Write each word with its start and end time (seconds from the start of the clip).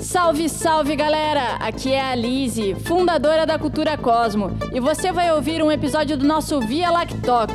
Salve, 0.00 0.48
salve 0.48 0.96
galera! 0.96 1.56
Aqui 1.56 1.92
é 1.92 2.00
a 2.00 2.14
Lise, 2.14 2.74
fundadora 2.74 3.44
da 3.44 3.58
Cultura 3.58 3.98
Cosmo, 3.98 4.50
e 4.72 4.80
você 4.80 5.12
vai 5.12 5.30
ouvir 5.30 5.62
um 5.62 5.70
episódio 5.70 6.16
do 6.16 6.26
nosso 6.26 6.58
Via 6.58 6.90
Lactoc, 6.90 7.50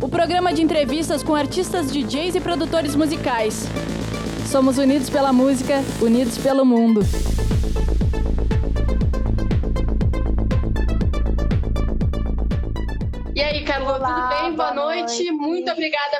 o 0.00 0.08
programa 0.08 0.52
de 0.52 0.62
entrevistas 0.62 1.22
com 1.22 1.34
artistas, 1.34 1.92
DJs 1.92 2.36
e 2.36 2.40
produtores 2.40 2.94
musicais. 2.94 3.66
Somos 4.46 4.78
unidos 4.78 5.10
pela 5.10 5.32
música, 5.32 5.82
unidos 6.00 6.38
pelo 6.38 6.64
mundo. 6.64 7.00
E 13.34 13.40
aí, 13.40 13.64
Carol, 13.64 13.94
tudo 13.94 14.28
bem? 14.28 14.54
Boa, 14.54 14.72
boa 14.72 14.74
noite. 14.74 15.24
noite. 15.24 15.32
Muito 15.32 15.70
obrigada 15.72 16.19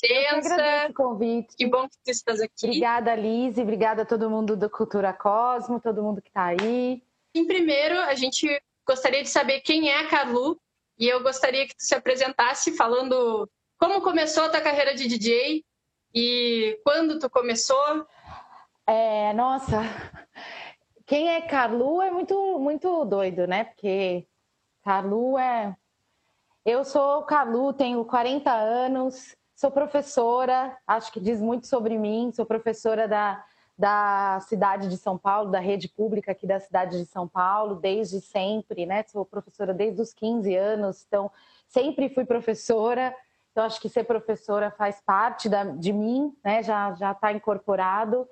presença. 0.00 0.86
O 0.90 0.94
convite. 0.94 1.56
Que 1.56 1.66
bom 1.66 1.88
que 1.88 1.94
você 2.04 2.10
está 2.10 2.32
aqui. 2.32 2.66
Obrigada, 2.66 3.14
Lise. 3.14 3.62
Obrigada 3.62 4.02
a 4.02 4.06
todo 4.06 4.30
mundo 4.30 4.56
do 4.56 4.70
Cultura 4.70 5.12
Cosmo, 5.12 5.80
todo 5.80 6.02
mundo 6.02 6.20
que 6.22 6.28
está 6.28 6.46
aí. 6.46 7.02
Em 7.34 7.46
primeiro, 7.46 7.98
a 8.00 8.14
gente 8.14 8.46
gostaria 8.86 9.22
de 9.22 9.28
saber 9.28 9.60
quem 9.60 9.90
é 9.90 10.00
a 10.00 10.08
Carlu 10.08 10.60
e 10.98 11.08
eu 11.08 11.22
gostaria 11.22 11.66
que 11.66 11.76
tu 11.76 11.82
se 11.82 11.94
apresentasse 11.94 12.76
falando 12.76 13.48
como 13.78 14.00
começou 14.02 14.44
a 14.44 14.48
tua 14.48 14.60
carreira 14.60 14.94
de 14.94 15.08
DJ 15.08 15.64
e 16.14 16.78
quando 16.84 17.18
tu 17.18 17.28
começou. 17.28 18.06
É, 18.86 19.32
nossa, 19.32 19.80
quem 21.06 21.28
é 21.30 21.40
Carlu 21.40 22.00
é 22.00 22.10
muito, 22.10 22.58
muito 22.58 23.04
doido, 23.04 23.46
né? 23.46 23.64
Porque 23.64 24.26
Carlu 24.82 25.38
é 25.38 25.74
eu 26.64 26.82
sou 26.82 27.22
Calu, 27.24 27.74
tenho 27.74 28.02
40 28.06 28.50
anos, 28.50 29.36
sou 29.64 29.70
professora, 29.70 30.76
acho 30.86 31.10
que 31.10 31.18
diz 31.18 31.40
muito 31.40 31.66
sobre 31.66 31.96
mim, 31.96 32.30
sou 32.34 32.44
professora 32.44 33.08
da, 33.08 33.42
da 33.78 34.38
cidade 34.42 34.90
de 34.90 34.98
São 34.98 35.16
Paulo, 35.16 35.50
da 35.50 35.58
rede 35.58 35.88
pública 35.88 36.32
aqui 36.32 36.46
da 36.46 36.60
cidade 36.60 36.98
de 36.98 37.06
São 37.06 37.26
Paulo, 37.26 37.76
desde 37.76 38.20
sempre, 38.20 38.84
né? 38.84 39.02
Sou 39.04 39.24
professora 39.24 39.72
desde 39.72 40.02
os 40.02 40.12
15 40.12 40.54
anos, 40.54 41.06
então 41.08 41.30
sempre 41.66 42.10
fui 42.10 42.26
professora. 42.26 43.16
Então 43.52 43.64
acho 43.64 43.80
que 43.80 43.88
ser 43.88 44.04
professora 44.04 44.70
faz 44.70 45.00
parte 45.00 45.48
da, 45.48 45.64
de 45.64 45.94
mim, 45.94 46.36
né? 46.44 46.62
Já 46.62 46.92
já 46.92 47.12
está 47.12 47.32
incorporado. 47.32 48.28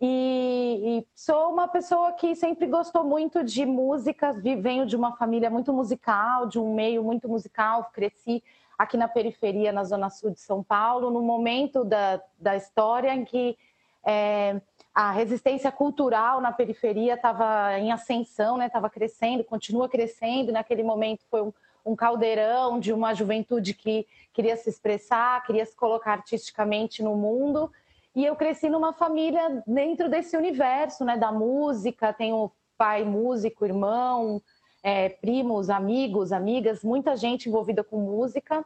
E, 0.00 0.80
e, 0.82 1.06
sou 1.14 1.52
uma 1.52 1.68
pessoa 1.68 2.12
que 2.12 2.34
sempre 2.34 2.66
gostou 2.66 3.04
muito 3.04 3.44
de 3.44 3.66
músicas, 3.66 4.42
venho 4.42 4.86
de 4.86 4.96
uma 4.96 5.14
família 5.16 5.50
muito 5.50 5.74
musical, 5.74 6.46
de 6.46 6.58
um 6.58 6.74
meio 6.74 7.04
muito 7.04 7.28
musical, 7.28 7.90
cresci 7.92 8.42
aqui 8.78 8.96
na 8.96 9.08
periferia, 9.08 9.72
na 9.72 9.84
zona 9.84 10.10
sul 10.10 10.30
de 10.30 10.40
São 10.40 10.62
Paulo, 10.62 11.10
no 11.10 11.22
momento 11.22 11.84
da, 11.84 12.20
da 12.38 12.56
história 12.56 13.14
em 13.14 13.24
que 13.24 13.56
é, 14.04 14.60
a 14.94 15.10
resistência 15.10 15.72
cultural 15.72 16.40
na 16.40 16.52
periferia 16.52 17.14
estava 17.14 17.78
em 17.78 17.90
ascensão, 17.90 18.60
estava 18.62 18.86
né, 18.86 18.92
crescendo, 18.92 19.44
continua 19.44 19.88
crescendo, 19.88 20.52
naquele 20.52 20.82
momento 20.82 21.24
foi 21.30 21.42
um, 21.42 21.52
um 21.84 21.96
caldeirão 21.96 22.78
de 22.78 22.92
uma 22.92 23.14
juventude 23.14 23.74
que 23.74 24.06
queria 24.32 24.56
se 24.56 24.68
expressar, 24.68 25.42
queria 25.44 25.64
se 25.66 25.76
colocar 25.76 26.12
artisticamente 26.12 27.02
no 27.02 27.16
mundo, 27.16 27.70
e 28.14 28.24
eu 28.24 28.36
cresci 28.36 28.68
numa 28.68 28.92
família 28.92 29.62
dentro 29.66 30.08
desse 30.08 30.36
universo, 30.36 31.04
né, 31.04 31.16
da 31.16 31.32
música. 31.32 32.12
Tenho 32.12 32.50
pai 32.78 33.04
músico, 33.04 33.64
irmão, 33.64 34.40
é, 34.84 35.08
primos, 35.08 35.70
amigos, 35.70 36.30
amigas, 36.30 36.84
muita 36.84 37.16
gente 37.16 37.48
envolvida 37.48 37.82
com 37.82 37.96
música. 37.96 38.62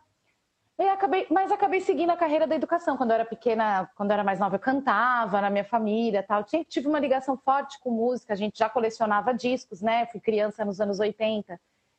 Acabei, 0.92 1.26
mas 1.30 1.50
acabei 1.50 1.80
seguindo 1.80 2.10
a 2.10 2.16
carreira 2.16 2.46
da 2.46 2.56
educação. 2.56 2.96
Quando 2.96 3.10
eu 3.10 3.14
era 3.14 3.24
pequena, 3.24 3.88
quando 3.96 4.10
eu 4.10 4.14
era 4.14 4.24
mais 4.24 4.40
nova, 4.40 4.56
eu 4.56 4.60
cantava 4.60 5.40
na 5.40 5.48
minha 5.48 5.64
família, 5.64 6.22
tal. 6.22 6.44
Tive 6.44 6.88
uma 6.88 6.98
ligação 6.98 7.36
forte 7.36 7.80
com 7.80 7.90
música. 7.90 8.32
A 8.32 8.36
gente 8.36 8.58
já 8.58 8.68
colecionava 8.68 9.32
discos, 9.32 9.80
né? 9.80 10.06
Fui 10.06 10.20
criança 10.20 10.64
nos 10.64 10.80
anos 10.80 10.98
80, 10.98 11.58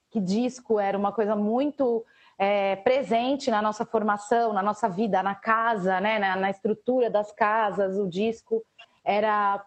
que 0.10 0.20
disco 0.20 0.80
era 0.80 0.98
uma 0.98 1.12
coisa 1.12 1.36
muito 1.36 2.06
é, 2.38 2.76
presente 2.78 3.50
na 3.50 3.62
nossa 3.62 3.86
formação, 3.86 4.52
na 4.54 4.64
nossa 4.64 4.88
vida, 4.90 5.24
na 5.24 5.36
casa, 5.36 6.00
né, 6.00 6.18
na, 6.18 6.38
na 6.38 6.50
estrutura 6.50 7.10
das 7.10 7.34
casas, 7.34 7.98
o 7.98 8.08
disco 8.08 8.64
era 9.04 9.64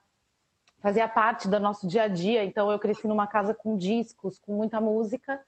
fazia 0.82 1.08
parte 1.08 1.48
do 1.48 1.58
nosso 1.60 1.86
dia 1.86 2.02
a 2.02 2.08
dia. 2.08 2.44
Então 2.44 2.70
eu 2.70 2.78
cresci 2.78 3.06
numa 3.06 3.26
casa 3.26 3.54
com 3.54 3.76
discos, 3.76 4.38
com 4.38 4.52
muita 4.52 4.80
música 4.80 5.40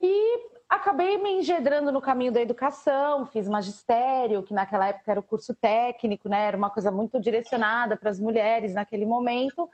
e 0.00 0.50
acabei 0.68 1.18
me 1.18 1.38
engedrando 1.38 1.90
no 1.90 2.00
caminho 2.00 2.30
da 2.30 2.40
educação, 2.40 3.26
fiz 3.26 3.48
magistério, 3.48 4.42
que 4.42 4.54
naquela 4.54 4.88
época 4.88 5.10
era 5.10 5.20
o 5.20 5.24
curso 5.24 5.54
técnico, 5.54 6.28
né? 6.28 6.46
Era 6.46 6.56
uma 6.56 6.70
coisa 6.70 6.90
muito 6.90 7.18
direcionada 7.18 7.96
para 7.96 8.10
as 8.10 8.20
mulheres 8.20 8.74
naquele 8.74 9.04
momento. 9.04 9.68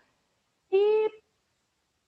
E 0.73 1.11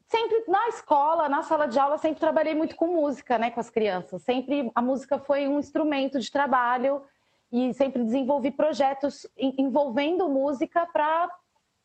sempre 0.06 0.43
na 0.49 0.69
escola, 0.69 1.28
na 1.28 1.43
sala 1.43 1.67
de 1.67 1.78
aula, 1.78 1.99
sempre 1.99 2.19
trabalhei 2.19 2.55
muito 2.55 2.75
com 2.77 2.87
música, 2.87 3.38
né, 3.38 3.50
com 3.50 3.61
as 3.61 3.69
crianças. 3.69 4.22
Sempre 4.22 4.72
a 4.75 4.81
música 4.81 5.19
foi 5.19 5.47
um 5.47 5.59
instrumento 5.59 6.19
de 6.19 6.31
trabalho 6.31 7.03
e 7.53 7.72
sempre 7.75 8.03
desenvolvi 8.03 8.50
projetos 8.50 9.27
envolvendo 9.37 10.28
música 10.28 10.87
para 10.87 11.28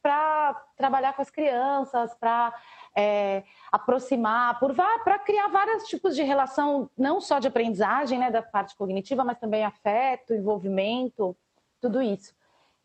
para 0.03 0.53
trabalhar 0.75 1.13
com 1.13 1.21
as 1.21 1.31
crianças, 1.31 2.13
para 2.15 2.53
é, 2.95 3.43
aproximar, 3.71 4.59
para 4.59 5.17
criar 5.17 5.47
vários 5.47 5.85
tipos 5.85 6.13
de 6.13 6.21
relação, 6.21 6.89
não 6.97 7.21
só 7.21 7.39
de 7.39 7.47
aprendizagem, 7.47 8.19
né, 8.19 8.29
da 8.29 8.41
parte 8.41 8.75
cognitiva, 8.75 9.23
mas 9.23 9.39
também 9.39 9.63
afeto, 9.63 10.33
envolvimento, 10.33 11.35
tudo 11.79 12.01
isso. 12.01 12.35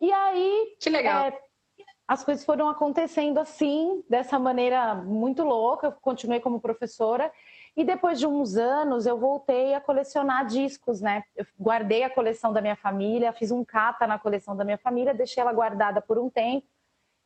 E 0.00 0.12
aí, 0.12 0.76
que 0.80 0.88
legal. 0.88 1.24
É, 1.24 1.42
as 2.06 2.22
coisas 2.24 2.44
foram 2.44 2.68
acontecendo 2.68 3.38
assim, 3.38 4.02
dessa 4.08 4.38
maneira 4.38 4.94
muito 4.94 5.42
louca. 5.42 5.88
Eu 5.88 5.92
continuei 5.92 6.38
como 6.40 6.60
professora 6.60 7.30
e 7.76 7.84
depois 7.84 8.18
de 8.18 8.26
uns 8.26 8.56
anos 8.56 9.06
eu 9.06 9.18
voltei 9.18 9.74
a 9.74 9.80
colecionar 9.80 10.46
discos, 10.46 11.00
né? 11.00 11.24
Eu 11.36 11.44
guardei 11.60 12.04
a 12.04 12.10
coleção 12.10 12.52
da 12.52 12.62
minha 12.62 12.76
família, 12.76 13.32
fiz 13.32 13.50
um 13.50 13.64
cata 13.64 14.06
na 14.06 14.18
coleção 14.18 14.56
da 14.56 14.64
minha 14.64 14.78
família, 14.78 15.12
deixei 15.12 15.42
ela 15.42 15.52
guardada 15.52 16.00
por 16.00 16.16
um 16.16 16.30
tempo 16.30 16.66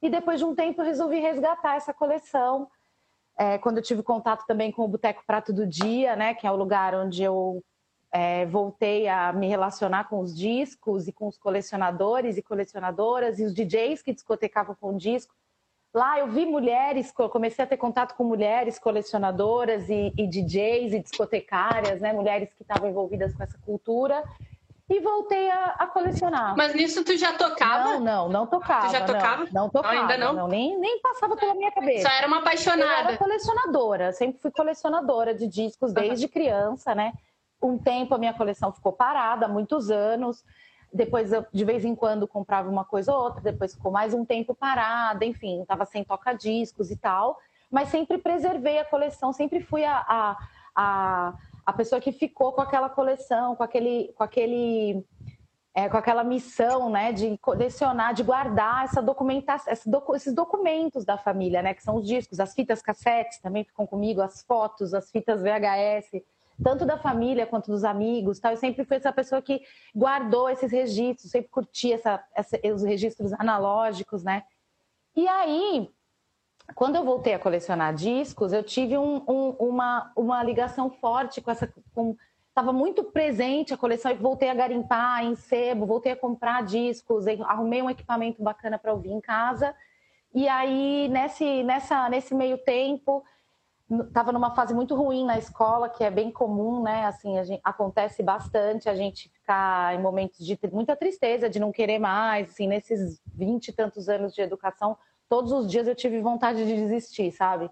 e 0.02 0.10
depois 0.10 0.40
de 0.40 0.44
um 0.44 0.54
tempo 0.54 0.82
resolvi 0.82 1.20
resgatar 1.20 1.76
essa 1.76 1.94
coleção. 1.94 2.68
É, 3.38 3.56
quando 3.58 3.78
eu 3.78 3.82
tive 3.82 4.02
contato 4.02 4.44
também 4.46 4.70
com 4.72 4.84
o 4.84 4.88
Boteco 4.88 5.22
Prato 5.26 5.52
do 5.52 5.66
Dia, 5.66 6.16
né? 6.16 6.34
Que 6.34 6.46
é 6.46 6.50
o 6.50 6.56
lugar 6.56 6.94
onde 6.94 7.22
eu 7.22 7.62
é, 8.10 8.44
voltei 8.44 9.08
a 9.08 9.32
me 9.32 9.48
relacionar 9.48 10.08
com 10.08 10.20
os 10.20 10.36
discos 10.36 11.08
e 11.08 11.12
com 11.12 11.28
os 11.28 11.38
colecionadores 11.38 12.36
e 12.36 12.42
colecionadoras 12.42 13.38
e 13.38 13.44
os 13.44 13.54
DJs 13.54 14.02
que 14.02 14.12
discotecavam 14.12 14.76
com 14.78 14.91
o 14.91 14.98
disco. 14.98 15.34
Lá 15.94 16.18
eu 16.18 16.26
vi 16.26 16.46
mulheres, 16.46 17.12
comecei 17.12 17.64
a 17.64 17.68
ter 17.68 17.76
contato 17.76 18.14
com 18.14 18.24
mulheres 18.24 18.78
colecionadoras 18.78 19.88
e, 19.88 20.12
e 20.16 20.26
DJs 20.26 20.94
e 20.94 21.00
discotecárias, 21.00 22.00
né? 22.00 22.12
Mulheres 22.12 22.52
que 22.54 22.62
estavam 22.62 22.88
envolvidas 22.88 23.34
com 23.34 23.42
essa 23.42 23.58
cultura. 23.58 24.24
E 24.92 25.00
voltei 25.00 25.50
a, 25.50 25.75
a, 25.78 25.86
colecionar. 25.86 26.54
Mas 26.56 26.75
nisso 26.75 27.03
tu 27.03 27.16
já 27.16 27.32
tocava? 27.32 27.94
Não, 27.94 28.00
não, 28.00 28.28
não 28.28 28.47
tocava. 28.47 28.88
Tu 28.88 28.92
já 28.92 29.04
tocava? 29.04 29.44
Não, 29.44 29.62
não 29.62 29.70
tocava. 29.70 29.94
Não, 29.94 30.03
ainda 30.03 30.19
não? 30.19 30.32
não 30.34 30.48
nem, 30.48 30.78
nem 30.78 31.00
passava 31.00 31.34
pela 31.34 31.54
minha 31.54 31.72
cabeça. 31.72 32.08
Só 32.08 32.14
era 32.14 32.26
uma 32.26 32.38
apaixonada. 32.38 32.84
Eu 32.84 33.08
era 33.08 33.16
colecionadora, 33.16 34.12
sempre 34.12 34.41
fui 34.41 34.50
colecionadora 34.50 35.34
de 35.34 35.47
discos 35.47 35.92
desde 35.92 36.26
uhum. 36.26 36.30
criança, 36.30 36.94
né? 36.94 37.12
um 37.62 37.78
tempo 37.78 38.14
a 38.14 38.19
minha 38.19 38.34
coleção 38.34 38.72
ficou 38.72 38.92
parada, 38.92 39.47
muitos 39.47 39.91
anos. 39.91 40.44
Depois, 40.92 41.32
eu, 41.32 41.47
de 41.50 41.64
vez 41.64 41.84
em 41.84 41.94
quando, 41.94 42.26
comprava 42.26 42.69
uma 42.69 42.84
coisa 42.84 43.14
ou 43.14 43.22
outra. 43.22 43.41
Depois 43.41 43.74
ficou 43.74 43.92
mais 43.92 44.12
um 44.12 44.24
tempo 44.24 44.54
parada, 44.54 45.24
enfim, 45.24 45.62
estava 45.62 45.84
sem 45.86 46.04
toca-discos 46.04 46.91
e 46.91 46.97
tal. 46.97 47.38
Mas 47.70 47.88
sempre 47.88 48.19
preservei 48.19 48.78
a 48.78 48.84
coleção, 48.84 49.32
sempre 49.32 49.62
fui 49.62 49.84
a, 49.84 50.04
a, 50.06 50.36
a, 50.74 51.34
a 51.64 51.72
pessoa 51.72 52.00
que 52.00 52.12
ficou 52.12 52.52
com 52.52 52.60
aquela 52.60 52.88
coleção, 52.88 53.54
com 53.54 53.62
aquele, 53.62 54.12
com 54.16 54.24
aquele 54.24 55.04
é, 55.74 55.88
com 55.88 55.96
aquela 55.96 56.22
missão, 56.22 56.90
né, 56.90 57.12
de 57.12 57.38
colecionar, 57.38 58.12
de 58.12 58.22
guardar 58.22 58.84
essa 58.84 59.00
documentação, 59.00 59.72
esses 60.14 60.34
documentos 60.34 61.04
da 61.04 61.16
família, 61.16 61.62
né, 61.62 61.72
que 61.72 61.82
são 61.82 61.97
os 61.97 62.06
discos, 62.06 62.41
as 62.41 62.54
fitas 62.54 62.82
cassetes 62.82 63.38
também 63.38 63.64
ficam 63.64 63.86
comigo, 63.86 64.20
as 64.20 64.42
fotos, 64.42 64.92
as 64.92 65.10
fitas 65.10 65.41
VHS, 65.42 66.22
tanto 66.62 66.84
da 66.84 66.98
família 66.98 67.47
quanto 67.47 67.70
dos 67.70 67.84
amigos, 67.84 68.38
tal. 68.38 68.53
Eu 68.53 68.58
sempre 68.58 68.84
fui 68.84 68.98
essa 68.98 69.12
pessoa 69.12 69.41
que 69.41 69.62
guardou 69.97 70.50
esses 70.50 70.70
registros, 70.70 71.30
sempre 71.30 71.48
curti 71.48 71.92
essa, 71.92 72.22
essa, 72.34 72.58
os 72.74 72.82
registros 72.82 73.32
analógicos, 73.32 74.22
né? 74.22 74.44
E 75.16 75.26
aí, 75.26 75.91
quando 76.74 76.97
eu 76.97 77.04
voltei 77.04 77.34
a 77.34 77.38
colecionar 77.38 77.94
discos, 77.94 78.53
eu 78.53 78.62
tive 78.62 78.97
um, 78.97 79.22
um, 79.28 79.50
uma, 79.59 80.12
uma 80.16 80.42
ligação 80.42 80.91
forte 80.91 81.41
com 81.41 81.50
essa. 81.50 81.72
Estava 82.48 82.72
muito 82.72 83.04
presente 83.04 83.72
a 83.72 83.78
coleção 83.78 84.10
e 84.10 84.14
voltei 84.14 84.50
a 84.50 84.54
garimpar 84.54 85.24
em 85.24 85.34
sebo, 85.34 85.86
voltei 85.86 86.12
a 86.12 86.16
comprar 86.16 86.62
discos, 86.62 87.26
arrumei 87.26 87.80
um 87.80 87.88
equipamento 87.88 88.42
bacana 88.42 88.78
para 88.78 88.92
ouvir 88.92 89.10
em 89.10 89.20
casa. 89.20 89.74
E 90.34 90.48
aí, 90.48 91.09
nesse, 91.09 91.62
nessa, 91.62 92.09
nesse 92.09 92.34
meio 92.34 92.59
tempo, 92.59 93.24
estava 93.91 94.32
numa 94.32 94.54
fase 94.54 94.74
muito 94.74 94.94
ruim 94.94 95.24
na 95.24 95.38
escola, 95.38 95.88
que 95.88 96.04
é 96.04 96.10
bem 96.10 96.30
comum, 96.30 96.82
né? 96.82 97.06
Assim, 97.06 97.42
gente, 97.44 97.60
acontece 97.65 98.22
bastante 98.22 98.88
a 98.88 98.94
gente 98.94 99.30
ficar 99.30 99.94
em 99.94 100.00
momentos 100.00 100.44
de 100.44 100.58
muita 100.70 100.97
tristeza, 100.97 101.50
de 101.50 101.58
não 101.58 101.72
querer 101.72 101.98
mais, 101.98 102.50
assim, 102.50 102.66
nesses 102.66 103.20
vinte 103.26 103.68
e 103.68 103.72
tantos 103.72 104.08
anos 104.08 104.34
de 104.34 104.41
educação, 104.41 104.97
todos 105.32 105.50
os 105.50 105.66
dias 105.66 105.88
eu 105.88 105.94
tive 105.94 106.20
vontade 106.20 106.62
de 106.62 106.76
desistir, 106.76 107.32
sabe? 107.32 107.70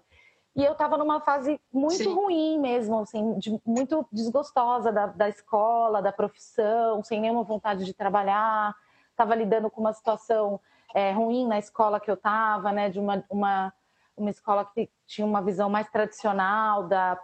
E 0.55 0.65
eu 0.65 0.71
estava 0.71 0.97
numa 0.97 1.21
fase 1.21 1.61
muito 1.71 1.93
Sim. 1.97 2.11
ruim 2.11 2.59
mesmo, 2.59 2.97
assim, 2.97 3.37
de, 3.37 3.61
muito 3.63 4.03
desgostosa 4.11 4.91
da, 4.91 5.05
da 5.05 5.29
escola, 5.29 6.01
da 6.01 6.11
profissão, 6.11 7.03
sem 7.03 7.21
nenhuma 7.21 7.43
vontade 7.43 7.85
de 7.85 7.93
trabalhar. 7.93 8.75
Estava 9.11 9.35
lidando 9.35 9.69
com 9.69 9.79
uma 9.79 9.93
situação 9.93 10.59
é, 10.95 11.11
ruim 11.11 11.45
na 11.45 11.59
escola 11.59 11.99
que 11.99 12.09
eu 12.09 12.15
estava, 12.15 12.71
né? 12.71 12.89
De 12.89 12.99
uma, 12.99 13.23
uma, 13.29 13.71
uma 14.17 14.31
escola 14.31 14.65
que 14.65 14.89
tinha 15.05 15.27
uma 15.27 15.43
visão 15.43 15.69
mais 15.69 15.87
tradicional 15.87 16.87
da, 16.87 17.21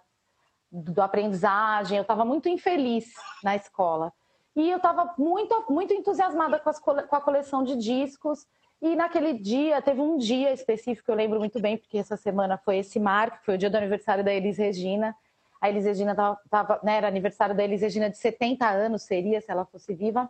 do 0.71 1.01
aprendizagem. 1.01 1.97
Eu 1.97 2.03
estava 2.03 2.23
muito 2.23 2.47
infeliz 2.47 3.11
na 3.43 3.55
escola. 3.55 4.13
E 4.55 4.69
eu 4.69 4.77
estava 4.77 5.15
muito, 5.17 5.65
muito 5.67 5.95
entusiasmada 5.95 6.59
com, 6.59 6.69
as, 6.69 6.77
com 6.77 7.15
a 7.15 7.21
coleção 7.21 7.63
de 7.63 7.75
discos. 7.75 8.45
E 8.81 8.95
naquele 8.95 9.33
dia, 9.33 9.81
teve 9.81 9.99
um 9.99 10.17
dia 10.17 10.53
específico, 10.53 11.09
eu 11.09 11.15
lembro 11.15 11.39
muito 11.39 11.59
bem, 11.59 11.77
porque 11.77 11.97
essa 11.97 12.15
semana 12.15 12.57
foi 12.57 12.77
esse 12.77 12.99
marco, 12.99 13.39
foi 13.43 13.55
o 13.55 13.57
dia 13.57 13.69
do 13.69 13.77
aniversário 13.77 14.23
da 14.23 14.31
Elis 14.31 14.57
Regina. 14.57 15.15
A 15.59 15.67
Elis 15.67 15.85
Regina 15.85 16.13
tava, 16.13 16.39
tava 16.47 16.79
né, 16.83 16.97
era 16.97 17.07
aniversário 17.07 17.55
da 17.55 17.63
Elis 17.63 17.81
Regina 17.81 18.09
de 18.09 18.17
70 18.17 18.67
anos, 18.69 19.01
seria, 19.01 19.41
se 19.41 19.49
ela 19.49 19.65
fosse 19.65 19.95
viva. 19.95 20.29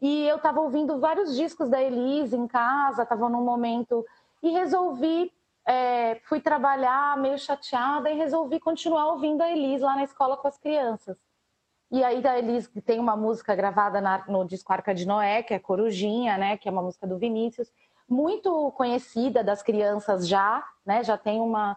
E 0.00 0.28
eu 0.28 0.36
estava 0.36 0.60
ouvindo 0.60 1.00
vários 1.00 1.34
discos 1.34 1.68
da 1.68 1.82
Elis 1.82 2.32
em 2.32 2.46
casa, 2.46 3.02
estava 3.02 3.28
num 3.28 3.44
momento. 3.44 4.06
E 4.40 4.50
resolvi, 4.50 5.32
é, 5.66 6.20
fui 6.28 6.40
trabalhar 6.40 7.18
meio 7.18 7.36
chateada 7.36 8.08
e 8.08 8.14
resolvi 8.14 8.60
continuar 8.60 9.08
ouvindo 9.08 9.42
a 9.42 9.50
Elis 9.50 9.82
lá 9.82 9.96
na 9.96 10.04
escola 10.04 10.36
com 10.36 10.46
as 10.46 10.56
crianças. 10.56 11.16
E 11.90 12.04
aí 12.04 12.20
da 12.20 12.38
Elis 12.38 12.70
tem 12.84 13.00
uma 13.00 13.16
música 13.16 13.56
gravada 13.56 14.00
na, 14.00 14.24
no 14.28 14.44
disco 14.44 14.72
Arca 14.72 14.94
de 14.94 15.04
Noé, 15.04 15.42
que 15.42 15.52
é 15.52 15.58
Corujinha, 15.58 16.38
né? 16.38 16.56
Que 16.56 16.68
é 16.68 16.72
uma 16.72 16.82
música 16.82 17.04
do 17.04 17.18
Vinícius 17.18 17.72
muito 18.08 18.72
conhecida 18.72 19.44
das 19.44 19.62
crianças 19.62 20.26
já, 20.26 20.64
né? 20.84 21.04
Já 21.04 21.18
tem 21.18 21.40
uma 21.40 21.76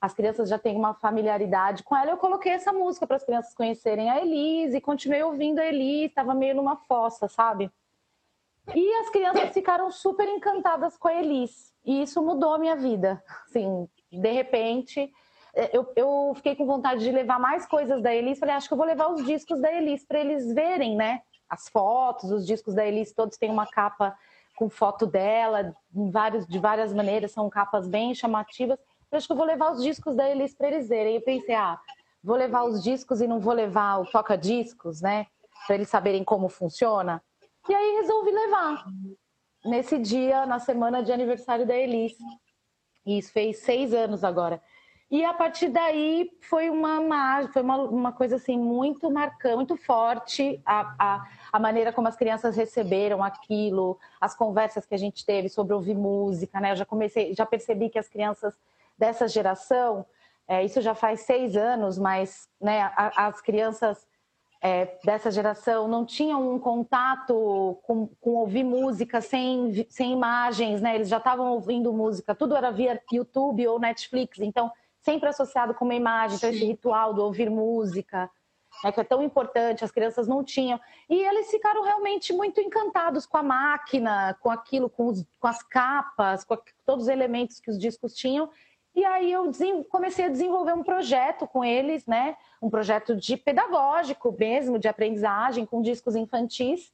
as 0.00 0.12
crianças 0.12 0.48
já 0.48 0.58
têm 0.58 0.76
uma 0.76 0.94
familiaridade 0.94 1.84
com 1.84 1.96
ela. 1.96 2.10
Eu 2.10 2.16
coloquei 2.16 2.50
essa 2.50 2.72
música 2.72 3.06
para 3.06 3.14
as 3.14 3.24
crianças 3.24 3.54
conhecerem 3.54 4.10
a 4.10 4.20
Elise 4.20 4.76
e 4.76 4.80
continuei 4.80 5.22
ouvindo 5.22 5.60
a 5.60 5.64
Elise, 5.64 6.06
estava 6.06 6.34
meio 6.34 6.56
numa 6.56 6.74
fossa, 6.76 7.28
sabe? 7.28 7.70
E 8.74 8.94
as 8.94 9.10
crianças 9.10 9.50
ficaram 9.50 9.92
super 9.92 10.26
encantadas 10.28 10.96
com 10.96 11.06
a 11.06 11.14
Elise. 11.14 11.72
E 11.84 12.02
isso 12.02 12.20
mudou 12.20 12.54
a 12.54 12.58
minha 12.58 12.74
vida. 12.74 13.22
Assim, 13.46 13.88
de 14.10 14.32
repente, 14.32 15.08
eu, 15.72 15.86
eu 15.94 16.32
fiquei 16.34 16.56
com 16.56 16.66
vontade 16.66 17.04
de 17.04 17.12
levar 17.12 17.38
mais 17.38 17.64
coisas 17.64 18.02
da 18.02 18.12
Elise. 18.12 18.40
Falei, 18.40 18.56
acho 18.56 18.66
que 18.66 18.74
eu 18.74 18.78
vou 18.78 18.86
levar 18.86 19.08
os 19.08 19.24
discos 19.24 19.60
da 19.60 19.72
Elise 19.72 20.04
para 20.04 20.18
eles 20.18 20.52
verem, 20.52 20.96
né? 20.96 21.22
As 21.48 21.68
fotos, 21.68 22.32
os 22.32 22.44
discos 22.44 22.74
da 22.74 22.84
Elise, 22.84 23.14
todos 23.14 23.38
têm 23.38 23.52
uma 23.52 23.66
capa 23.66 24.16
com 24.56 24.68
foto 24.68 25.06
dela, 25.06 25.74
vários, 25.92 26.46
de 26.46 26.58
várias 26.58 26.92
maneiras, 26.92 27.32
são 27.32 27.48
capas 27.48 27.88
bem 27.88 28.14
chamativas. 28.14 28.78
Eu 29.10 29.18
acho 29.18 29.26
que 29.26 29.32
eu 29.32 29.36
vou 29.36 29.46
levar 29.46 29.72
os 29.72 29.82
discos 29.82 30.16
da 30.16 30.28
Elis 30.28 30.54
para 30.54 30.68
eles 30.68 30.88
verem. 30.88 31.16
Eu 31.16 31.22
pensei, 31.22 31.54
ah, 31.54 31.78
vou 32.22 32.36
levar 32.36 32.64
os 32.64 32.82
discos 32.82 33.20
e 33.20 33.26
não 33.26 33.40
vou 33.40 33.52
levar 33.52 33.98
o 33.98 34.06
toca-discos, 34.06 35.00
né? 35.00 35.26
Para 35.66 35.76
eles 35.76 35.88
saberem 35.88 36.24
como 36.24 36.48
funciona. 36.48 37.22
E 37.68 37.74
aí 37.74 37.96
resolvi 38.00 38.30
levar. 38.30 38.84
Nesse 39.64 39.98
dia, 39.98 40.46
na 40.46 40.58
semana 40.58 41.02
de 41.02 41.12
aniversário 41.12 41.66
da 41.66 41.76
Elis. 41.76 42.14
E 43.06 43.18
isso 43.18 43.32
fez 43.32 43.58
seis 43.58 43.92
anos 43.92 44.24
agora. 44.24 44.62
E 45.12 45.22
a 45.26 45.34
partir 45.34 45.68
daí 45.68 46.30
foi 46.48 46.70
uma, 46.70 47.46
foi 47.52 47.60
uma, 47.60 47.76
uma 47.76 48.12
coisa 48.12 48.36
assim 48.36 48.58
muito 48.58 49.10
marcante, 49.10 49.56
muito 49.56 49.76
forte 49.76 50.58
a, 50.64 50.94
a, 50.98 51.28
a, 51.52 51.58
maneira 51.58 51.92
como 51.92 52.08
as 52.08 52.16
crianças 52.16 52.56
receberam 52.56 53.22
aquilo, 53.22 53.98
as 54.20 54.34
conversas 54.34 54.86
que 54.86 54.94
a 54.94 54.98
gente 54.98 55.24
teve 55.24 55.48
sobre 55.48 55.74
ouvir 55.74 55.94
música, 55.94 56.58
né? 56.60 56.72
Eu 56.72 56.76
já 56.76 56.86
comecei, 56.86 57.34
já 57.34 57.44
percebi 57.44 57.90
que 57.90 57.98
as 57.98 58.08
crianças 58.08 58.54
dessa 58.98 59.28
geração, 59.28 60.06
é, 60.48 60.64
isso 60.64 60.80
já 60.80 60.94
faz 60.94 61.20
seis 61.20 61.56
anos, 61.56 61.98
mas 61.98 62.48
né, 62.60 62.82
a, 62.96 63.26
as 63.26 63.40
crianças 63.40 64.06
é, 64.62 64.96
dessa 65.04 65.30
geração 65.30 65.88
não 65.88 66.06
tinham 66.06 66.54
um 66.54 66.58
contato 66.58 67.78
com, 67.82 68.06
com 68.20 68.30
ouvir 68.36 68.62
música 68.62 69.20
sem, 69.20 69.86
sem 69.90 70.12
imagens, 70.12 70.80
né? 70.80 70.94
Eles 70.94 71.08
já 71.08 71.18
estavam 71.18 71.52
ouvindo 71.52 71.92
música, 71.92 72.34
tudo 72.34 72.56
era 72.56 72.70
via 72.70 73.02
YouTube 73.12 73.66
ou 73.66 73.80
Netflix, 73.80 74.38
então 74.38 74.70
sempre 75.00 75.28
associado 75.28 75.74
com 75.74 75.84
uma 75.84 75.94
imagem, 75.94 76.36
então 76.36 76.48
esse 76.48 76.64
ritual 76.64 77.12
do 77.12 77.24
ouvir 77.24 77.50
música, 77.50 78.30
né, 78.82 78.92
que 78.92 79.00
é 79.00 79.04
tão 79.04 79.22
importante, 79.22 79.84
as 79.84 79.90
crianças 79.90 80.26
não 80.26 80.42
tinham. 80.42 80.80
E 81.08 81.14
eles 81.14 81.50
ficaram 81.50 81.82
realmente 81.82 82.32
muito 82.32 82.60
encantados 82.60 83.26
com 83.26 83.36
a 83.36 83.42
máquina, 83.42 84.36
com 84.40 84.50
aquilo, 84.50 84.88
com, 84.90 85.06
os, 85.06 85.24
com 85.38 85.46
as 85.46 85.62
capas, 85.62 86.44
com 86.44 86.56
todos 86.84 87.04
os 87.04 87.08
elementos 87.08 87.60
que 87.60 87.70
os 87.70 87.78
discos 87.78 88.14
tinham. 88.14 88.50
E 88.94 89.04
aí 89.04 89.32
eu 89.32 89.50
comecei 89.88 90.26
a 90.26 90.28
desenvolver 90.28 90.74
um 90.74 90.82
projeto 90.82 91.46
com 91.46 91.64
eles, 91.64 92.04
né? 92.06 92.36
Um 92.60 92.68
projeto 92.68 93.16
de 93.16 93.36
pedagógico 93.36 94.34
mesmo, 94.38 94.78
de 94.78 94.86
aprendizagem, 94.86 95.64
com 95.64 95.80
discos 95.80 96.14
infantis. 96.14 96.92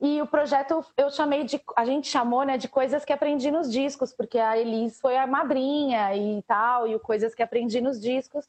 E 0.00 0.20
o 0.22 0.26
projeto 0.26 0.82
eu 0.96 1.10
chamei 1.10 1.44
de, 1.44 1.60
a 1.76 1.84
gente 1.84 2.08
chamou, 2.08 2.42
né, 2.42 2.56
de 2.56 2.68
coisas 2.68 3.04
que 3.04 3.12
aprendi 3.12 3.50
nos 3.50 3.70
discos, 3.70 4.14
porque 4.14 4.38
a 4.38 4.56
Elis 4.56 4.98
foi 4.98 5.16
a 5.18 5.26
madrinha 5.26 6.16
e 6.16 6.42
tal, 6.44 6.88
e 6.88 6.94
o 6.94 7.00
coisas 7.00 7.34
que 7.34 7.42
aprendi 7.42 7.82
nos 7.82 8.00
discos. 8.00 8.48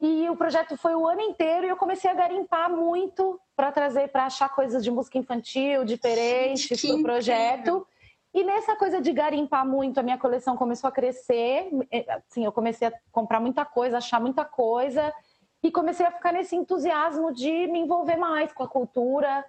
E 0.00 0.28
o 0.28 0.36
projeto 0.36 0.76
foi 0.76 0.94
o 0.94 1.06
ano 1.06 1.20
inteiro 1.20 1.66
e 1.66 1.70
eu 1.70 1.76
comecei 1.76 2.10
a 2.10 2.14
garimpar 2.14 2.70
muito 2.70 3.40
para 3.56 3.70
trazer, 3.70 4.08
para 4.08 4.26
achar 4.26 4.48
coisas 4.48 4.82
de 4.82 4.90
música 4.90 5.18
infantil 5.18 5.84
diferentes 5.84 6.80
para 6.82 6.96
o 6.96 7.02
projeto. 7.02 7.86
E 8.34 8.42
nessa 8.42 8.74
coisa 8.74 9.00
de 9.00 9.12
garimpar 9.12 9.66
muito, 9.66 9.98
a 9.98 10.02
minha 10.02 10.18
coleção 10.18 10.56
começou 10.56 10.88
a 10.88 10.92
crescer. 10.92 11.70
Assim, 12.08 12.44
eu 12.44 12.50
comecei 12.50 12.88
a 12.88 12.92
comprar 13.12 13.38
muita 13.38 13.64
coisa, 13.64 13.98
achar 13.98 14.20
muita 14.20 14.44
coisa 14.44 15.14
e 15.62 15.70
comecei 15.70 16.04
a 16.04 16.10
ficar 16.10 16.32
nesse 16.32 16.56
entusiasmo 16.56 17.32
de 17.32 17.66
me 17.68 17.78
envolver 17.78 18.16
mais 18.16 18.52
com 18.52 18.64
a 18.64 18.68
cultura 18.68 19.44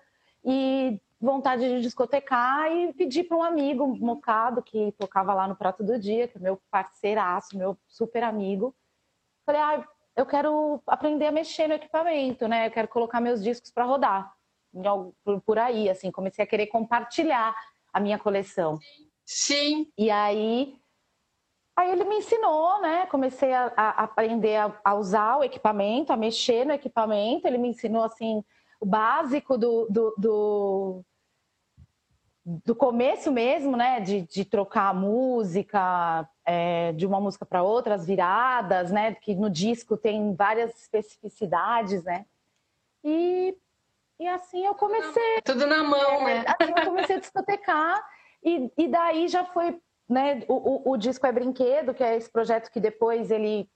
e 0.45 1.01
vontade 1.19 1.67
de 1.67 1.81
discotecar 1.81 2.71
e 2.71 2.93
pedi 2.93 3.23
para 3.23 3.35
um 3.35 3.43
amigo 3.43 3.87
mocado 3.87 4.61
que 4.61 4.93
tocava 4.93 5.33
lá 5.33 5.47
no 5.47 5.55
Prato 5.55 5.83
do 5.83 5.99
Dia, 5.99 6.27
que 6.27 6.37
é 6.37 6.41
meu 6.41 6.61
parceiraço, 6.69 7.57
meu 7.57 7.75
super 7.87 8.23
amigo. 8.23 8.73
Falei, 9.45 9.61
ah, 9.61 9.87
eu 10.15 10.25
quero 10.25 10.81
aprender 10.87 11.27
a 11.27 11.31
mexer 11.31 11.67
no 11.67 11.73
equipamento, 11.73 12.47
né? 12.47 12.67
Eu 12.67 12.71
quero 12.71 12.87
colocar 12.87 13.19
meus 13.19 13.43
discos 13.43 13.69
para 13.69 13.83
rodar. 13.83 14.33
Por 15.45 15.59
aí, 15.59 15.89
assim, 15.89 16.11
comecei 16.11 16.43
a 16.43 16.47
querer 16.47 16.67
compartilhar 16.67 17.53
a 17.93 17.99
minha 17.99 18.17
coleção. 18.17 18.77
Sim. 19.25 19.91
E 19.97 20.09
aí, 20.09 20.77
aí 21.75 21.91
ele 21.91 22.05
me 22.05 22.17
ensinou, 22.17 22.81
né? 22.81 23.05
Comecei 23.07 23.53
a, 23.53 23.73
a 23.75 23.89
aprender 24.03 24.55
a, 24.55 24.79
a 24.83 24.95
usar 24.95 25.37
o 25.37 25.43
equipamento, 25.43 26.13
a 26.13 26.17
mexer 26.17 26.65
no 26.65 26.73
equipamento. 26.73 27.45
Ele 27.45 27.57
me 27.57 27.69
ensinou, 27.69 28.03
assim, 28.03 28.43
o 28.79 28.85
básico 28.85 29.57
do, 29.57 29.85
do, 29.89 30.15
do, 30.17 31.05
do 32.45 32.75
começo 32.75 33.31
mesmo, 33.33 33.75
né? 33.75 33.99
De, 33.99 34.21
de 34.21 34.45
trocar 34.45 34.89
a 34.89 34.93
música 34.93 36.29
é, 36.45 36.91
de 36.93 37.05
uma 37.05 37.19
música 37.19 37.45
para 37.45 37.63
outra, 37.63 37.95
as 37.95 38.05
viradas, 38.05 38.91
né? 38.91 39.15
Que 39.15 39.33
no 39.35 39.49
disco 39.49 39.97
tem 39.97 40.33
várias 40.35 40.79
especificidades, 40.79 42.03
né? 42.03 42.25
E, 43.03 43.57
e 44.19 44.27
assim 44.27 44.65
eu 44.65 44.75
comecei. 44.75 45.41
Tudo 45.43 45.65
na 45.65 45.83
mão, 45.83 46.27
é, 46.27 46.39
né? 46.39 46.45
Assim 46.47 46.73
eu 46.77 46.85
comecei 46.85 47.15
a 47.15 47.19
discotecar 47.19 48.03
e, 48.43 48.71
e 48.77 48.87
daí 48.87 49.27
já 49.27 49.43
foi, 49.45 49.79
né? 50.07 50.43
O, 50.47 50.89
o, 50.89 50.91
o 50.91 50.97
disco 50.97 51.25
é 51.25 51.31
brinquedo, 51.31 51.93
que 51.93 52.03
é 52.03 52.15
esse 52.15 52.29
projeto 52.29 52.71
que 52.71 52.79
depois 52.79 53.31
ele 53.31 53.67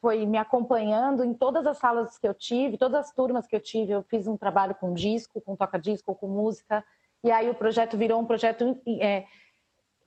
foi 0.00 0.26
me 0.26 0.36
acompanhando 0.38 1.24
em 1.24 1.32
todas 1.32 1.64
as 1.64 1.78
salas 1.78 2.18
que 2.18 2.26
eu 2.26 2.34
tive, 2.34 2.76
todas 2.76 3.06
as 3.06 3.12
turmas 3.12 3.46
que 3.46 3.54
eu 3.54 3.60
tive, 3.60 3.92
eu 3.92 4.02
fiz 4.02 4.26
um 4.26 4.36
trabalho 4.36 4.74
com 4.74 4.92
disco, 4.92 5.40
com 5.40 5.54
toca-disco, 5.54 6.14
com 6.16 6.26
música, 6.26 6.84
e 7.22 7.30
aí 7.30 7.48
o 7.48 7.54
projeto 7.54 7.96
virou 7.96 8.20
um 8.20 8.26
projeto 8.26 8.80
é, 9.00 9.24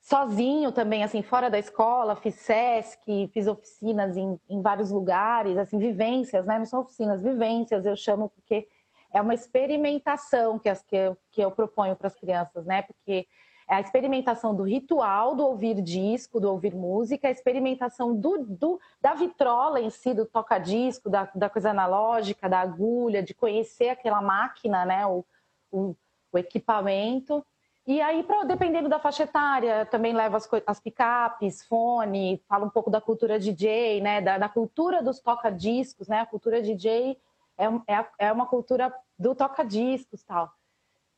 sozinho 0.06 0.72
também, 0.72 1.04
assim, 1.04 1.24
fora 1.24 1.50
da 1.50 1.58
escola, 1.58 2.16
fiz 2.16 2.36
SESC, 2.36 3.28
fiz 3.34 3.48
oficinas 3.48 4.16
em, 4.16 4.40
em 4.48 4.62
vários 4.62 4.92
lugares, 4.92 5.58
assim, 5.58 5.80
vivências, 5.80 6.46
né? 6.46 6.60
Não 6.60 6.66
são 6.66 6.82
oficinas, 6.82 7.24
vivências, 7.24 7.88
eu 7.88 7.96
chamo 7.96 8.30
porque 8.30 8.68
é 9.12 9.20
uma 9.20 9.34
experimentação 9.34 10.60
que, 10.60 10.70
as, 10.70 10.84
que, 10.84 10.96
eu, 10.96 11.18
que 11.32 11.42
eu 11.42 11.50
proponho 11.50 11.96
para 11.96 12.06
as 12.06 12.16
crianças, 12.16 12.68
né? 12.68 12.84
Porque 12.84 13.28
é 13.68 13.74
a 13.78 13.82
experimentação 13.82 14.56
do 14.56 14.62
ritual 14.62 15.34
do 15.34 15.44
ouvir 15.44 15.82
disco, 15.82 16.40
do 16.40 16.52
ouvir 16.52 16.76
música, 16.76 17.28
a 17.28 17.32
experimentação 17.32 18.16
do, 18.16 18.46
do 18.46 18.80
da 19.02 19.16
vitrola 19.16 19.82
em 19.82 19.90
si, 19.90 20.14
do 20.14 20.28
toca-disco, 20.28 21.10
da, 21.10 21.28
da, 21.34 21.50
coisa 21.50 21.72
analógica, 21.72 22.48
da 22.48 22.60
agulha, 22.60 23.24
de 23.24 23.34
conhecer 23.34 23.90
aquela 23.90 24.22
máquina, 24.22 24.86
né, 24.86 25.08
o, 25.08 25.26
o, 25.72 25.96
o 26.32 26.38
equipamento. 26.38 27.44
E 27.88 28.02
aí, 28.02 28.24
pra, 28.24 28.44
dependendo 28.44 28.90
da 28.90 28.98
faixa 28.98 29.24
etária, 29.24 29.86
também 29.86 30.12
levo 30.12 30.36
as, 30.36 30.50
as 30.66 30.80
picapes, 30.80 31.64
fone, 31.66 32.44
falo 32.48 32.66
um 32.66 32.70
pouco 32.70 32.90
da 32.90 33.00
cultura 33.00 33.38
DJ, 33.38 34.02
né, 34.02 34.22
da, 34.22 34.40
da 34.40 34.50
cultura 34.50 35.04
dos 35.04 35.20
toca-discos, 35.20 36.08
né, 36.08 36.22
a 36.22 36.26
cultura 36.26 36.64
DJ 36.64 37.16
é, 37.58 37.66
é, 37.66 38.06
é 38.18 38.32
uma 38.32 38.48
cultura 38.48 38.94
do 39.20 39.36
toca-discos 39.36 40.24
tal. 40.24 40.52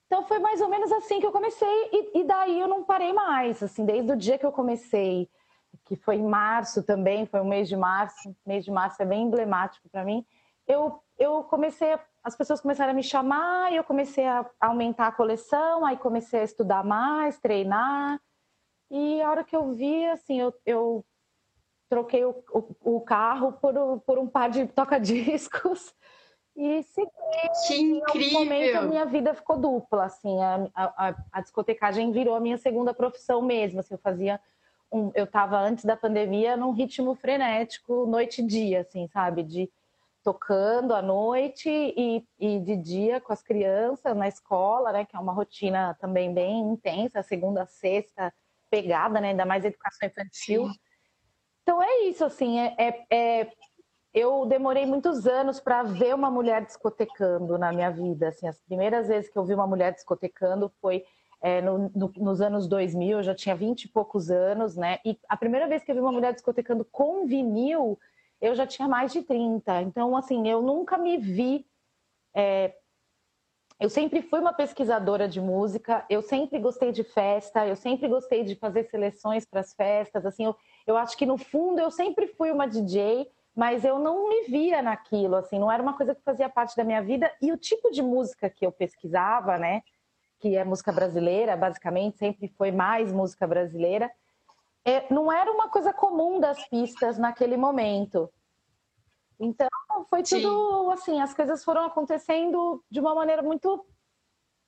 Então 0.07 0.23
foi 0.23 0.39
mais 0.39 0.59
ou 0.59 0.67
menos 0.67 0.91
assim 0.91 1.21
que 1.21 1.25
eu 1.25 1.31
comecei 1.31 1.89
e, 1.91 2.19
e, 2.19 2.23
daí 2.25 2.59
eu 2.59 2.67
não 2.67 2.83
parei 2.83 3.13
mais, 3.13 3.63
assim, 3.63 3.85
desde 3.85 4.11
o 4.11 4.17
dia 4.17 4.37
que 4.37 4.45
eu 4.45 4.51
comecei, 4.51 5.29
que 5.85 5.95
foi 5.95 6.15
em 6.15 6.27
março 6.27 6.83
também, 6.83 7.25
foi 7.25 7.39
o 7.39 7.45
mês 7.45 7.69
de 7.69 7.77
março, 7.77 8.35
mês 8.45 8.65
de 8.65 8.71
março 8.71 9.01
é 9.01 9.05
bem 9.05 9.23
emblemático 9.23 9.87
para 9.89 10.03
mim. 10.03 10.25
Eu 10.67 11.01
eu 11.17 11.43
comecei, 11.43 11.97
as 12.27 12.35
pessoas 12.35 12.59
começaram 12.59 12.91
a 12.91 12.93
me 12.93 13.03
chamar, 13.03 13.71
eu 13.71 13.85
comecei 13.85 14.27
a 14.27 14.45
aumentar 14.59 15.07
a 15.07 15.11
coleção, 15.13 15.85
aí 15.85 15.95
comecei 15.95 16.41
a 16.41 16.43
estudar 16.43 16.83
mais, 16.83 17.39
treinar. 17.39 18.19
E 18.91 19.21
a 19.21 19.31
hora 19.31 19.45
que 19.45 19.55
eu 19.55 19.73
vi, 19.73 20.05
assim, 20.07 20.41
eu, 20.41 20.53
eu 20.65 21.05
troquei 21.89 22.25
o, 22.25 22.43
o, 22.51 22.97
o 22.97 23.01
carro 23.01 23.53
por, 23.53 23.73
por 24.01 24.19
um 24.19 24.27
par 24.27 24.49
de 24.49 24.67
toca-discos 24.67 25.95
e 26.53 26.83
segui. 26.83 27.09
Que 27.65 27.75
incrível! 27.75 28.19
Em 28.19 28.33
algum 28.33 28.45
momento 28.45 28.75
a 28.75 28.81
minha 28.81 29.05
vida 29.05 29.33
ficou 29.33 29.57
dupla, 29.57 30.03
assim, 30.03 30.37
a, 30.41 30.69
a, 30.75 31.15
a 31.31 31.41
discotecagem 31.41 32.11
virou 32.11 32.35
a 32.35 32.41
minha 32.41 32.57
segunda 32.57 32.93
profissão 32.93 33.41
mesmo, 33.41 33.79
assim, 33.79 33.93
eu 33.93 33.99
fazia 33.99 34.37
um, 34.91 35.11
eu 35.15 35.23
estava 35.23 35.57
antes 35.59 35.85
da 35.85 35.95
pandemia 35.95 36.57
num 36.57 36.71
ritmo 36.71 37.15
frenético, 37.15 38.05
noite 38.05 38.41
e 38.41 38.45
dia, 38.45 38.81
assim, 38.81 39.07
sabe, 39.07 39.43
de 39.43 39.69
tocando 40.27 40.93
à 40.93 41.01
noite 41.01 41.69
e, 41.69 42.21
e 42.37 42.59
de 42.59 42.75
dia 42.75 43.21
com 43.21 43.31
as 43.31 43.41
crianças 43.41 44.13
na 44.13 44.27
escola, 44.27 44.91
né, 44.91 45.05
que 45.05 45.15
é 45.15 45.19
uma 45.19 45.31
rotina 45.31 45.95
também 46.01 46.33
bem 46.33 46.59
intensa, 46.59 47.23
segunda 47.23 47.63
a 47.63 47.65
sexta, 47.65 48.33
pegada, 48.69 49.21
né, 49.21 49.29
ainda 49.29 49.45
mais 49.45 49.63
educação 49.63 50.05
infantil. 50.05 50.67
Sim. 50.67 50.79
Então 51.63 51.81
é 51.81 52.01
isso, 52.09 52.25
assim, 52.25 52.59
é, 52.59 52.75
é, 52.77 53.05
é 53.09 53.51
eu 54.13 54.45
demorei 54.45 54.85
muitos 54.85 55.25
anos 55.25 55.61
para 55.61 55.83
ver 55.83 56.13
uma 56.13 56.29
mulher 56.29 56.65
discotecando 56.65 57.57
na 57.57 57.71
minha 57.71 57.89
vida. 57.89 58.27
Assim, 58.27 58.49
as 58.49 58.59
primeiras 58.59 59.07
vezes 59.07 59.31
que 59.31 59.39
eu 59.39 59.45
vi 59.45 59.53
uma 59.53 59.67
mulher 59.67 59.93
discotecando 59.93 60.69
foi 60.81 61.05
é, 61.39 61.61
no, 61.61 61.89
no, 61.95 62.11
nos 62.17 62.41
anos 62.41 62.67
2000, 62.67 63.19
eu 63.19 63.23
já 63.23 63.33
tinha 63.33 63.55
20 63.55 63.83
e 63.83 63.87
poucos 63.87 64.29
anos, 64.29 64.75
né? 64.75 64.99
E 65.05 65.17
a 65.29 65.37
primeira 65.37 65.69
vez 65.69 65.85
que 65.85 65.91
eu 65.91 65.95
vi 65.95 66.01
uma 66.01 66.11
mulher 66.11 66.33
discotecando 66.33 66.83
com 66.83 67.25
vinil 67.25 67.97
eu 68.41 68.55
já 68.55 68.65
tinha 68.65 68.87
mais 68.87 69.11
de 69.11 69.23
30. 69.23 69.81
Então, 69.81 70.15
assim, 70.15 70.47
eu 70.47 70.61
nunca 70.61 70.97
me 70.97 71.17
vi. 71.17 71.65
É... 72.35 72.75
Eu 73.79 73.89
sempre 73.89 74.23
fui 74.23 74.39
uma 74.39 74.53
pesquisadora 74.53 75.27
de 75.27 75.39
música, 75.39 76.03
eu 76.09 76.23
sempre 76.23 76.57
gostei 76.57 76.91
de 76.91 77.03
festa, 77.03 77.67
eu 77.67 77.75
sempre 77.75 78.07
gostei 78.07 78.43
de 78.43 78.55
fazer 78.55 78.85
seleções 78.85 79.45
para 79.45 79.59
as 79.59 79.73
festas. 79.73 80.25
Assim, 80.25 80.45
eu, 80.45 80.55
eu 80.87 80.97
acho 80.97 81.15
que 81.15 81.27
no 81.27 81.37
fundo 81.37 81.79
eu 81.79 81.91
sempre 81.91 82.27
fui 82.27 82.49
uma 82.49 82.67
DJ, 82.67 83.29
mas 83.55 83.85
eu 83.85 83.99
não 83.99 84.29
me 84.29 84.43
via 84.45 84.81
naquilo, 84.81 85.35
assim, 85.35 85.59
não 85.59 85.71
era 85.71 85.81
uma 85.81 85.95
coisa 85.95 86.15
que 86.15 86.21
fazia 86.23 86.49
parte 86.49 86.75
da 86.75 86.83
minha 86.83 87.03
vida. 87.03 87.31
E 87.39 87.51
o 87.51 87.57
tipo 87.57 87.91
de 87.91 88.01
música 88.01 88.49
que 88.49 88.65
eu 88.65 88.71
pesquisava, 88.71 89.59
né, 89.59 89.83
que 90.39 90.55
é 90.55 90.63
música 90.63 90.91
brasileira, 90.91 91.55
basicamente, 91.55 92.17
sempre 92.17 92.47
foi 92.49 92.71
mais 92.71 93.11
música 93.11 93.45
brasileira 93.45 94.11
não 95.11 95.31
era 95.31 95.51
uma 95.51 95.69
coisa 95.69 95.91
comum 95.91 96.39
das 96.39 96.67
pistas 96.67 97.17
naquele 97.17 97.57
momento. 97.57 98.29
Então, 99.39 99.67
foi 100.09 100.23
tudo 100.23 100.85
Sim. 100.85 100.91
assim, 100.91 101.21
as 101.21 101.33
coisas 101.33 101.63
foram 101.63 101.85
acontecendo 101.85 102.83
de 102.89 102.99
uma 102.99 103.13
maneira 103.13 103.41
muito 103.41 103.85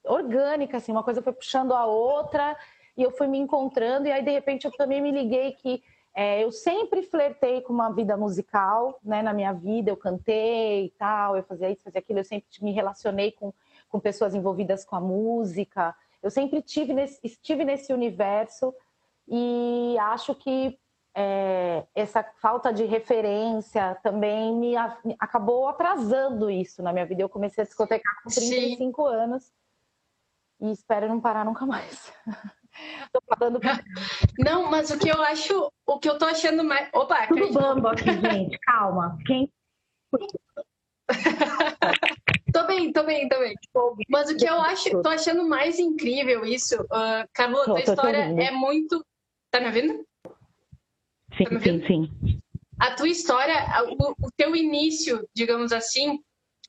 orgânica, 0.03 0.77
assim, 0.77 0.91
uma 0.91 1.03
coisa 1.03 1.21
foi 1.21 1.33
puxando 1.33 1.73
a 1.73 1.85
outra 1.85 2.57
e 2.95 3.03
eu 3.03 3.11
fui 3.11 3.27
me 3.27 3.37
encontrando 3.37 4.07
e 4.07 4.11
aí 4.11 4.23
de 4.23 4.31
repente 4.31 4.65
eu 4.65 4.71
também 4.71 5.01
me 5.01 5.11
liguei 5.11 5.53
que 5.53 5.83
é, 6.13 6.43
eu 6.43 6.51
sempre 6.51 7.03
flertei 7.03 7.61
com 7.61 7.71
uma 7.71 7.91
vida 7.91 8.17
musical, 8.17 8.99
né, 9.03 9.21
na 9.21 9.33
minha 9.33 9.53
vida, 9.53 9.89
eu 9.91 9.97
cantei 9.97 10.85
e 10.85 10.89
tal, 10.91 11.37
eu 11.37 11.43
fazia 11.43 11.69
isso, 11.69 11.83
fazia 11.83 11.99
aquilo, 11.99 12.19
eu 12.19 12.25
sempre 12.25 12.47
me 12.61 12.71
relacionei 12.71 13.31
com, 13.31 13.53
com 13.87 13.99
pessoas 13.99 14.33
envolvidas 14.33 14.83
com 14.83 14.95
a 14.95 15.01
música, 15.01 15.95
eu 16.21 16.29
sempre 16.29 16.61
tive 16.61 16.93
nesse, 16.93 17.19
estive 17.23 17.63
nesse 17.63 17.93
universo 17.93 18.73
e 19.29 19.97
acho 19.99 20.33
que 20.35 20.77
é, 21.15 21.85
essa 21.93 22.23
falta 22.41 22.71
de 22.71 22.85
referência 22.85 23.97
também 24.01 24.55
me, 24.55 24.73
me, 25.03 25.15
acabou 25.19 25.67
atrasando 25.67 26.49
isso 26.49 26.81
na 26.81 26.93
minha 26.93 27.05
vida. 27.05 27.21
Eu 27.21 27.29
comecei 27.29 27.63
a 27.63 27.67
discotecar 27.67 28.23
com 28.23 28.29
35 28.29 29.01
Sim. 29.01 29.15
anos 29.15 29.51
e 30.61 30.71
espero 30.71 31.07
não 31.07 31.19
parar 31.19 31.45
nunca 31.45 31.65
mais. 31.65 32.13
tô 33.11 33.21
falando. 33.27 33.59
Não, 34.39 34.69
mas 34.69 34.89
o 34.89 34.97
que 34.97 35.09
eu 35.09 35.21
acho, 35.23 35.71
o 35.85 35.99
que 35.99 36.09
eu 36.09 36.17
tô 36.17 36.25
achando 36.25 36.63
mais. 36.63 36.89
Opa, 36.93 37.27
Tudo 37.27 37.51
bambo 37.51 37.87
aqui, 37.87 38.05
gente, 38.05 38.57
calma. 38.59 39.17
Quem. 39.25 39.51
tô 42.53 42.65
bem, 42.65 42.93
tô 42.93 43.03
bem, 43.03 43.27
tô 43.27 43.39
bem. 43.39 43.55
Mas 44.09 44.29
o 44.29 44.37
que 44.37 44.45
eu 44.45 44.61
acho, 44.61 45.01
tô 45.01 45.09
achando 45.09 45.47
mais 45.47 45.79
incrível 45.79 46.45
isso, 46.45 46.81
uh, 46.83 47.25
a 47.37 47.63
tua 47.65 47.81
história 47.81 48.33
é 48.41 48.51
muito 48.51 49.03
Tá 49.51 49.59
me 49.59 49.67
ouvindo? 49.67 50.05
Sim, 51.37 51.43
tá 51.43 51.49
me 51.49 51.55
ouvindo? 51.57 51.87
sim, 51.87 52.09
sim. 52.23 52.39
A 52.79 52.91
tua 52.91 53.09
história, 53.09 53.55
o, 53.89 54.27
o 54.27 54.31
teu 54.37 54.55
início, 54.55 55.27
digamos 55.35 55.73
assim, 55.73 56.19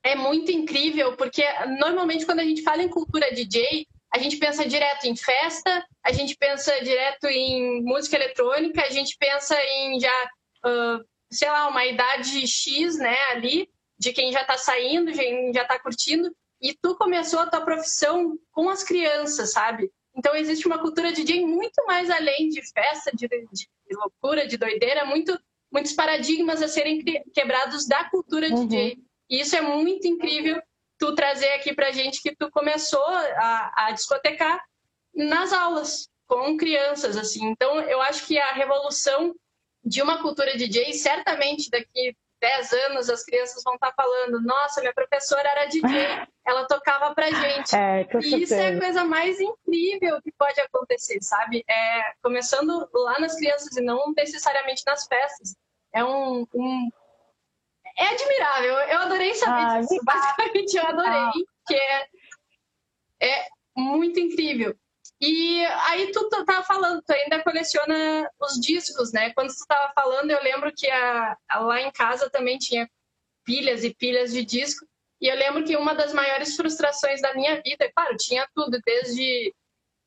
é 0.02 0.16
muito 0.16 0.50
incrível, 0.50 1.16
porque 1.16 1.44
normalmente 1.78 2.26
quando 2.26 2.40
a 2.40 2.44
gente 2.44 2.62
fala 2.62 2.82
em 2.82 2.88
cultura 2.88 3.32
DJ, 3.32 3.86
a 4.12 4.18
gente 4.18 4.38
pensa 4.38 4.66
direto 4.66 5.04
em 5.04 5.14
festa, 5.14 5.86
a 6.04 6.12
gente 6.12 6.36
pensa 6.36 6.72
direto 6.82 7.26
em 7.26 7.82
música 7.84 8.16
eletrônica, 8.16 8.82
a 8.82 8.90
gente 8.90 9.16
pensa 9.18 9.56
em 9.62 10.00
já, 10.00 10.30
uh, 10.66 11.04
sei 11.30 11.48
lá, 11.48 11.68
uma 11.68 11.84
idade 11.86 12.46
X, 12.46 12.98
né, 12.98 13.16
ali, 13.30 13.68
de 13.96 14.12
quem 14.12 14.32
já 14.32 14.44
tá 14.44 14.58
saindo, 14.58 15.12
quem 15.12 15.52
já 15.52 15.64
tá 15.64 15.78
curtindo, 15.78 16.34
e 16.60 16.74
tu 16.74 16.96
começou 16.96 17.38
a 17.40 17.46
tua 17.46 17.60
profissão 17.60 18.36
com 18.50 18.68
as 18.68 18.82
crianças, 18.82 19.52
sabe? 19.52 19.90
Então 20.20 20.36
existe 20.36 20.66
uma 20.66 20.78
cultura 20.78 21.12
DJ 21.12 21.46
muito 21.46 21.82
mais 21.86 22.10
além 22.10 22.50
de 22.50 22.60
festa, 22.72 23.10
de, 23.14 23.26
de 23.26 23.96
loucura, 23.96 24.46
de 24.46 24.58
doideira, 24.58 25.02
muito, 25.06 25.38
muitos 25.72 25.94
paradigmas 25.94 26.60
a 26.60 26.68
serem 26.68 27.02
quebrados 27.32 27.86
da 27.86 28.04
cultura 28.04 28.46
uhum. 28.48 28.66
DJ. 28.66 28.98
E 29.30 29.40
isso 29.40 29.56
é 29.56 29.62
muito 29.62 30.06
incrível 30.06 30.62
tu 30.98 31.14
trazer 31.14 31.48
aqui 31.52 31.74
pra 31.74 31.90
gente 31.90 32.20
que 32.20 32.36
tu 32.36 32.50
começou 32.50 33.02
a, 33.02 33.86
a 33.86 33.92
discotecar 33.92 34.62
nas 35.14 35.54
aulas 35.54 36.06
com 36.26 36.54
crianças, 36.54 37.16
assim. 37.16 37.46
Então 37.46 37.80
eu 37.80 38.02
acho 38.02 38.26
que 38.26 38.38
a 38.38 38.52
revolução 38.52 39.34
de 39.82 40.02
uma 40.02 40.20
cultura 40.20 40.54
DJ 40.54 40.92
certamente 40.92 41.70
daqui 41.70 42.14
10 42.40 42.72
anos, 42.72 43.10
as 43.10 43.22
crianças 43.24 43.62
vão 43.62 43.74
estar 43.74 43.92
falando: 43.92 44.40
nossa, 44.40 44.80
minha 44.80 44.94
professora 44.94 45.46
era 45.48 45.66
DJ, 45.66 46.26
ela 46.44 46.66
tocava 46.66 47.14
pra 47.14 47.30
gente. 47.30 47.76
É, 47.76 48.06
e 48.22 48.42
isso 48.42 48.54
é 48.54 48.68
a 48.68 48.78
coisa 48.78 49.04
mais 49.04 49.38
incrível 49.38 50.20
que 50.22 50.32
pode 50.32 50.60
acontecer, 50.60 51.18
sabe? 51.22 51.62
É, 51.68 52.14
começando 52.22 52.88
lá 52.92 53.18
nas 53.20 53.36
crianças 53.36 53.76
e 53.76 53.82
não 53.82 54.12
necessariamente 54.16 54.82
nas 54.86 55.06
festas. 55.06 55.54
É 55.92 56.04
um. 56.04 56.46
um... 56.54 56.90
É 57.98 58.06
admirável, 58.06 58.74
eu 58.88 58.98
adorei 59.00 59.34
saber 59.34 59.60
ah, 59.60 59.80
disso. 59.80 60.00
Basicamente, 60.04 60.76
eu 60.76 60.86
adorei, 60.86 61.44
que 61.66 61.74
é, 61.74 62.06
é 63.20 63.48
muito 63.76 64.18
incrível. 64.18 64.74
E 65.20 65.64
aí 65.66 66.10
tu 66.12 66.28
tava 66.30 66.62
falando, 66.62 67.02
tu 67.02 67.12
ainda 67.12 67.42
coleciona 67.42 68.30
os 68.40 68.58
discos, 68.58 69.12
né? 69.12 69.32
Quando 69.34 69.48
tu 69.48 69.66
tava 69.68 69.92
falando, 69.94 70.30
eu 70.30 70.42
lembro 70.42 70.72
que 70.74 70.88
a, 70.88 71.36
a, 71.48 71.58
lá 71.60 71.80
em 71.82 71.90
casa 71.90 72.30
também 72.30 72.56
tinha 72.56 72.88
pilhas 73.44 73.84
e 73.84 73.94
pilhas 73.94 74.32
de 74.32 74.42
disco. 74.44 74.86
E 75.20 75.28
eu 75.28 75.36
lembro 75.36 75.62
que 75.64 75.76
uma 75.76 75.94
das 75.94 76.14
maiores 76.14 76.56
frustrações 76.56 77.20
da 77.20 77.34
minha 77.34 77.60
vida, 77.60 77.90
claro, 77.94 78.16
tinha 78.16 78.48
tudo, 78.54 78.80
desde, 78.84 79.54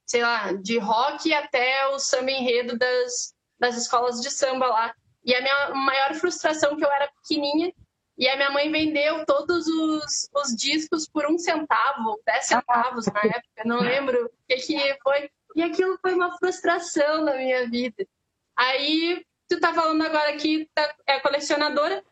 sei 0.04 0.24
lá, 0.24 0.52
de 0.54 0.80
rock 0.80 1.32
até 1.32 1.88
o 1.90 2.00
samba 2.00 2.32
enredo 2.32 2.76
das, 2.76 3.36
das 3.60 3.78
escolas 3.78 4.20
de 4.20 4.32
samba 4.32 4.66
lá. 4.66 4.96
E 5.24 5.36
a 5.36 5.42
minha 5.42 5.70
maior 5.76 6.16
frustração 6.16 6.76
que 6.76 6.84
eu 6.84 6.92
era 6.92 7.12
pequenininha 7.22 7.72
e 8.18 8.28
a 8.28 8.36
minha 8.36 8.52
mãe 8.52 8.72
vendeu 8.72 9.26
todos 9.26 9.68
os, 9.68 10.30
os 10.34 10.56
discos 10.56 11.08
por 11.08 11.26
um 11.26 11.38
centavo, 11.38 12.22
dez 12.26 12.46
centavos 12.46 13.08
na 13.08 13.22
época, 13.22 13.64
não 13.66 13.80
lembro 13.80 14.26
o 14.26 14.30
que, 14.48 14.56
que 14.58 14.98
foi. 15.04 15.30
E 15.56 15.64
aquilo 15.64 15.98
foi 16.02 16.14
uma 16.14 16.36
frustração 16.38 17.24
na 17.24 17.36
minha 17.36 17.70
vida. 17.70 18.08
Aí, 18.56 19.24
tu 19.48 19.60
tá 19.60 19.74
falando 19.74 20.02
agora 20.04 20.36
que 20.38 20.70
tá, 20.74 20.96
é 21.08 21.20
colecionadora. 21.20 22.04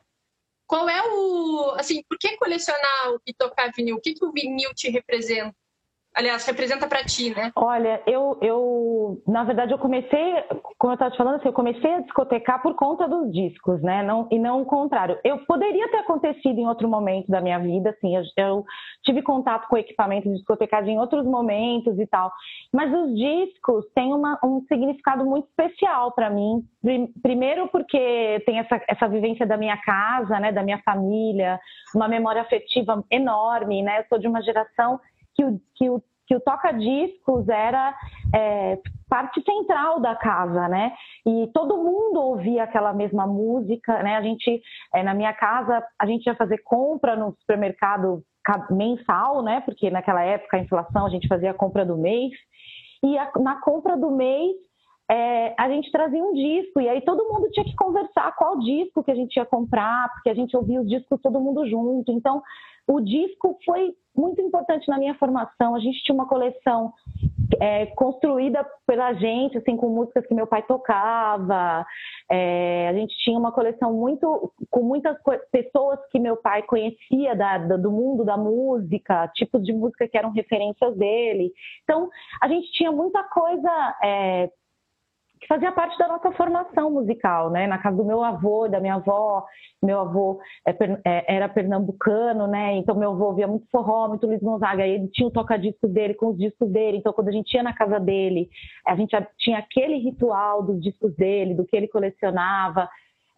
Qual 0.67 0.88
é 0.88 1.01
o. 1.08 1.75
Assim, 1.77 2.03
por 2.08 2.17
que 2.17 2.38
colecionar 2.38 3.15
e 3.25 3.34
tocar 3.34 3.72
vinil? 3.72 3.98
O 3.98 4.01
que, 4.01 4.13
que 4.13 4.25
o 4.25 4.31
vinil 4.31 4.74
te 4.74 4.89
representa? 4.89 5.55
Aliás, 6.15 6.45
representa 6.45 6.87
para 6.87 7.03
ti, 7.03 7.33
né? 7.35 7.51
Olha, 7.55 8.01
eu, 8.05 8.37
eu, 8.41 9.21
na 9.27 9.43
verdade, 9.43 9.71
eu 9.71 9.77
comecei, 9.77 10.33
como 10.77 10.91
eu 10.91 10.95
estava 10.95 11.11
te 11.11 11.17
falando, 11.17 11.35
assim, 11.35 11.47
eu 11.47 11.53
comecei 11.53 11.93
a 11.93 12.01
discotecar 12.01 12.61
por 12.61 12.75
conta 12.75 13.07
dos 13.07 13.31
discos, 13.31 13.81
né? 13.81 14.03
Não, 14.03 14.27
e 14.31 14.37
não 14.37 14.61
o 14.61 14.65
contrário. 14.65 15.17
Eu 15.23 15.39
poderia 15.45 15.89
ter 15.89 15.97
acontecido 15.97 16.59
em 16.59 16.67
outro 16.67 16.87
momento 16.87 17.27
da 17.27 17.41
minha 17.41 17.59
vida, 17.59 17.91
assim, 17.91 18.15
eu, 18.15 18.23
eu 18.37 18.65
tive 19.03 19.21
contato 19.21 19.67
com 19.67 19.77
equipamento 19.77 20.27
de 20.27 20.35
discotecagem 20.35 20.95
em 20.95 20.99
outros 20.99 21.25
momentos 21.25 21.97
e 21.97 22.05
tal, 22.05 22.31
mas 22.73 22.93
os 22.93 23.15
discos 23.15 23.85
têm 23.95 24.13
uma, 24.13 24.39
um 24.43 24.61
significado 24.67 25.25
muito 25.25 25.47
especial 25.47 26.11
para 26.11 26.29
mim. 26.29 26.63
Primeiro 27.21 27.67
porque 27.69 28.41
tem 28.45 28.59
essa, 28.59 28.81
essa 28.87 29.07
vivência 29.07 29.45
da 29.45 29.57
minha 29.57 29.77
casa, 29.77 30.39
né, 30.39 30.51
da 30.51 30.63
minha 30.63 30.81
família, 30.83 31.59
uma 31.95 32.07
memória 32.07 32.41
afetiva 32.41 33.03
enorme, 33.09 33.81
né? 33.81 33.99
Eu 33.99 34.05
sou 34.09 34.19
de 34.19 34.27
uma 34.27 34.41
geração 34.41 34.99
que 35.35 35.45
o, 35.45 35.61
que 35.75 35.89
o, 35.89 36.01
que 36.27 36.35
o 36.35 36.39
toca-discos 36.39 37.47
era 37.50 37.93
é, 38.33 38.79
parte 39.09 39.41
central 39.43 40.00
da 40.00 40.15
casa, 40.15 40.67
né? 40.69 40.93
E 41.25 41.50
todo 41.53 41.77
mundo 41.77 42.21
ouvia 42.21 42.63
aquela 42.63 42.93
mesma 42.93 43.27
música, 43.27 44.01
né? 44.01 44.15
A 44.15 44.21
gente, 44.21 44.61
é, 44.93 45.03
na 45.03 45.13
minha 45.13 45.33
casa, 45.33 45.85
a 46.00 46.05
gente 46.05 46.25
ia 46.25 46.35
fazer 46.35 46.59
compra 46.59 47.15
no 47.15 47.35
supermercado 47.39 48.23
mensal, 48.69 49.43
né? 49.43 49.61
Porque 49.61 49.89
naquela 49.89 50.23
época 50.23 50.57
a 50.57 50.61
inflação 50.61 51.05
a 51.05 51.09
gente 51.09 51.27
fazia 51.27 51.51
a 51.51 51.55
compra 51.55 51.85
do 51.85 51.97
mês. 51.97 52.31
E 53.03 53.17
a, 53.17 53.31
na 53.39 53.59
compra 53.59 53.97
do 53.97 54.11
mês 54.11 54.55
é, 55.11 55.53
a 55.59 55.69
gente 55.69 55.91
trazia 55.91 56.23
um 56.23 56.31
disco 56.31 56.79
e 56.79 56.88
aí 56.88 57.01
todo 57.01 57.27
mundo 57.27 57.50
tinha 57.51 57.65
que 57.65 57.75
conversar 57.75 58.33
qual 58.38 58.57
disco 58.59 59.03
que 59.03 59.11
a 59.11 59.15
gente 59.15 59.35
ia 59.35 59.45
comprar, 59.45 60.09
porque 60.13 60.29
a 60.29 60.33
gente 60.33 60.55
ouvia 60.55 60.79
os 60.79 60.88
discos 60.88 61.19
todo 61.21 61.41
mundo 61.41 61.67
junto. 61.67 62.13
Então, 62.13 62.41
o 62.88 63.01
disco 63.01 63.57
foi 63.65 63.93
muito 64.15 64.41
importante 64.41 64.87
na 64.87 64.97
minha 64.97 65.15
formação. 65.15 65.75
A 65.75 65.79
gente 65.79 66.03
tinha 66.03 66.15
uma 66.15 66.27
coleção 66.27 66.93
é, 67.59 67.85
construída 67.87 68.65
pela 68.85 69.13
gente, 69.13 69.57
assim, 69.57 69.75
com 69.75 69.89
músicas 69.89 70.25
que 70.25 70.33
meu 70.33 70.47
pai 70.47 70.63
tocava. 70.63 71.85
É, 72.29 72.87
a 72.89 72.93
gente 72.93 73.15
tinha 73.17 73.37
uma 73.37 73.51
coleção 73.51 73.93
muito 73.93 74.51
com 74.69 74.81
muitas 74.83 75.17
pessoas 75.51 75.99
que 76.11 76.19
meu 76.19 76.37
pai 76.37 76.63
conhecia 76.63 77.35
da, 77.35 77.57
da, 77.57 77.77
do 77.77 77.91
mundo 77.91 78.23
da 78.23 78.37
música, 78.37 79.27
tipos 79.35 79.63
de 79.63 79.73
música 79.73 80.07
que 80.07 80.17
eram 80.17 80.31
referências 80.31 80.95
dele. 80.97 81.51
Então, 81.83 82.09
a 82.41 82.47
gente 82.47 82.71
tinha 82.71 82.91
muita 82.91 83.23
coisa 83.23 83.97
é, 84.03 84.49
que 85.41 85.48
fazia 85.48 85.71
parte 85.71 85.98
da 85.98 86.07
nossa 86.07 86.31
formação 86.33 86.91
musical, 86.91 87.50
né? 87.50 87.65
Na 87.65 87.79
casa 87.79 87.98
do 87.98 88.05
meu 88.05 88.24
avô, 88.24 88.67
da 88.67 88.79
minha 88.79 88.95
avó, 88.95 89.43
meu 89.81 90.00
avô 90.00 90.39
é, 90.67 90.71
é, 91.03 91.36
era 91.36 91.50
pernambucano, 91.50 92.45
né? 92.45 92.75
Então 92.75 92.95
meu 92.95 93.12
avô 93.12 93.33
via 93.33 93.48
muito 93.48 93.67
forró, 93.71 94.07
muito 94.07 94.27
Luiz 94.27 94.39
Gonzaga, 94.39 94.86
e 94.86 94.91
ele 94.91 95.07
tinha 95.07 95.27
o 95.27 95.31
toca-disco 95.31 95.88
dele 95.88 96.13
com 96.13 96.27
os 96.27 96.38
discos 96.38 96.69
dele. 96.71 96.98
Então 96.98 97.12
quando 97.12 97.29
a 97.29 97.31
gente 97.31 97.51
ia 97.55 97.63
na 97.63 97.74
casa 97.74 98.00
dele, 98.00 98.50
a 98.86 98.95
gente 98.95 99.15
tinha 99.39 99.57
aquele 99.57 99.98
ritual 99.98 100.62
dos 100.62 100.79
discos 100.79 101.15
dele, 101.15 101.55
do 101.55 101.65
que 101.65 101.75
ele 101.75 101.88
colecionava. 101.88 102.88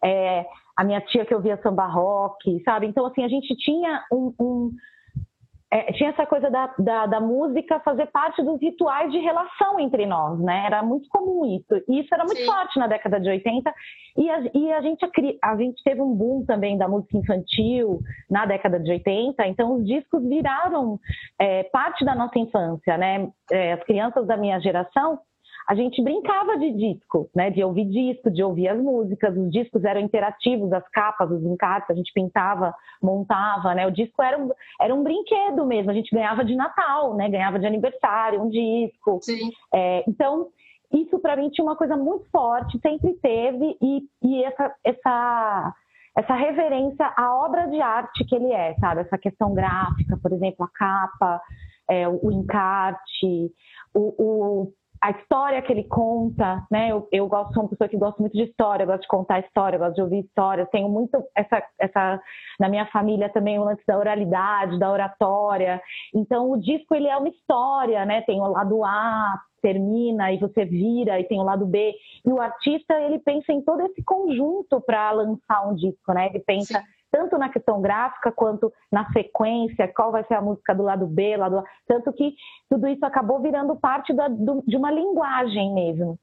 É, 0.04 0.44
a 0.76 0.84
minha 0.84 1.00
tia 1.00 1.24
que 1.24 1.34
ouvia 1.34 1.58
samba 1.62 1.86
rock, 1.86 2.62
sabe? 2.64 2.86
Então 2.86 3.06
assim 3.06 3.24
a 3.24 3.28
gente 3.28 3.56
tinha 3.56 4.04
um, 4.12 4.34
um 4.38 4.70
é, 5.74 5.92
tinha 5.92 6.10
essa 6.10 6.24
coisa 6.24 6.48
da, 6.48 6.72
da, 6.78 7.06
da, 7.06 7.20
música 7.20 7.80
fazer 7.80 8.06
parte 8.06 8.40
dos 8.44 8.60
rituais 8.60 9.10
de 9.10 9.18
relação 9.18 9.80
entre 9.80 10.06
nós, 10.06 10.38
né? 10.38 10.66
Era 10.66 10.84
muito 10.84 11.08
comum 11.08 11.44
isso. 11.44 11.82
E 11.88 11.98
isso 11.98 12.14
era 12.14 12.22
muito 12.22 12.38
Sim. 12.38 12.46
forte 12.46 12.78
na 12.78 12.86
década 12.86 13.18
de 13.18 13.28
80. 13.28 13.74
E 14.16 14.30
a, 14.30 14.40
e 14.54 14.72
a, 14.72 14.80
gente, 14.80 15.04
a 15.42 15.56
gente 15.56 15.82
teve 15.82 16.00
um 16.00 16.14
boom 16.14 16.44
também 16.46 16.78
da 16.78 16.86
música 16.86 17.18
infantil 17.18 17.98
na 18.30 18.46
década 18.46 18.78
de 18.78 18.88
80. 18.88 19.48
Então, 19.48 19.74
os 19.74 19.84
discos 19.84 20.22
viraram 20.22 20.96
é, 21.40 21.64
parte 21.64 22.04
da 22.04 22.14
nossa 22.14 22.38
infância, 22.38 22.96
né? 22.96 23.28
É, 23.50 23.72
as 23.72 23.82
crianças 23.82 24.28
da 24.28 24.36
minha 24.36 24.60
geração 24.60 25.18
a 25.66 25.74
gente 25.74 26.02
brincava 26.02 26.58
de 26.58 26.72
disco, 26.72 27.30
né? 27.34 27.50
De 27.50 27.64
ouvir 27.64 27.86
disco, 27.86 28.30
de 28.30 28.42
ouvir 28.42 28.68
as 28.68 28.78
músicas. 28.78 29.36
Os 29.36 29.50
discos 29.50 29.82
eram 29.84 30.00
interativos, 30.00 30.72
as 30.72 30.86
capas, 30.90 31.30
os 31.30 31.42
encartes, 31.42 31.90
a 31.90 31.94
gente 31.94 32.12
pintava, 32.12 32.74
montava, 33.02 33.74
né? 33.74 33.86
O 33.86 33.90
disco 33.90 34.22
era 34.22 34.38
um, 34.38 34.50
era 34.80 34.94
um 34.94 35.02
brinquedo 35.02 35.64
mesmo. 35.64 35.90
A 35.90 35.94
gente 35.94 36.14
ganhava 36.14 36.44
de 36.44 36.54
Natal, 36.54 37.16
né? 37.16 37.30
Ganhava 37.30 37.58
de 37.58 37.66
aniversário, 37.66 38.42
um 38.42 38.50
disco. 38.50 39.20
Sim. 39.22 39.50
É, 39.72 40.04
então, 40.06 40.48
isso 40.92 41.18
para 41.18 41.36
mim 41.36 41.48
tinha 41.48 41.64
uma 41.64 41.76
coisa 41.76 41.96
muito 41.96 42.24
forte, 42.30 42.78
sempre 42.80 43.14
teve, 43.14 43.76
e, 43.80 44.02
e 44.22 44.44
essa, 44.44 44.74
essa, 44.84 45.74
essa 46.16 46.34
reverência 46.34 47.10
à 47.16 47.44
obra 47.44 47.66
de 47.68 47.80
arte 47.80 48.24
que 48.24 48.34
ele 48.34 48.52
é, 48.52 48.74
sabe? 48.74 49.00
Essa 49.00 49.16
questão 49.16 49.54
gráfica, 49.54 50.18
por 50.22 50.32
exemplo, 50.32 50.64
a 50.64 50.68
capa, 50.68 51.40
é, 51.88 52.06
o 52.08 52.30
encarte, 52.30 53.50
o, 53.94 54.14
o 54.18 54.72
a 55.04 55.10
história 55.10 55.60
que 55.60 55.70
ele 55.70 55.84
conta, 55.84 56.66
né? 56.70 56.90
Eu, 56.90 57.06
eu 57.12 57.28
gosto, 57.28 57.52
sou 57.52 57.64
uma 57.64 57.68
pessoa 57.68 57.90
que 57.90 57.96
gosta 57.98 58.18
muito 58.22 58.32
de 58.32 58.44
história, 58.44 58.86
gosto 58.86 59.02
de 59.02 59.08
contar 59.08 59.40
história, 59.40 59.78
gosto 59.78 59.96
de 59.96 60.00
ouvir 60.00 60.20
história. 60.20 60.64
Tenho 60.72 60.88
muito 60.88 61.22
essa, 61.36 61.62
essa 61.78 62.18
na 62.58 62.70
minha 62.70 62.86
família 62.86 63.28
também 63.28 63.58
o 63.58 63.64
lance 63.64 63.82
da 63.86 63.98
oralidade, 63.98 64.78
da 64.78 64.90
oratória. 64.90 65.78
Então 66.14 66.50
o 66.50 66.56
disco 66.58 66.94
ele 66.94 67.06
é 67.06 67.16
uma 67.18 67.28
história, 67.28 68.06
né? 68.06 68.22
Tem 68.22 68.40
o 68.40 68.46
lado 68.46 68.82
A, 68.82 69.38
termina 69.60 70.32
e 70.32 70.38
você 70.38 70.64
vira 70.64 71.20
e 71.20 71.24
tem 71.24 71.38
o 71.38 71.44
lado 71.44 71.66
B. 71.66 71.92
E 72.24 72.32
o 72.32 72.40
artista 72.40 72.98
ele 73.02 73.18
pensa 73.18 73.52
em 73.52 73.60
todo 73.60 73.82
esse 73.82 74.02
conjunto 74.02 74.80
para 74.80 75.10
lançar 75.10 75.68
um 75.68 75.74
disco, 75.74 76.14
né? 76.14 76.28
Ele 76.28 76.40
pensa 76.40 76.78
Sim 76.78 76.93
tanto 77.14 77.38
na 77.38 77.48
questão 77.48 77.80
gráfica 77.80 78.32
quanto 78.32 78.72
na 78.90 79.08
sequência, 79.12 79.86
qual 79.94 80.10
vai 80.10 80.24
ser 80.24 80.34
a 80.34 80.42
música 80.42 80.74
do 80.74 80.82
lado 80.82 81.06
B, 81.06 81.36
lado 81.36 81.60
A. 81.60 81.64
Tanto 81.86 82.12
que 82.12 82.34
tudo 82.68 82.88
isso 82.88 83.06
acabou 83.06 83.40
virando 83.40 83.76
parte 83.76 84.12
da, 84.12 84.26
do, 84.26 84.64
de 84.66 84.76
uma 84.76 84.90
linguagem 84.90 85.72
mesmo. 85.72 86.18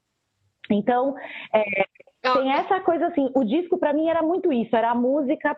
Então, 0.69 1.15
é, 1.53 1.63
tem 2.33 2.51
essa 2.51 2.81
coisa 2.81 3.07
assim, 3.07 3.31
o 3.33 3.45
disco 3.45 3.77
para 3.77 3.93
mim 3.93 4.09
era 4.09 4.21
muito 4.21 4.51
isso, 4.51 4.75
era 4.75 4.91
a 4.91 4.95
música 4.95 5.55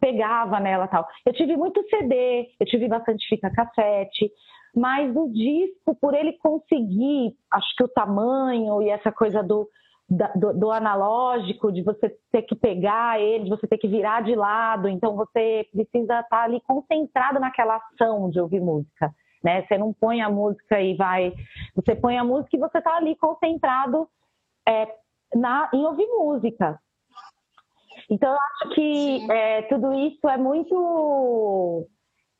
pegava 0.00 0.60
nela 0.60 0.86
tal. 0.86 1.06
Eu 1.24 1.32
tive 1.32 1.56
muito 1.56 1.82
CD, 1.88 2.50
eu 2.60 2.66
tive 2.66 2.86
bastante 2.86 3.26
fita 3.26 3.50
cassete, 3.50 4.30
mas 4.76 5.16
o 5.16 5.30
disco, 5.30 5.94
por 5.98 6.12
ele 6.12 6.34
conseguir, 6.34 7.34
acho 7.50 7.74
que 7.74 7.84
o 7.84 7.88
tamanho 7.88 8.82
e 8.82 8.90
essa 8.90 9.10
coisa 9.10 9.42
do, 9.42 9.66
do, 10.08 10.52
do, 10.52 10.70
analógico, 10.70 11.72
de 11.72 11.82
você 11.82 12.14
ter 12.30 12.42
que 12.42 12.54
pegar 12.54 13.20
ele, 13.20 13.44
de 13.44 13.50
você 13.50 13.66
ter 13.66 13.78
que 13.78 13.88
virar 13.88 14.22
de 14.22 14.34
lado. 14.34 14.88
Então 14.88 15.16
você 15.16 15.66
precisa 15.72 16.20
estar 16.20 16.44
ali 16.44 16.60
concentrado 16.60 17.40
naquela 17.40 17.76
ação 17.76 18.30
de 18.30 18.40
ouvir 18.40 18.60
música. 18.60 19.12
Né? 19.42 19.62
Você 19.62 19.78
não 19.78 19.92
põe 19.92 20.20
a 20.20 20.30
música 20.30 20.80
e 20.80 20.94
vai. 20.96 21.32
Você 21.74 21.94
põe 21.94 22.18
a 22.18 22.24
música 22.24 22.56
e 22.56 22.60
você 22.60 22.78
está 22.78 22.96
ali 22.96 23.16
concentrado 23.16 24.08
é, 24.66 24.86
na, 25.34 25.70
em 25.72 25.84
ouvir 25.84 26.06
música. 26.06 26.78
Então 28.10 28.30
eu 28.30 28.38
acho 28.38 28.74
que 28.74 29.30
é, 29.30 29.62
tudo 29.62 29.92
isso 29.94 30.28
é 30.28 30.36
muito 30.36 31.86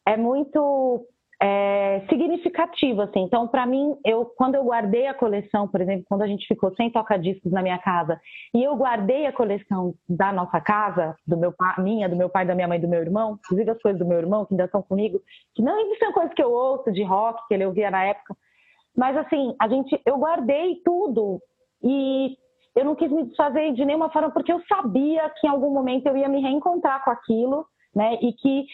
é 0.06 0.16
muito 0.16 1.06
é, 1.42 2.00
significativo, 2.08 3.02
assim. 3.02 3.20
Então, 3.20 3.46
para 3.48 3.66
mim, 3.66 3.96
eu 4.04 4.26
quando 4.36 4.54
eu 4.54 4.64
guardei 4.64 5.06
a 5.06 5.14
coleção, 5.14 5.68
por 5.68 5.80
exemplo, 5.80 6.04
quando 6.08 6.22
a 6.22 6.26
gente 6.26 6.46
ficou 6.46 6.74
sem 6.74 6.90
toca-discos 6.90 7.52
na 7.52 7.62
minha 7.62 7.78
casa, 7.78 8.20
e 8.54 8.62
eu 8.62 8.74
guardei 8.76 9.26
a 9.26 9.32
coleção 9.32 9.94
da 10.08 10.32
nossa 10.32 10.60
casa, 10.60 11.16
do 11.26 11.36
meu 11.36 11.52
pai, 11.52 11.74
minha, 11.78 12.08
do 12.08 12.16
meu 12.16 12.28
pai, 12.28 12.46
da 12.46 12.54
minha 12.54 12.68
mãe, 12.68 12.80
do 12.80 12.88
meu 12.88 13.00
irmão, 13.00 13.38
inclusive 13.44 13.70
as 13.70 13.82
coisas 13.82 13.98
do 13.98 14.06
meu 14.06 14.18
irmão 14.18 14.44
que 14.44 14.54
ainda 14.54 14.64
estão 14.64 14.82
comigo, 14.82 15.20
que 15.54 15.62
não 15.62 15.94
são 15.96 16.12
coisas 16.12 16.32
que 16.34 16.42
eu 16.42 16.52
ouço 16.52 16.92
de 16.92 17.02
rock 17.02 17.46
que 17.48 17.54
ele 17.54 17.66
ouvia 17.66 17.90
na 17.90 18.04
época, 18.04 18.34
mas 18.96 19.16
assim, 19.16 19.54
a 19.60 19.68
gente, 19.68 20.00
eu 20.06 20.18
guardei 20.18 20.76
tudo 20.84 21.40
e 21.82 22.36
eu 22.76 22.84
não 22.84 22.94
quis 22.94 23.10
me 23.10 23.24
desfazer 23.24 23.72
de 23.72 23.84
nenhuma 23.84 24.10
forma 24.10 24.30
porque 24.30 24.52
eu 24.52 24.60
sabia 24.68 25.28
que 25.40 25.46
em 25.46 25.50
algum 25.50 25.70
momento 25.70 26.06
eu 26.06 26.16
ia 26.16 26.28
me 26.28 26.40
reencontrar 26.40 27.04
com 27.04 27.10
aquilo 27.10 27.66
né? 27.94 28.14
E 28.20 28.32
que, 28.32 28.66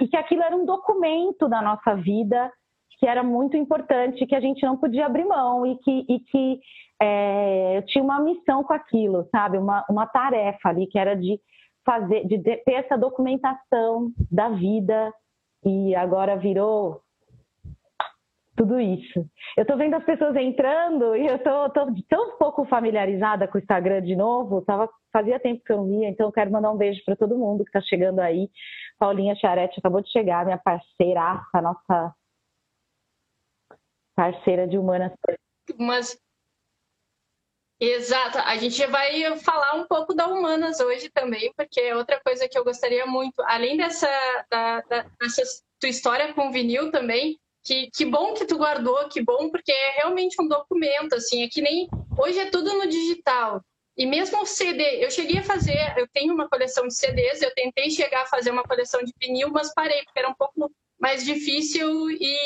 e 0.00 0.08
que 0.08 0.16
aquilo 0.16 0.42
era 0.42 0.54
um 0.54 0.64
documento 0.64 1.48
da 1.48 1.62
nossa 1.62 1.94
vida 1.94 2.50
que 2.98 3.06
era 3.06 3.22
muito 3.22 3.56
importante, 3.56 4.26
que 4.26 4.34
a 4.34 4.40
gente 4.40 4.64
não 4.64 4.76
podia 4.76 5.06
abrir 5.06 5.24
mão 5.24 5.66
e 5.66 5.76
que, 5.78 6.06
e 6.08 6.20
que 6.20 6.60
é, 7.00 7.76
eu 7.76 7.82
tinha 7.84 8.02
uma 8.02 8.20
missão 8.20 8.64
com 8.64 8.72
aquilo, 8.72 9.28
sabe? 9.30 9.58
Uma, 9.58 9.84
uma 9.88 10.06
tarefa 10.06 10.70
ali 10.70 10.86
que 10.86 10.98
era 10.98 11.14
de 11.14 11.38
fazer, 11.84 12.26
de 12.26 12.38
ter 12.38 12.72
essa 12.72 12.96
documentação 12.96 14.10
da 14.30 14.48
vida 14.48 15.12
e 15.64 15.94
agora 15.94 16.36
virou 16.36 17.02
tudo 18.56 18.80
isso. 18.80 19.28
Eu 19.56 19.62
estou 19.62 19.76
vendo 19.76 19.94
as 19.94 20.04
pessoas 20.04 20.34
entrando 20.34 21.14
e 21.14 21.26
eu 21.26 21.36
estou 21.36 21.70
tão 22.08 22.36
pouco 22.38 22.64
familiarizada 22.64 23.46
com 23.46 23.58
o 23.58 23.60
Instagram 23.60 24.02
de 24.02 24.16
novo, 24.16 24.62
tava, 24.62 24.88
fazia 25.12 25.38
tempo 25.38 25.62
que 25.62 25.72
eu 25.72 25.76
não 25.76 25.86
via, 25.86 26.08
então 26.08 26.26
eu 26.26 26.32
quero 26.32 26.50
mandar 26.50 26.72
um 26.72 26.76
beijo 26.76 27.04
para 27.04 27.16
todo 27.16 27.38
mundo 27.38 27.64
que 27.64 27.68
está 27.68 27.80
chegando 27.80 28.20
aí. 28.20 28.48
Paulinha 28.98 29.36
Charete 29.36 29.78
acabou 29.78 30.00
de 30.00 30.10
chegar, 30.10 30.44
minha 30.44 30.58
parceiraça, 30.58 31.60
nossa 31.60 32.14
parceira 34.16 34.66
de 34.66 34.78
humanas. 34.78 35.12
Mas 35.78 36.18
Exato, 37.78 38.38
a 38.38 38.56
gente 38.56 38.86
vai 38.86 39.38
falar 39.40 39.74
um 39.74 39.86
pouco 39.86 40.14
da 40.14 40.26
Humanas 40.26 40.80
hoje 40.80 41.10
também, 41.10 41.52
porque 41.54 41.78
é 41.78 41.94
outra 41.94 42.18
coisa 42.24 42.48
que 42.48 42.58
eu 42.58 42.64
gostaria 42.64 43.04
muito, 43.04 43.34
além 43.42 43.76
dessa 43.76 44.08
da, 44.50 44.80
da, 44.80 45.02
dessa 45.20 45.42
tua 45.78 45.90
história 45.90 46.32
com 46.32 46.50
vinil 46.50 46.90
também, 46.90 47.38
que, 47.66 47.90
que 47.90 48.04
bom 48.04 48.32
que 48.32 48.44
tu 48.44 48.56
guardou, 48.56 49.08
que 49.08 49.20
bom, 49.20 49.50
porque 49.50 49.72
é 49.72 49.96
realmente 49.96 50.40
um 50.40 50.46
documento, 50.46 51.16
assim, 51.16 51.42
é 51.42 51.48
que 51.48 51.60
nem 51.60 51.88
hoje 52.16 52.38
é 52.38 52.48
tudo 52.48 52.72
no 52.74 52.86
digital. 52.86 53.60
E 53.96 54.06
mesmo 54.06 54.40
o 54.40 54.46
CD, 54.46 55.04
eu 55.04 55.10
cheguei 55.10 55.38
a 55.38 55.42
fazer, 55.42 55.94
eu 55.96 56.06
tenho 56.12 56.32
uma 56.32 56.48
coleção 56.48 56.86
de 56.86 56.94
CDs, 56.94 57.42
eu 57.42 57.52
tentei 57.54 57.90
chegar 57.90 58.22
a 58.22 58.26
fazer 58.26 58.50
uma 58.50 58.62
coleção 58.62 59.02
de 59.02 59.12
vinil, 59.20 59.50
mas 59.50 59.74
parei, 59.74 60.04
porque 60.04 60.20
era 60.20 60.28
um 60.28 60.34
pouco 60.34 60.70
mais 61.00 61.24
difícil 61.24 62.08
e, 62.10 62.38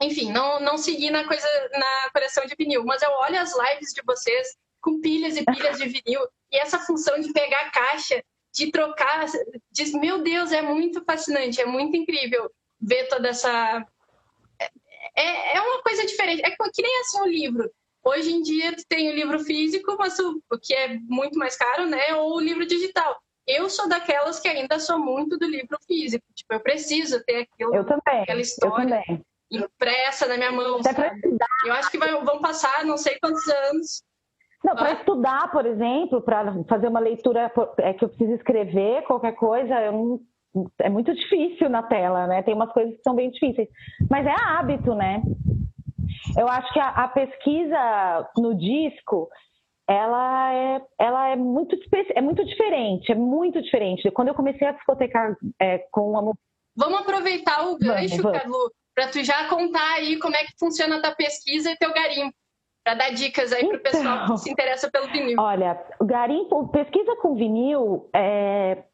enfim, 0.00 0.32
não, 0.32 0.58
não 0.58 0.78
segui 0.78 1.10
na 1.10 1.26
coisa 1.26 1.46
na 1.72 2.10
coleção 2.10 2.46
de 2.46 2.54
vinil. 2.56 2.82
Mas 2.84 3.02
eu 3.02 3.10
olho 3.10 3.38
as 3.38 3.52
lives 3.54 3.92
de 3.92 4.00
vocês 4.06 4.56
com 4.80 5.00
pilhas 5.02 5.36
e 5.36 5.44
pilhas 5.44 5.76
de 5.76 5.86
vinil, 5.86 6.26
e 6.50 6.56
essa 6.56 6.78
função 6.78 7.20
de 7.20 7.30
pegar 7.34 7.60
a 7.60 7.70
caixa, 7.70 8.24
de 8.54 8.70
trocar, 8.70 9.26
diz, 9.70 9.92
meu 9.92 10.22
Deus, 10.22 10.50
é 10.50 10.62
muito 10.62 11.04
fascinante, 11.04 11.60
é 11.60 11.66
muito 11.66 11.94
incrível 11.94 12.50
ver 12.80 13.08
toda 13.08 13.28
essa 13.28 13.86
é, 15.16 15.56
é 15.56 15.60
uma 15.60 15.82
coisa 15.82 16.04
diferente. 16.06 16.42
É 16.44 16.50
que 16.50 16.82
nem 16.82 17.00
assim 17.00 17.20
o 17.20 17.26
livro. 17.26 17.70
Hoje 18.02 18.32
em 18.32 18.42
dia 18.42 18.74
tem 18.88 19.10
o 19.10 19.14
livro 19.14 19.38
físico, 19.40 19.96
mas 19.98 20.18
o, 20.18 20.40
que 20.62 20.74
é 20.74 20.98
muito 21.02 21.38
mais 21.38 21.56
caro, 21.56 21.86
né? 21.86 22.14
Ou 22.14 22.36
o 22.36 22.40
livro 22.40 22.66
digital. 22.66 23.18
Eu 23.46 23.68
sou 23.68 23.88
daquelas 23.88 24.40
que 24.40 24.48
ainda 24.48 24.78
sou 24.78 24.98
muito 24.98 25.36
do 25.38 25.46
livro 25.46 25.76
físico. 25.86 26.24
Tipo, 26.34 26.54
eu 26.54 26.60
preciso 26.60 27.22
ter 27.24 27.42
aquilo, 27.42 27.74
eu 27.74 27.84
também, 27.84 28.22
aquela 28.22 28.40
história 28.40 28.96
eu 28.96 29.04
também. 29.06 29.24
impressa 29.50 30.26
na 30.26 30.36
minha 30.36 30.52
mão. 30.52 30.80
Eu 31.66 31.72
acho 31.74 31.90
que 31.90 31.98
vai, 31.98 32.10
vão 32.10 32.40
passar 32.40 32.84
não 32.84 32.96
sei 32.96 33.18
quantos 33.18 33.46
anos. 33.48 34.02
Não, 34.62 34.74
para 34.76 34.92
estudar, 34.92 35.50
por 35.50 35.64
exemplo, 35.64 36.20
para 36.20 36.64
fazer 36.64 36.88
uma 36.88 37.00
leitura 37.00 37.50
é 37.78 37.94
que 37.94 38.04
eu 38.04 38.08
preciso 38.08 38.34
escrever 38.34 39.02
qualquer 39.04 39.32
coisa, 39.32 39.74
eu 39.80 39.92
não, 39.92 40.20
é 40.78 40.88
muito 40.88 41.14
difícil 41.14 41.68
na 41.68 41.82
tela, 41.82 42.26
né? 42.26 42.42
Tem 42.42 42.54
umas 42.54 42.72
coisas 42.72 42.94
que 42.96 43.02
são 43.02 43.14
bem 43.14 43.30
difíceis. 43.30 43.68
Mas 44.08 44.26
é 44.26 44.34
hábito, 44.34 44.94
né? 44.94 45.22
Eu 46.36 46.48
acho 46.48 46.72
que 46.72 46.80
a, 46.80 46.88
a 46.88 47.08
pesquisa 47.08 48.28
no 48.36 48.54
disco, 48.54 49.28
ela 49.88 50.54
é, 50.54 50.82
ela 50.98 51.28
é 51.28 51.36
muito, 51.36 51.76
é 52.14 52.20
muito 52.20 52.44
diferente, 52.44 53.12
é 53.12 53.14
muito 53.14 53.62
diferente. 53.62 54.10
Quando 54.10 54.28
eu 54.28 54.34
comecei 54.34 54.66
a 54.66 54.72
discotecar 54.72 55.36
é, 55.60 55.78
com 55.90 56.10
uma 56.10 56.32
Vamos 56.76 57.00
aproveitar 57.00 57.68
o 57.68 57.76
gancho, 57.76 58.22
Carlos, 58.22 58.70
para 58.94 59.08
tu 59.08 59.22
já 59.24 59.48
contar 59.48 59.94
aí 59.94 60.18
como 60.18 60.36
é 60.36 60.44
que 60.44 60.52
funciona 60.58 60.96
a 60.96 61.02
tua 61.02 61.14
pesquisa 61.14 61.70
e 61.70 61.76
teu 61.76 61.92
garimpo. 61.92 62.34
Para 62.82 62.94
dar 62.94 63.10
dicas 63.10 63.52
aí 63.52 63.66
para 63.66 63.76
o 63.76 63.82
pessoal 63.82 64.18
que 64.18 64.24
então, 64.24 64.36
se 64.38 64.50
interessa 64.50 64.90
pelo 64.90 65.06
vinil. 65.08 65.38
Olha, 65.38 65.78
garimpo, 66.00 66.68
pesquisa 66.68 67.14
com 67.16 67.34
vinil 67.34 68.08
é 68.14 68.84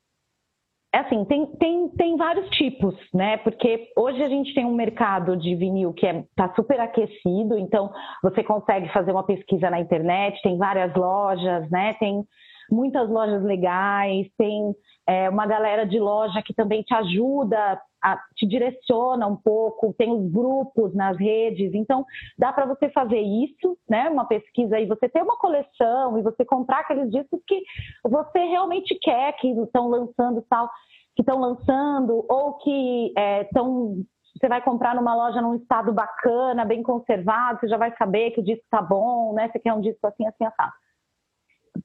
assim, 0.99 1.25
tem, 1.25 1.47
tem, 1.57 1.89
tem 1.91 2.17
vários 2.17 2.49
tipos, 2.51 2.95
né? 3.13 3.37
Porque 3.39 3.89
hoje 3.97 4.23
a 4.23 4.29
gente 4.29 4.55
tem 4.55 4.65
um 4.65 4.75
mercado 4.75 5.37
de 5.37 5.55
vinil 5.55 5.93
que 5.93 6.07
está 6.07 6.19
é, 6.19 6.49
tá 6.49 6.55
super 6.55 6.81
aquecido, 6.81 7.59
então 7.59 7.91
você 8.23 8.43
consegue 8.43 8.93
fazer 8.93 9.13
uma 9.13 9.25
pesquisa 9.25 9.71
na 9.71 9.81
internet, 9.81 10.41
tem 10.43 10.57
várias 10.57 10.95
lojas, 10.95 11.69
né? 11.71 11.95
Tem 11.95 12.23
muitas 12.71 13.09
lojas 13.09 13.43
legais, 13.43 14.27
tem 14.37 14.75
é, 15.09 15.29
uma 15.31 15.47
galera 15.47 15.85
de 15.87 15.99
loja 15.99 16.43
que 16.43 16.55
também 16.55 16.83
te 16.83 16.95
ajuda, 16.95 17.81
a, 18.07 18.17
te 18.37 18.47
direciona 18.47 19.27
um 19.27 19.37
pouco, 19.37 19.93
tem 19.95 20.13
os 20.13 20.31
grupos 20.31 20.95
nas 20.95 21.19
redes, 21.19 21.75
então 21.75 22.07
dá 22.39 22.53
para 22.53 22.65
você 22.65 22.89
fazer 22.91 23.19
isso, 23.19 23.77
né? 23.89 24.09
Uma 24.09 24.27
pesquisa 24.27 24.79
e 24.79 24.87
você 24.87 25.09
ter 25.09 25.23
uma 25.23 25.37
coleção 25.37 26.17
e 26.17 26.23
você 26.23 26.45
comprar 26.45 26.81
aqueles 26.81 27.11
discos 27.11 27.41
que 27.47 27.61
você 28.05 28.39
realmente 28.39 28.97
quer, 29.03 29.33
que 29.39 29.49
estão 29.49 29.89
lançando 29.89 30.41
tal, 30.49 30.71
que 31.17 31.23
estão 31.23 31.41
lançando, 31.41 32.25
ou 32.29 32.55
que 32.59 33.13
estão 33.43 33.97
é, 33.99 34.17
você 34.39 34.49
vai 34.49 34.63
comprar 34.63 34.95
numa 34.95 35.15
loja 35.15 35.41
num 35.41 35.57
estado 35.57 35.93
bacana, 35.93 36.65
bem 36.65 36.83
conservado, 36.83 37.59
você 37.59 37.69
já 37.69 37.79
vai 37.79 37.97
saber 37.97 38.33
que 38.33 38.41
o 38.41 38.45
disco 38.45 38.65
tá 38.71 38.83
bom, 38.83 39.33
né? 39.33 39.49
Você 39.49 39.59
quer 39.59 39.73
um 39.73 39.81
disco 39.81 40.07
assim, 40.07 40.27
assim, 40.27 40.45
assim. 40.45 40.71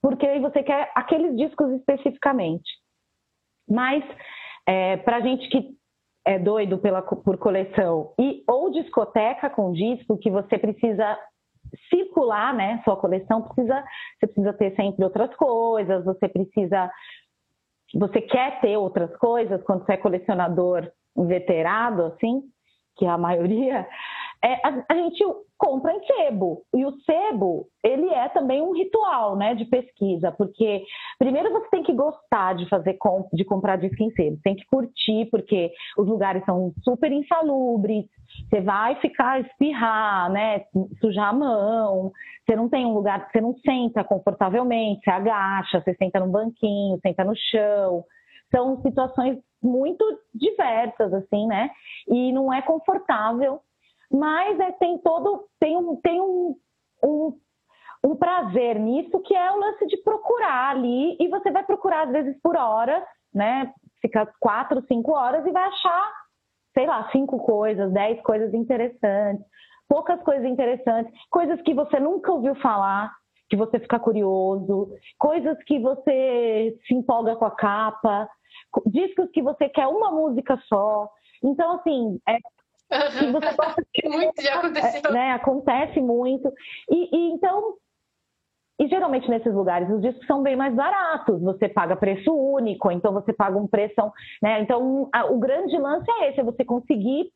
Porque 0.02 0.26
aí 0.26 0.38
você 0.38 0.62
quer 0.62 0.92
aqueles 0.94 1.34
discos 1.36 1.72
especificamente. 1.72 2.70
Mas 3.68 4.04
é, 4.66 4.98
para 4.98 5.20
gente 5.20 5.48
que 5.48 5.81
é 6.24 6.38
doido 6.38 6.78
pela, 6.78 7.02
por 7.02 7.36
coleção 7.38 8.14
e 8.18 8.44
ou 8.48 8.70
discoteca 8.70 9.50
com 9.50 9.72
disco 9.72 10.18
que 10.18 10.30
você 10.30 10.58
precisa 10.58 11.18
circular, 11.88 12.54
né? 12.54 12.80
Sua 12.84 12.96
coleção 12.96 13.42
precisa, 13.42 13.82
você 14.18 14.26
precisa 14.26 14.52
ter 14.52 14.74
sempre 14.76 15.04
outras 15.04 15.34
coisas, 15.36 16.04
você 16.04 16.28
precisa, 16.28 16.90
você 17.94 18.20
quer 18.20 18.60
ter 18.60 18.76
outras 18.76 19.14
coisas 19.16 19.62
quando 19.64 19.84
você 19.84 19.94
é 19.94 19.96
colecionador 19.96 20.90
inveterado, 21.16 22.04
assim, 22.04 22.42
que 22.96 23.04
é 23.04 23.08
a 23.08 23.18
maioria, 23.18 23.86
é, 24.44 24.54
a, 24.66 24.84
a, 24.88 24.94
gente 24.96 25.24
compra 25.56 25.92
em 25.92 26.04
sebo. 26.04 26.62
E 26.74 26.84
o 26.84 26.92
sebo, 27.02 27.68
ele 27.82 28.08
é 28.08 28.28
também 28.30 28.60
um 28.60 28.72
ritual, 28.72 29.36
né, 29.36 29.54
de 29.54 29.64
pesquisa, 29.64 30.32
porque 30.32 30.82
primeiro 31.18 31.52
você 31.52 31.68
tem 31.70 31.82
que 31.84 31.92
gostar 31.92 32.54
de 32.56 32.68
fazer 32.68 32.98
de 33.32 33.44
comprar 33.44 33.76
disco 33.76 34.02
em 34.02 34.10
sebo, 34.10 34.40
tem 34.42 34.56
que 34.56 34.66
curtir, 34.66 35.28
porque 35.30 35.70
os 35.96 36.08
lugares 36.08 36.44
são 36.44 36.72
super 36.82 37.12
insalubres, 37.12 38.04
você 38.50 38.60
vai 38.60 38.96
ficar 38.96 39.40
espirrar, 39.40 40.30
né, 40.32 40.64
sujar 41.00 41.28
a 41.28 41.32
mão, 41.32 42.10
você 42.44 42.56
não 42.56 42.68
tem 42.68 42.84
um 42.84 42.94
lugar, 42.94 43.28
você 43.30 43.40
não 43.40 43.54
senta 43.58 44.02
confortavelmente, 44.02 45.04
você 45.04 45.10
agacha, 45.10 45.80
você 45.80 45.94
senta 45.94 46.18
no 46.18 46.32
banquinho, 46.32 46.98
senta 47.00 47.22
no 47.22 47.34
chão. 47.36 48.04
São 48.50 48.82
situações 48.82 49.38
muito 49.62 50.04
diversas, 50.34 51.14
assim, 51.14 51.46
né? 51.46 51.70
E 52.06 52.32
não 52.32 52.52
é 52.52 52.60
confortável 52.60 53.60
mas 54.12 54.60
é, 54.60 54.72
tem 54.72 54.98
todo 54.98 55.46
tem 55.58 55.76
um, 55.76 55.96
tem 55.96 56.20
um, 56.20 56.56
um, 57.02 57.38
um 58.04 58.16
prazer 58.16 58.78
nisso 58.78 59.20
que 59.20 59.34
é 59.34 59.50
o 59.50 59.58
lance 59.58 59.86
de 59.86 59.96
procurar 59.98 60.70
ali 60.70 61.16
e 61.18 61.28
você 61.28 61.50
vai 61.50 61.64
procurar 61.64 62.06
às 62.06 62.12
vezes 62.12 62.40
por 62.42 62.56
horas, 62.56 63.02
né? 63.34 63.72
Fica 64.00 64.30
quatro, 64.38 64.84
cinco 64.86 65.12
horas 65.12 65.46
e 65.46 65.52
vai 65.52 65.62
achar, 65.62 66.12
sei 66.74 66.86
lá, 66.86 67.08
cinco 67.10 67.38
coisas, 67.38 67.92
dez 67.92 68.20
coisas 68.22 68.52
interessantes, 68.52 69.44
poucas 69.88 70.20
coisas 70.22 70.44
interessantes, 70.44 71.12
coisas 71.30 71.60
que 71.62 71.72
você 71.72 71.98
nunca 71.98 72.32
ouviu 72.32 72.54
falar, 72.56 73.10
que 73.48 73.56
você 73.56 73.78
fica 73.78 73.98
curioso, 73.98 74.90
coisas 75.18 75.56
que 75.64 75.78
você 75.78 76.76
se 76.86 76.94
empolga 76.94 77.36
com 77.36 77.44
a 77.44 77.50
capa, 77.50 78.28
discos 78.86 79.30
que 79.30 79.42
você 79.42 79.68
quer 79.68 79.86
uma 79.86 80.10
música 80.10 80.58
só. 80.68 81.08
Então, 81.44 81.76
assim, 81.76 82.18
é, 82.28 82.38
e 83.22 83.32
você 83.32 84.08
muito 84.08 84.42
já 84.42 84.58
aconteceu. 84.58 85.12
Né, 85.12 85.32
acontece 85.32 86.00
muito. 86.00 86.52
E, 86.90 87.16
e, 87.16 87.32
então, 87.32 87.74
e 88.80 88.88
geralmente 88.88 89.28
nesses 89.28 89.54
lugares 89.54 89.88
os 89.90 90.02
discos 90.02 90.26
são 90.26 90.42
bem 90.42 90.56
mais 90.56 90.74
baratos. 90.74 91.40
Você 91.42 91.68
paga 91.68 91.96
preço 91.96 92.32
único, 92.34 92.90
então 92.90 93.12
você 93.12 93.32
paga 93.32 93.56
um 93.56 93.66
preço, 93.66 93.94
né? 94.42 94.60
Então 94.60 95.08
a, 95.12 95.26
o 95.26 95.38
grande 95.38 95.76
lance 95.76 96.10
é 96.10 96.30
esse, 96.30 96.40
é 96.40 96.44
você 96.44 96.64
conseguir 96.64 97.30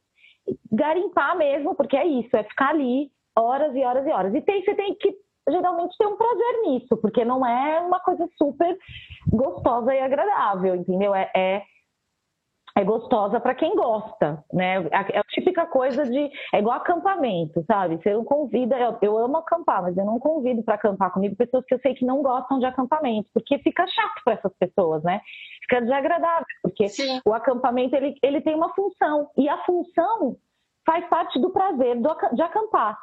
garimpar 0.70 1.36
mesmo, 1.36 1.74
porque 1.74 1.96
é 1.96 2.06
isso, 2.06 2.36
é 2.36 2.44
ficar 2.44 2.70
ali 2.70 3.10
horas 3.36 3.74
e 3.74 3.84
horas 3.84 4.06
e 4.06 4.10
horas. 4.10 4.34
E 4.34 4.40
tem, 4.40 4.64
você 4.64 4.74
tem 4.74 4.94
que 4.94 5.14
geralmente 5.48 5.96
ter 5.96 6.06
um 6.06 6.16
prazer 6.16 6.62
nisso, 6.62 6.96
porque 6.96 7.24
não 7.24 7.46
é 7.46 7.80
uma 7.80 8.00
coisa 8.00 8.28
super 8.36 8.76
gostosa 9.28 9.94
e 9.94 10.00
agradável, 10.00 10.74
entendeu? 10.74 11.14
É, 11.14 11.30
é 11.34 11.62
é 12.76 12.84
gostosa 12.84 13.40
para 13.40 13.54
quem 13.54 13.74
gosta, 13.74 14.44
né? 14.52 14.86
É 14.90 15.18
a 15.18 15.24
típica 15.24 15.64
coisa 15.66 16.04
de. 16.04 16.30
É 16.52 16.58
igual 16.58 16.76
acampamento, 16.76 17.64
sabe? 17.66 17.96
Você 17.96 18.12
não 18.12 18.22
convida. 18.22 18.78
Eu, 18.78 18.98
eu 19.00 19.18
amo 19.18 19.38
acampar, 19.38 19.82
mas 19.82 19.96
eu 19.96 20.04
não 20.04 20.18
convido 20.18 20.62
para 20.62 20.74
acampar 20.74 21.10
comigo 21.10 21.34
pessoas 21.34 21.64
que 21.64 21.74
eu 21.74 21.80
sei 21.80 21.94
que 21.94 22.04
não 22.04 22.22
gostam 22.22 22.58
de 22.58 22.66
acampamento, 22.66 23.30
porque 23.32 23.58
fica 23.60 23.86
chato 23.86 24.22
para 24.22 24.34
essas 24.34 24.52
pessoas, 24.58 25.02
né? 25.02 25.22
Fica 25.62 25.80
desagradável, 25.80 26.44
porque 26.62 26.86
Sim. 26.88 27.18
o 27.24 27.32
acampamento 27.32 27.96
ele, 27.96 28.14
ele 28.22 28.42
tem 28.42 28.54
uma 28.54 28.72
função, 28.74 29.30
e 29.38 29.48
a 29.48 29.56
função 29.64 30.36
faz 30.84 31.08
parte 31.08 31.40
do 31.40 31.50
prazer 31.50 31.98
do, 31.98 32.14
de 32.34 32.42
acampar, 32.42 32.98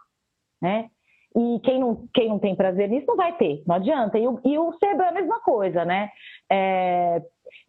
né? 0.62 0.88
E 1.36 1.60
quem 1.64 1.80
não, 1.80 2.08
quem 2.14 2.30
não 2.30 2.38
tem 2.38 2.56
prazer 2.56 2.88
nisso 2.88 3.08
não 3.08 3.16
vai 3.16 3.36
ter, 3.38 3.64
não 3.66 3.76
adianta. 3.76 4.20
E 4.20 4.28
o, 4.28 4.40
e 4.46 4.56
o 4.60 4.72
sebo 4.74 5.02
é 5.02 5.10
a 5.10 5.14
mesma 5.14 5.40
coisa, 5.40 5.84
né? 5.84 6.12
É, 6.48 7.24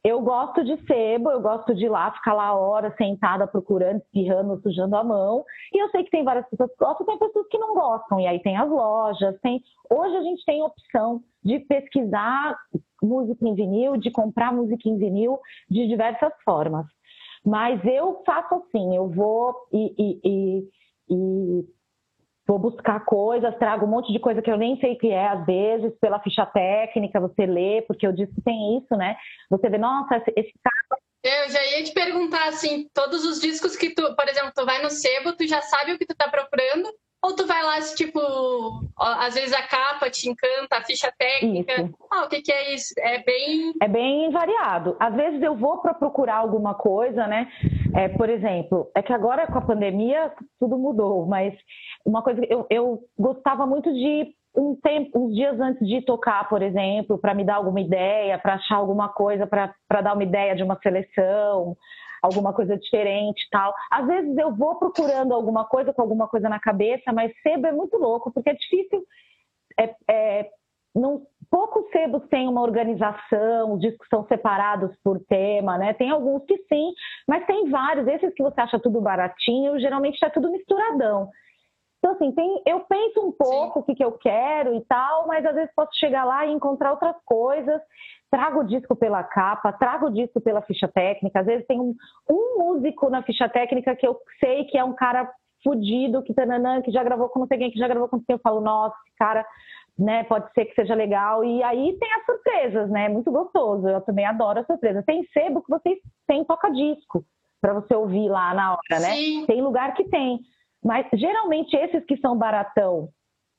eu 0.04 0.20
gosto 0.20 0.62
de 0.62 0.76
sebo, 0.86 1.30
eu 1.30 1.40
gosto 1.40 1.74
de 1.74 1.86
ir 1.86 1.88
lá, 1.88 2.10
ficar 2.12 2.34
lá 2.34 2.54
horas 2.54 2.94
sentada 2.96 3.46
procurando, 3.46 4.02
espirrando, 4.02 4.60
sujando 4.60 4.94
a 4.96 5.02
mão. 5.02 5.44
E 5.72 5.82
eu 5.82 5.88
sei 5.88 6.04
que 6.04 6.10
tem 6.10 6.22
várias 6.22 6.46
pessoas 6.50 6.70
que 6.70 6.84
gostam, 6.84 7.06
tem 7.06 7.18
pessoas 7.18 7.46
que 7.48 7.58
não 7.58 7.74
gostam. 7.74 8.20
E 8.20 8.26
aí 8.26 8.38
tem 8.40 8.54
as 8.54 8.68
lojas, 8.68 9.40
tem. 9.40 9.62
Hoje 9.90 10.14
a 10.14 10.22
gente 10.22 10.44
tem 10.44 10.62
opção 10.62 11.22
de 11.42 11.58
pesquisar 11.60 12.54
música 13.02 13.48
em 13.48 13.54
vinil, 13.54 13.96
de 13.96 14.10
comprar 14.10 14.52
música 14.52 14.88
em 14.88 14.98
vinil 14.98 15.38
de 15.70 15.88
diversas 15.88 16.32
formas. 16.44 16.86
Mas 17.44 17.82
eu 17.84 18.22
faço 18.26 18.54
assim, 18.54 18.94
eu 18.94 19.08
vou 19.08 19.54
e, 19.72 19.94
e, 19.98 20.20
e, 20.24 20.68
e 21.10 21.64
vou 22.46 22.58
buscar 22.58 23.04
coisas, 23.04 23.56
trago 23.58 23.86
um 23.86 23.88
monte 23.88 24.12
de 24.12 24.18
coisa 24.18 24.42
que 24.42 24.50
eu 24.50 24.56
nem 24.56 24.78
sei 24.78 24.94
o 24.94 24.98
que 24.98 25.08
é, 25.08 25.28
às 25.28 25.46
vezes, 25.46 25.92
pela 25.98 26.20
ficha 26.20 26.44
técnica, 26.44 27.20
você 27.20 27.46
lê, 27.46 27.82
porque 27.82 28.06
eu 28.06 28.12
disse 28.12 28.34
que 28.34 28.42
tem 28.42 28.78
isso, 28.78 28.94
né? 28.96 29.16
Você 29.50 29.68
vê, 29.68 29.78
nossa, 29.78 30.16
esse 30.36 30.52
cara. 30.62 31.02
Eu 31.22 31.50
já 31.50 31.64
ia 31.64 31.84
te 31.84 31.92
perguntar, 31.92 32.48
assim, 32.48 32.86
todos 32.92 33.24
os 33.24 33.40
discos 33.40 33.76
que 33.76 33.94
tu, 33.94 34.14
por 34.14 34.28
exemplo, 34.28 34.52
tu 34.54 34.66
vai 34.66 34.82
no 34.82 34.90
sebo, 34.90 35.32
tu 35.32 35.46
já 35.46 35.62
sabe 35.62 35.92
o 35.92 35.98
que 35.98 36.04
tu 36.04 36.14
tá 36.14 36.28
procurando, 36.28 36.92
ou 37.24 37.34
tu 37.34 37.46
vai 37.46 37.62
lá, 37.62 37.80
tipo, 37.96 38.20
às 38.98 39.32
vezes 39.32 39.54
a 39.54 39.62
capa 39.62 40.10
te 40.10 40.28
encanta, 40.28 40.76
a 40.76 40.84
ficha 40.84 41.10
técnica. 41.18 41.72
Isso. 41.80 41.94
Ah, 42.12 42.24
o 42.24 42.28
que, 42.28 42.42
que 42.42 42.52
é 42.52 42.74
isso? 42.74 42.92
É 42.98 43.24
bem. 43.24 43.72
É 43.80 43.88
bem 43.88 44.30
variado. 44.30 44.94
Às 45.00 45.14
vezes 45.14 45.42
eu 45.42 45.56
vou 45.56 45.78
para 45.78 45.94
procurar 45.94 46.36
alguma 46.36 46.74
coisa, 46.74 47.26
né? 47.26 47.50
É, 47.94 48.08
por 48.08 48.28
exemplo, 48.28 48.90
é 48.94 49.00
que 49.00 49.10
agora 49.10 49.46
com 49.46 49.56
a 49.56 49.62
pandemia 49.62 50.34
tudo 50.60 50.76
mudou, 50.76 51.24
mas 51.24 51.54
uma 52.04 52.20
coisa 52.22 52.42
eu, 52.46 52.66
eu 52.68 53.00
gostava 53.18 53.64
muito 53.64 53.90
de 53.90 54.34
um 54.54 54.76
tempo, 54.76 55.18
uns 55.18 55.34
dias 55.34 55.58
antes 55.58 55.88
de 55.88 56.02
tocar, 56.02 56.46
por 56.46 56.60
exemplo, 56.60 57.16
para 57.16 57.32
me 57.32 57.42
dar 57.42 57.54
alguma 57.54 57.80
ideia, 57.80 58.38
para 58.38 58.54
achar 58.56 58.76
alguma 58.76 59.08
coisa, 59.08 59.46
para 59.46 60.00
dar 60.02 60.12
uma 60.12 60.22
ideia 60.22 60.54
de 60.54 60.62
uma 60.62 60.78
seleção. 60.82 61.74
Alguma 62.24 62.52
coisa 62.54 62.76
diferente 62.76 63.46
tal. 63.50 63.74
Às 63.90 64.06
vezes 64.06 64.36
eu 64.38 64.54
vou 64.54 64.76
procurando 64.76 65.34
alguma 65.34 65.64
coisa 65.66 65.92
com 65.92 66.00
alguma 66.00 66.26
coisa 66.26 66.48
na 66.48 66.58
cabeça, 66.58 67.12
mas 67.12 67.32
sebo 67.42 67.66
é 67.66 67.72
muito 67.72 67.96
louco, 67.98 68.32
porque 68.32 68.50
é 68.50 68.54
difícil. 68.54 69.04
É, 69.78 69.94
é, 70.10 70.50
não, 70.94 71.26
poucos 71.50 71.90
sebos 71.90 72.26
têm 72.28 72.48
uma 72.48 72.62
organização, 72.62 73.74
os 73.74 73.80
discos 73.80 74.08
são 74.08 74.26
separados 74.26 74.96
por 75.02 75.20
tema, 75.26 75.76
né? 75.76 75.92
Tem 75.92 76.10
alguns 76.10 76.44
que 76.46 76.56
sim, 76.68 76.92
mas 77.28 77.44
tem 77.46 77.68
vários. 77.68 78.06
Esses 78.06 78.32
que 78.34 78.42
você 78.42 78.60
acha 78.60 78.78
tudo 78.78 79.00
baratinho, 79.00 79.78
geralmente 79.78 80.14
está 80.14 80.30
tudo 80.30 80.50
misturadão. 80.50 81.28
Então, 81.98 82.12
assim, 82.12 82.32
tem, 82.32 82.62
eu 82.66 82.80
penso 82.80 83.26
um 83.26 83.32
pouco 83.32 83.74
Sim. 83.74 83.80
o 83.80 83.82
que, 83.82 83.94
que 83.94 84.04
eu 84.04 84.12
quero 84.12 84.74
e 84.74 84.84
tal, 84.84 85.26
mas 85.26 85.44
às 85.46 85.54
vezes 85.54 85.74
posso 85.74 85.98
chegar 85.98 86.26
lá 86.26 86.44
e 86.44 86.52
encontrar 86.52 86.90
outras 86.90 87.16
coisas. 87.24 87.80
Trago 88.34 88.60
o 88.60 88.64
disco 88.64 88.96
pela 88.96 89.22
capa, 89.22 89.72
trago 89.72 90.06
o 90.06 90.10
disco 90.10 90.40
pela 90.40 90.60
ficha 90.62 90.88
técnica. 90.88 91.38
Às 91.38 91.46
vezes 91.46 91.64
tem 91.68 91.80
um, 91.80 91.94
um 92.28 92.58
músico 92.58 93.08
na 93.08 93.22
ficha 93.22 93.48
técnica 93.48 93.94
que 93.94 94.04
eu 94.04 94.18
sei 94.40 94.64
que 94.64 94.76
é 94.76 94.82
um 94.82 94.92
cara 94.92 95.30
fudido, 95.62 96.20
que, 96.20 96.34
tananã, 96.34 96.82
que 96.82 96.90
já 96.90 97.04
gravou 97.04 97.28
com 97.28 97.38
não 97.38 97.46
sei 97.46 97.58
quem, 97.58 97.70
que 97.70 97.78
já 97.78 97.86
gravou 97.86 98.08
com 98.08 98.18
quem. 98.18 98.34
Eu 98.34 98.40
falo, 98.40 98.60
nossa, 98.60 98.96
esse 99.06 99.16
cara 99.16 99.46
né? 99.96 100.24
Pode 100.24 100.52
ser 100.52 100.64
que 100.64 100.74
seja 100.74 100.96
legal. 100.96 101.44
E 101.44 101.62
aí 101.62 101.96
tem 101.96 102.12
as 102.14 102.26
surpresas, 102.26 102.90
né? 102.90 103.08
Muito 103.08 103.30
gostoso. 103.30 103.88
Eu 103.88 104.00
também 104.00 104.26
adoro 104.26 104.58
as 104.58 104.66
surpresas. 104.66 105.04
Tem 105.04 105.24
sebo 105.32 105.62
que 105.62 105.70
vocês 105.70 105.98
têm 106.26 106.44
toca-disco 106.44 107.24
para 107.60 107.74
você 107.74 107.94
ouvir 107.94 108.28
lá 108.28 108.52
na 108.52 108.72
hora, 108.72 109.00
né? 109.00 109.14
Sim. 109.14 109.46
Tem 109.46 109.62
lugar 109.62 109.94
que 109.94 110.02
tem. 110.08 110.40
Mas 110.82 111.06
geralmente 111.14 111.76
esses 111.76 112.04
que 112.04 112.16
são 112.16 112.36
baratão 112.36 113.08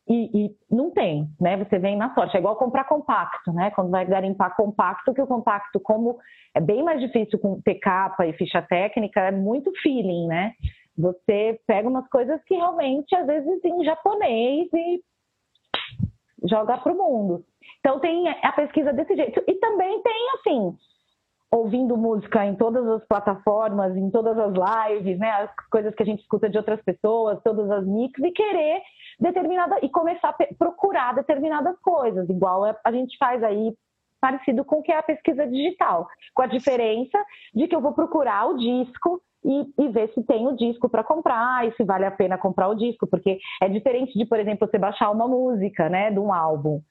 e, 0.07 0.45
e, 0.45 0.55
não 0.69 0.91
tem, 0.91 1.27
né? 1.41 1.57
Você 1.57 1.79
vem 1.79 1.97
na 1.97 2.13
sorte. 2.13 2.37
É 2.37 2.39
igual 2.39 2.55
comprar 2.55 2.83
compacto, 2.83 3.51
né? 3.51 3.71
Quando 3.71 3.89
vai 3.89 4.05
garimpar 4.05 4.55
compacto, 4.55 5.13
que 5.13 5.21
o 5.21 5.27
compacto, 5.27 5.79
como 5.79 6.17
é 6.53 6.61
bem 6.61 6.83
mais 6.83 7.01
difícil 7.01 7.39
com 7.39 7.59
ter 7.61 7.75
capa 7.75 8.25
e 8.25 8.33
ficha 8.33 8.61
técnica, 8.61 9.19
é 9.19 9.31
muito 9.31 9.71
feeling, 9.81 10.27
né? 10.27 10.53
Você 10.97 11.59
pega 11.65 11.89
umas 11.89 12.07
coisas 12.07 12.41
que 12.43 12.55
realmente, 12.55 13.15
às 13.15 13.25
vezes, 13.25 13.63
em 13.65 13.83
japonês 13.83 14.67
e 14.73 15.01
joga 16.47 16.77
para 16.77 16.93
o 16.93 16.97
mundo. 16.97 17.43
Então 17.79 17.99
tem 17.99 18.29
a 18.29 18.51
pesquisa 18.51 18.93
desse 18.93 19.15
jeito. 19.15 19.43
E 19.47 19.55
também 19.55 20.01
tem, 20.03 20.29
assim, 20.35 20.77
ouvindo 21.51 21.97
música 21.97 22.45
em 22.45 22.55
todas 22.55 22.87
as 22.87 23.03
plataformas, 23.07 23.95
em 23.97 24.09
todas 24.11 24.37
as 24.37 24.53
lives, 24.53 25.17
né, 25.17 25.31
as 25.31 25.51
coisas 25.71 25.95
que 25.95 26.03
a 26.03 26.05
gente 26.05 26.21
escuta 26.21 26.49
de 26.49 26.57
outras 26.57 26.81
pessoas, 26.83 27.41
todas 27.43 27.69
as 27.71 27.85
mix 27.87 28.19
e 28.19 28.31
querer 28.31 28.81
determinada 29.19 29.77
e 29.81 29.89
começar 29.89 30.29
a 30.29 30.55
procurar 30.55 31.15
determinadas 31.15 31.77
coisas, 31.79 32.29
igual 32.29 32.63
a 32.83 32.91
gente 32.91 33.17
faz 33.17 33.43
aí 33.43 33.73
parecido 34.19 34.65
com 34.65 34.79
o 34.79 34.83
que 34.83 34.91
é 34.91 34.97
a 34.97 35.03
pesquisa 35.03 35.45
digital, 35.45 36.07
com 36.33 36.41
a 36.41 36.47
diferença 36.47 37.17
de 37.53 37.67
que 37.67 37.75
eu 37.75 37.81
vou 37.81 37.93
procurar 37.93 38.47
o 38.47 38.57
disco 38.57 39.21
e, 39.43 39.83
e 39.83 39.87
ver 39.89 40.11
se 40.13 40.23
tem 40.23 40.47
o 40.47 40.55
disco 40.55 40.89
para 40.89 41.03
comprar 41.03 41.67
e 41.67 41.75
se 41.75 41.83
vale 41.83 42.05
a 42.05 42.11
pena 42.11 42.37
comprar 42.37 42.67
o 42.67 42.75
disco, 42.75 43.05
porque 43.05 43.37
é 43.61 43.69
diferente 43.69 44.17
de, 44.17 44.25
por 44.25 44.39
exemplo, 44.39 44.67
você 44.67 44.79
baixar 44.79 45.11
uma 45.11 45.27
música, 45.27 45.87
né, 45.89 46.09
de 46.09 46.19
um 46.19 46.33
álbum, 46.33 46.81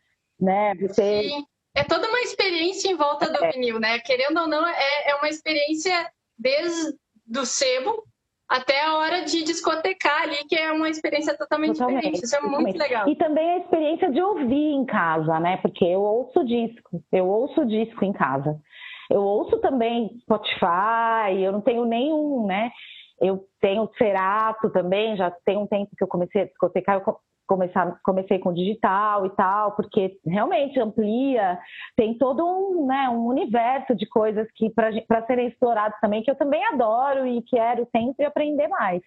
né? 0.41 0.75
Você 0.77 1.23
Sim 1.23 1.45
é 1.75 1.83
toda 1.83 2.09
uma 2.09 2.21
experiência 2.21 2.89
em 2.89 2.97
volta 2.97 3.29
do 3.29 3.45
é. 3.45 3.51
vinil, 3.51 3.81
né? 3.81 3.99
Querendo 3.99 4.41
ou 4.41 4.47
não, 4.47 4.67
é, 4.67 5.11
é 5.11 5.15
uma 5.17 5.29
experiência 5.29 6.09
desde 6.39 6.97
do 7.27 7.45
sebo 7.45 8.05
até 8.49 8.85
a 8.85 8.99
hora 8.99 9.23
de 9.25 9.43
discotecar 9.43 10.23
ali, 10.23 10.37
que 10.49 10.55
é 10.55 10.71
uma 10.71 10.89
experiência 10.89 11.37
totalmente, 11.37 11.79
totalmente 11.79 12.01
diferente. 12.03 12.25
Isso 12.25 12.37
é 12.37 12.39
totalmente. 12.39 12.63
muito 12.63 12.79
legal. 12.79 13.09
E 13.09 13.17
também 13.17 13.51
a 13.51 13.59
experiência 13.59 14.11
de 14.11 14.23
ouvir 14.23 14.73
em 14.73 14.85
casa, 14.85 15.41
né? 15.41 15.57
Porque 15.59 15.85
eu 15.85 16.01
ouço 16.01 16.45
disco, 16.45 17.03
eu 17.13 17.27
ouço 17.27 17.65
disco 17.65 18.05
em 18.05 18.13
casa. 18.13 18.59
Eu 19.11 19.23
ouço 19.23 19.59
também 19.59 20.19
Spotify, 20.23 21.43
eu 21.43 21.53
não 21.53 21.61
tenho 21.61 21.85
nenhum, 21.85 22.47
né? 22.47 22.71
Eu 23.21 23.45
tenho 23.61 23.89
Cerato 23.97 24.71
também, 24.71 25.17
já 25.17 25.31
tem 25.45 25.57
um 25.57 25.67
tempo 25.67 25.91
que 25.97 26.03
eu 26.03 26.09
comecei 26.09 26.43
a 26.43 26.47
discotecar, 26.47 26.97
eu 26.97 27.17
começar, 27.47 27.99
comecei 28.03 28.39
com 28.39 28.53
digital 28.53 29.27
e 29.27 29.31
tal, 29.31 29.73
porque 29.77 30.19
realmente 30.27 30.79
amplia, 30.81 31.59
tem 31.97 32.17
todo 32.17 32.45
um, 32.45 32.87
né, 32.87 33.09
um 33.09 33.27
universo 33.27 33.95
de 33.95 34.07
coisas 34.07 34.47
que 34.55 34.71
para 34.71 35.27
serem 35.27 35.49
explorados 35.49 35.99
também, 36.01 36.23
que 36.23 36.31
eu 36.31 36.37
também 36.37 36.65
adoro 36.67 37.27
e 37.27 37.43
quero 37.43 37.87
sempre 37.95 38.25
aprender 38.25 38.69
mais. 38.69 39.03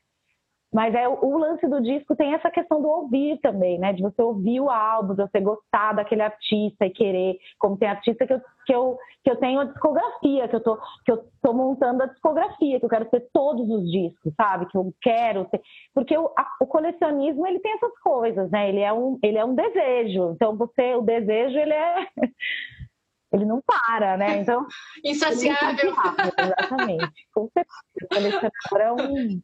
Mas 0.73 0.93
é 0.93 1.07
o 1.07 1.37
lance 1.37 1.65
do 1.67 1.81
disco 1.81 2.15
tem 2.15 2.33
essa 2.33 2.51
questão 2.51 2.81
do 2.81 2.89
ouvir 2.89 3.39
também, 3.39 3.79
né? 3.79 3.93
De 3.93 4.01
você 4.01 4.21
ouvir 4.21 4.59
o 4.59 4.69
álbum, 4.69 5.15
de 5.15 5.21
você 5.21 5.39
gostar 5.39 5.93
daquele 5.93 6.21
artista 6.21 6.85
e 6.85 6.89
querer, 6.89 7.37
como 7.57 7.77
tem 7.77 7.87
artista 7.87 8.27
que 8.27 8.33
eu, 8.33 8.41
que 8.65 8.75
eu, 8.75 8.97
que 9.23 9.31
eu 9.31 9.35
tenho 9.37 9.61
a 9.61 9.65
discografia, 9.65 10.47
que 10.47 10.55
eu, 10.55 10.59
tô, 10.61 10.77
que 11.05 11.11
eu 11.11 11.23
tô 11.41 11.53
montando 11.53 12.03
a 12.03 12.07
discografia, 12.07 12.79
que 12.79 12.85
eu 12.85 12.89
quero 12.89 13.05
ter 13.05 13.27
todos 13.31 13.69
os 13.69 13.89
discos, 13.89 14.33
sabe? 14.35 14.65
Que 14.65 14.77
eu 14.77 14.93
quero 15.01 15.45
ter. 15.45 15.61
Porque 15.93 16.17
o, 16.17 16.27
a, 16.37 16.45
o 16.61 16.67
colecionismo, 16.67 17.47
ele 17.47 17.59
tem 17.59 17.73
essas 17.73 17.97
coisas, 17.99 18.51
né? 18.51 18.67
Ele 18.67 18.81
é 18.81 18.91
um, 18.91 19.17
ele 19.23 19.37
é 19.37 19.45
um 19.45 19.55
desejo. 19.55 20.31
Então, 20.31 20.57
você, 20.57 20.95
o 20.95 21.01
desejo, 21.01 21.57
ele 21.57 21.73
é. 21.73 22.07
ele 23.31 23.45
não 23.45 23.61
para, 23.61 24.17
né? 24.17 24.41
Então. 24.41 24.67
Insaciável. 25.03 25.93
É 26.37 26.43
exatamente. 26.43 27.27
Com 27.33 27.49
certeza. 27.53 27.77
O 28.03 28.07
colecionador 28.07 28.81
é 28.81 28.91
um 28.91 29.41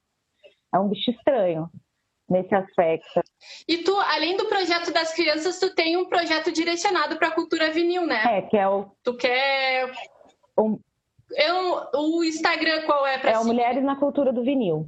é 0.73 0.79
um 0.79 0.89
bicho 0.89 1.11
estranho 1.11 1.69
nesse 2.29 2.53
aspecto. 2.55 3.21
E 3.67 3.77
tu, 3.79 3.95
além 3.97 4.35
do 4.37 4.45
projeto 4.45 4.91
das 4.91 5.13
crianças, 5.13 5.59
tu 5.59 5.73
tem 5.73 5.97
um 5.97 6.05
projeto 6.05 6.51
direcionado 6.51 7.17
para 7.17 7.29
a 7.29 7.35
cultura 7.35 7.71
vinil, 7.71 8.05
né? 8.05 8.23
É, 8.37 8.41
que 8.41 8.57
é 8.57 8.67
o. 8.67 8.85
Tu 9.03 9.15
quer. 9.15 9.91
Um... 10.57 10.79
Eu, 11.35 11.87
o 11.95 12.23
Instagram 12.23 12.85
qual 12.85 13.07
é 13.07 13.17
para 13.17 13.31
É 13.31 13.39
o 13.39 13.45
Mulheres 13.45 13.83
na 13.83 13.95
Cultura 13.95 14.31
do 14.31 14.43
Vinil. 14.43 14.87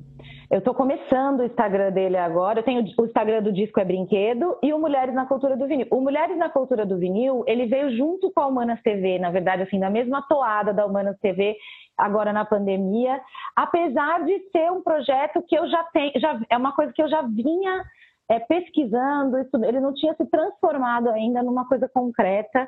Eu 0.50 0.60
estou 0.60 0.76
começando 0.76 1.40
o 1.40 1.46
Instagram 1.46 1.92
dele 1.92 2.18
agora. 2.18 2.60
Eu 2.60 2.64
tenho 2.64 2.84
o 3.00 3.06
Instagram 3.06 3.42
do 3.42 3.52
Disco 3.52 3.80
é 3.80 3.86
Brinquedo 3.86 4.58
e 4.62 4.72
o 4.74 4.80
Mulheres 4.80 5.14
na 5.16 5.26
Cultura 5.26 5.58
do 5.58 5.66
Vinil. 5.68 5.88
O 5.90 6.00
Mulheres 6.02 6.38
na 6.38 6.50
Cultura 6.50 6.86
do 6.86 7.00
Vinil, 7.00 7.44
ele 7.48 7.66
veio 7.66 7.96
junto 7.98 8.32
com 8.32 8.42
a 8.42 8.48
Humanas 8.48 8.80
TV, 8.84 9.18
na 9.18 9.32
verdade, 9.32 9.64
assim, 9.64 9.80
na 9.80 9.90
mesma 9.90 10.22
toada 10.28 10.72
da 10.72 10.86
Humanas 10.86 11.18
TV, 11.20 11.58
agora 11.98 12.32
na 12.32 12.46
pandemia, 12.46 13.20
apesar 13.56 14.24
de 14.24 14.40
ser 14.52 14.72
um 14.72 14.84
projeto 14.84 15.42
que 15.48 15.58
eu 15.58 15.68
já 15.68 15.84
tenho, 15.86 16.12
já, 16.18 16.40
é 16.50 16.58
uma 16.58 16.74
coisa 16.74 16.94
que 16.94 17.02
eu 17.02 17.10
já 17.10 17.24
vinha 17.24 17.84
é, 18.30 18.40
pesquisando, 18.40 19.38
ele 19.66 19.80
não 19.80 19.94
tinha 19.94 20.14
se 20.14 20.26
transformado 20.28 21.10
ainda 21.10 21.42
numa 21.42 21.68
coisa 21.68 21.90
concreta 21.90 22.68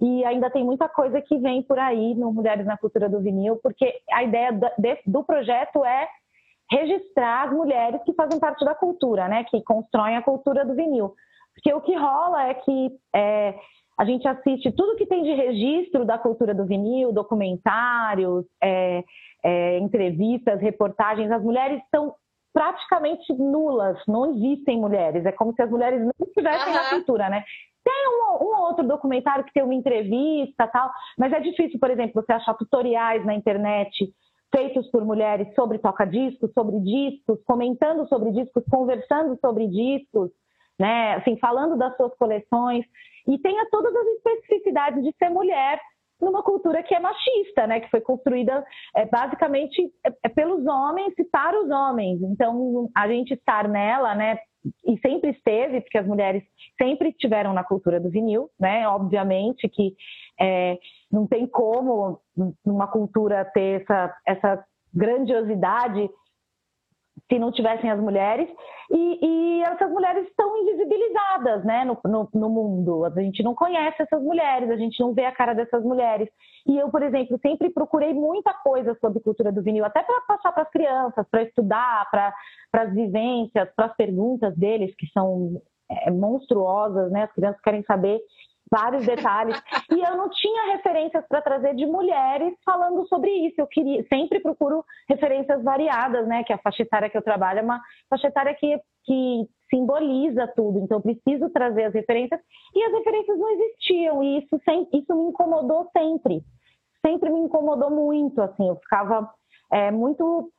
e 0.00 0.24
ainda 0.24 0.48
tem 0.48 0.64
muita 0.64 0.88
coisa 0.88 1.20
que 1.20 1.36
vem 1.38 1.62
por 1.62 1.78
aí 1.78 2.14
no 2.14 2.32
Mulheres 2.32 2.64
na 2.64 2.78
Cultura 2.78 3.08
do 3.08 3.20
Vinil, 3.20 3.58
porque 3.62 3.92
a 4.12 4.22
ideia 4.22 4.50
do 5.06 5.24
projeto 5.24 5.84
é 5.84 6.08
registrar 6.70 7.46
as 7.46 7.52
mulheres 7.52 8.02
que 8.04 8.12
fazem 8.14 8.38
parte 8.38 8.64
da 8.64 8.74
cultura, 8.74 9.28
né, 9.28 9.44
que 9.44 9.62
constroem 9.62 10.16
a 10.16 10.22
cultura 10.22 10.64
do 10.64 10.74
vinil. 10.74 11.14
Porque 11.54 11.72
o 11.72 11.80
que 11.80 11.94
rola 11.96 12.48
é 12.48 12.54
que 12.54 12.90
é, 13.14 13.54
a 13.98 14.04
gente 14.04 14.28
assiste 14.28 14.70
tudo 14.72 14.96
que 14.96 15.06
tem 15.06 15.24
de 15.24 15.32
registro 15.32 16.04
da 16.04 16.16
cultura 16.16 16.54
do 16.54 16.64
vinil, 16.64 17.12
documentários, 17.12 18.44
é, 18.62 19.02
é, 19.44 19.78
entrevistas, 19.78 20.60
reportagens. 20.60 21.30
As 21.32 21.42
mulheres 21.42 21.82
são 21.90 22.14
praticamente 22.52 23.32
nulas, 23.32 23.98
não 24.06 24.26
existem 24.26 24.78
mulheres. 24.78 25.26
É 25.26 25.32
como 25.32 25.52
se 25.52 25.62
as 25.62 25.70
mulheres 25.70 26.00
não 26.00 26.12
estivessem 26.26 26.68
uhum. 26.68 26.74
na 26.74 26.90
cultura, 26.90 27.28
né? 27.28 27.42
Tem 27.84 28.08
um, 28.08 28.44
um, 28.44 28.60
outro 28.60 28.86
documentário 28.86 29.44
que 29.44 29.52
tem 29.52 29.62
uma 29.62 29.74
entrevista 29.74 30.66
tal, 30.68 30.90
mas 31.16 31.32
é 31.32 31.40
difícil, 31.40 31.78
por 31.80 31.90
exemplo, 31.90 32.22
você 32.22 32.32
achar 32.32 32.54
tutoriais 32.54 33.24
na 33.24 33.34
internet 33.34 34.12
feitos 34.54 34.90
por 34.90 35.04
mulheres 35.04 35.52
sobre 35.54 35.78
toca-discos, 35.78 36.52
sobre 36.52 36.78
discos, 36.80 37.42
comentando 37.44 38.06
sobre 38.08 38.32
discos, 38.32 38.64
conversando 38.70 39.38
sobre 39.40 39.66
discos, 39.68 40.30
né? 40.78 41.14
Assim, 41.14 41.36
falando 41.38 41.76
das 41.76 41.96
suas 41.96 42.14
coleções 42.16 42.84
e 43.26 43.38
tenha 43.38 43.68
todas 43.70 43.94
as 43.94 44.06
especificidades 44.06 45.02
de 45.04 45.14
ser 45.18 45.28
mulher 45.28 45.80
numa 46.20 46.42
cultura 46.42 46.82
que 46.82 46.94
é 46.94 47.00
machista, 47.00 47.66
né? 47.66 47.80
Que 47.80 47.90
foi 47.90 48.00
construída 48.00 48.64
é, 48.94 49.06
basicamente 49.06 49.82
é, 50.04 50.12
é 50.24 50.28
pelos 50.28 50.66
homens 50.66 51.14
e 51.18 51.24
para 51.24 51.60
os 51.62 51.70
homens. 51.70 52.20
Então, 52.22 52.88
a 52.96 53.06
gente 53.08 53.34
estar 53.34 53.68
nela, 53.68 54.14
né? 54.14 54.38
E 54.84 54.98
sempre 55.00 55.30
esteve, 55.30 55.80
porque 55.80 55.98
as 55.98 56.06
mulheres 56.06 56.42
sempre 56.76 57.10
estiveram 57.10 57.52
na 57.52 57.62
cultura 57.62 58.00
do 58.00 58.10
vinil, 58.10 58.50
né? 58.58 58.88
Obviamente 58.88 59.68
que 59.68 59.94
é, 60.38 60.78
não 61.10 61.26
tem 61.26 61.46
como 61.46 62.20
numa 62.64 62.86
cultura 62.86 63.44
ter 63.44 63.82
essa, 63.82 64.16
essa 64.26 64.64
grandiosidade 64.92 66.08
se 67.28 67.38
não 67.38 67.52
tivessem 67.52 67.90
as 67.90 68.00
mulheres, 68.00 68.48
e, 68.90 69.18
e 69.22 69.62
essas 69.62 69.90
mulheres 69.90 70.26
estão 70.26 70.56
invisibilizadas 70.56 71.62
né, 71.64 71.84
no, 71.84 71.98
no, 72.04 72.28
no, 72.32 72.48
mundo. 72.48 73.04
A 73.04 73.10
gente 73.20 73.42
não 73.42 73.54
conhece 73.54 74.02
essas 74.02 74.22
mulheres, 74.22 74.70
a 74.70 74.76
gente 74.76 74.98
não 74.98 75.12
vê 75.12 75.26
a 75.26 75.32
cara 75.32 75.54
dessas 75.54 75.84
mulheres. 75.84 76.28
E 76.66 76.78
eu, 76.78 76.88
por 76.90 77.02
exemplo, 77.02 77.38
sempre 77.42 77.68
procurei 77.70 78.14
muita 78.14 78.54
coisa 78.54 78.96
sobre 78.98 79.20
cultura 79.20 79.52
do 79.52 79.62
vinil, 79.62 79.84
até 79.84 80.02
para 80.02 80.20
passar 80.22 80.52
para 80.52 80.62
as 80.62 80.70
crianças, 80.70 81.26
para 81.30 81.42
estudar, 81.42 82.08
para 82.10 82.32
as 82.72 82.92
vivências, 82.94 83.68
para 83.76 83.86
as 83.86 83.96
perguntas 83.96 84.56
deles, 84.56 84.94
que 84.96 85.06
são 85.08 85.60
é, 85.90 86.10
monstruosas, 86.10 87.10
né? 87.12 87.24
As 87.24 87.32
crianças 87.32 87.60
querem 87.60 87.82
saber. 87.82 88.20
Vários 88.70 89.06
detalhes. 89.06 89.60
E 89.90 90.00
eu 90.00 90.16
não 90.16 90.28
tinha 90.30 90.76
referências 90.76 91.24
para 91.28 91.42
trazer 91.42 91.74
de 91.74 91.86
mulheres 91.86 92.54
falando 92.64 93.06
sobre 93.08 93.30
isso. 93.30 93.60
Eu 93.60 93.66
queria, 93.66 94.04
sempre 94.08 94.40
procuro 94.40 94.84
referências 95.08 95.62
variadas, 95.62 96.26
né? 96.26 96.44
Que 96.44 96.52
a 96.52 96.58
faixa 96.58 96.82
etária 96.82 97.10
que 97.10 97.16
eu 97.16 97.22
trabalho 97.22 97.60
é 97.60 97.62
uma 97.62 97.80
faixa 98.08 98.28
etária 98.28 98.54
que, 98.54 98.78
que 99.04 99.48
simboliza 99.70 100.46
tudo. 100.56 100.78
Então, 100.80 101.00
preciso 101.00 101.50
trazer 101.50 101.84
as 101.84 101.94
referências. 101.94 102.40
E 102.74 102.82
as 102.84 102.92
referências 102.92 103.38
não 103.38 103.48
existiam. 103.50 104.22
E 104.22 104.38
isso, 104.38 104.60
sempre, 104.64 104.98
isso 104.98 105.14
me 105.14 105.30
incomodou 105.30 105.88
sempre. 105.96 106.42
Sempre 107.04 107.30
me 107.30 107.40
incomodou 107.40 107.90
muito. 107.90 108.40
Assim, 108.40 108.68
eu 108.68 108.76
ficava 108.76 109.30
é, 109.72 109.90
muito 109.90 110.50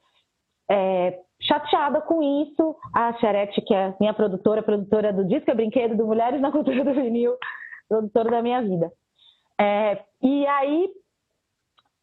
é, 0.69 1.19
chateada 1.41 2.01
com 2.01 2.21
isso. 2.21 2.75
A 2.93 3.13
Charete, 3.13 3.61
que 3.61 3.73
é 3.73 3.93
minha 3.99 4.13
produtora, 4.13 4.61
produtora 4.61 5.13
do 5.13 5.25
Disco 5.25 5.49
é 5.49 5.55
Brinquedo, 5.55 5.95
do 5.95 6.05
Mulheres 6.05 6.41
na 6.41 6.51
Cultura 6.51 6.83
do 6.83 6.93
Vinil, 6.93 7.35
produtora 7.89 8.29
da 8.29 8.41
minha 8.41 8.61
vida. 8.61 8.91
É, 9.59 10.01
e 10.21 10.47
aí, 10.47 10.89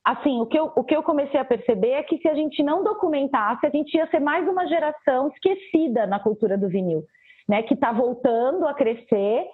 assim, 0.05 0.41
o 0.41 0.47
que, 0.47 0.59
eu, 0.59 0.73
o 0.77 0.85
que 0.85 0.95
eu 0.95 1.03
comecei 1.03 1.41
a 1.41 1.45
perceber 1.45 1.93
é 1.93 2.03
que 2.03 2.19
se 2.19 2.29
a 2.29 2.35
gente 2.35 2.63
não 2.63 2.85
documentasse, 2.85 3.65
a 3.65 3.71
gente 3.71 3.97
ia 3.97 4.07
ser 4.09 4.21
mais 4.21 4.47
uma 4.47 4.67
geração 4.67 5.29
esquecida 5.29 6.07
na 6.07 6.21
cultura 6.21 6.59
do 6.59 6.69
vinil, 6.69 7.05
né? 7.49 7.63
Que 7.63 7.75
está 7.75 7.93
voltando 7.93 8.67
a 8.67 8.75
crescer, 8.75 9.47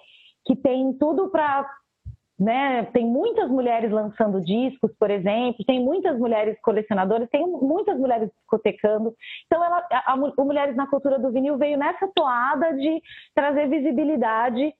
que 0.45 0.55
tem 0.55 0.93
tudo 0.97 1.29
para 1.29 1.65
né? 2.39 2.83
Tem 2.91 3.05
muitas 3.05 3.49
mulheres 3.49 3.91
lançando 3.91 4.41
discos, 4.41 4.91
por 4.99 5.09
exemplo, 5.09 5.63
tem 5.65 5.79
muitas 5.79 6.17
mulheres 6.17 6.59
colecionadoras, 6.61 7.29
tem 7.29 7.45
muitas 7.47 7.97
mulheres 7.97 8.29
discotecando. 8.35 9.13
Então, 9.45 9.63
ela, 9.63 9.87
a, 9.91 10.11
a, 10.11 10.15
o 10.15 10.43
Mulheres 10.43 10.75
na 10.75 10.87
Cultura 10.87 11.19
do 11.19 11.31
Vinil 11.31 11.57
veio 11.57 11.77
nessa 11.77 12.07
toada 12.13 12.73
de 12.73 13.01
trazer 13.35 13.69
visibilidade 13.69 14.73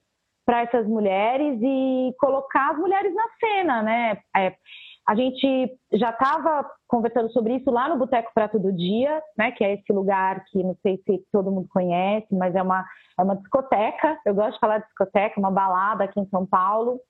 para 0.44 0.62
essas 0.62 0.86
mulheres 0.86 1.58
e 1.62 2.14
colocar 2.18 2.72
as 2.72 2.78
mulheres 2.78 3.14
na 3.14 3.24
cena, 3.40 3.82
né? 3.82 4.18
É, 4.36 4.54
a 5.06 5.14
gente 5.14 5.78
já 5.92 6.10
estava 6.10 6.68
conversando 6.88 7.30
sobre 7.32 7.56
isso 7.56 7.70
lá 7.70 7.88
no 7.88 7.98
Boteco 7.98 8.32
Prato 8.34 8.58
do 8.58 8.72
Dia, 8.72 9.22
né? 9.36 9.52
Que 9.52 9.64
é 9.64 9.74
esse 9.74 9.92
lugar 9.92 10.44
que 10.46 10.62
não 10.62 10.76
sei 10.82 10.98
se 11.04 11.22
todo 11.32 11.50
mundo 11.50 11.68
conhece, 11.68 12.34
mas 12.34 12.54
é 12.54 12.62
uma, 12.62 12.84
é 13.18 13.22
uma 13.22 13.36
discoteca. 13.36 14.18
Eu 14.24 14.34
gosto 14.34 14.54
de 14.54 14.60
falar 14.60 14.78
de 14.78 14.86
discoteca, 14.86 15.40
uma 15.40 15.50
balada 15.50 16.04
aqui 16.04 16.20
em 16.20 16.28
São 16.28 16.46
Paulo 16.46 17.00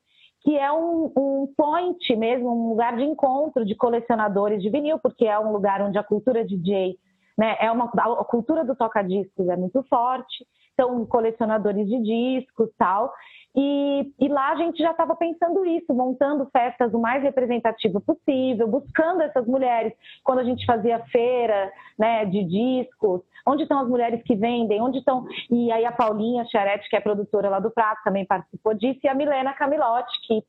que 0.44 0.58
é 0.58 0.70
um, 0.70 1.10
um 1.16 1.52
point 1.56 2.16
mesmo, 2.16 2.50
um 2.50 2.68
lugar 2.68 2.94
de 2.96 3.02
encontro 3.02 3.64
de 3.64 3.74
colecionadores 3.74 4.62
de 4.62 4.68
vinil, 4.68 4.98
porque 4.98 5.24
é 5.24 5.38
um 5.38 5.50
lugar 5.50 5.80
onde 5.80 5.96
a 5.96 6.04
cultura 6.04 6.44
DJ, 6.44 6.98
né, 7.36 7.56
é 7.58 7.72
uma 7.72 7.86
a 7.86 8.24
cultura 8.24 8.62
do 8.62 8.76
toca-discos 8.76 9.48
é 9.48 9.56
muito 9.56 9.82
forte, 9.84 10.46
são 10.78 11.04
colecionadores 11.06 11.86
de 11.88 12.02
discos 12.02 12.70
tal. 12.76 13.12
E, 13.56 14.12
e 14.18 14.28
lá 14.28 14.50
a 14.50 14.56
gente 14.56 14.82
já 14.82 14.90
estava 14.90 15.14
pensando 15.14 15.64
isso, 15.64 15.94
montando 15.94 16.48
festas 16.50 16.92
o 16.92 16.98
mais 16.98 17.22
representativo 17.22 18.00
possível, 18.00 18.66
buscando 18.66 19.22
essas 19.22 19.46
mulheres. 19.46 19.92
Quando 20.24 20.40
a 20.40 20.44
gente 20.44 20.66
fazia 20.66 20.98
feira 21.06 21.72
né, 21.96 22.24
de 22.24 22.42
discos, 22.44 23.22
onde 23.46 23.62
estão 23.62 23.78
as 23.78 23.88
mulheres 23.88 24.22
que 24.24 24.34
vendem, 24.34 24.82
onde 24.82 24.98
estão. 24.98 25.26
E 25.50 25.70
aí 25.70 25.84
a 25.84 25.92
Paulinha 25.92 26.44
Charete, 26.46 26.88
que 26.88 26.96
é 26.96 27.00
produtora 27.00 27.48
lá 27.48 27.60
do 27.60 27.70
Prato, 27.70 28.02
também 28.02 28.26
participou 28.26 28.74
disso, 28.74 29.00
e 29.04 29.08
a 29.08 29.14
Milena 29.14 29.52
Camilotti, 29.52 30.20
que 30.26 30.42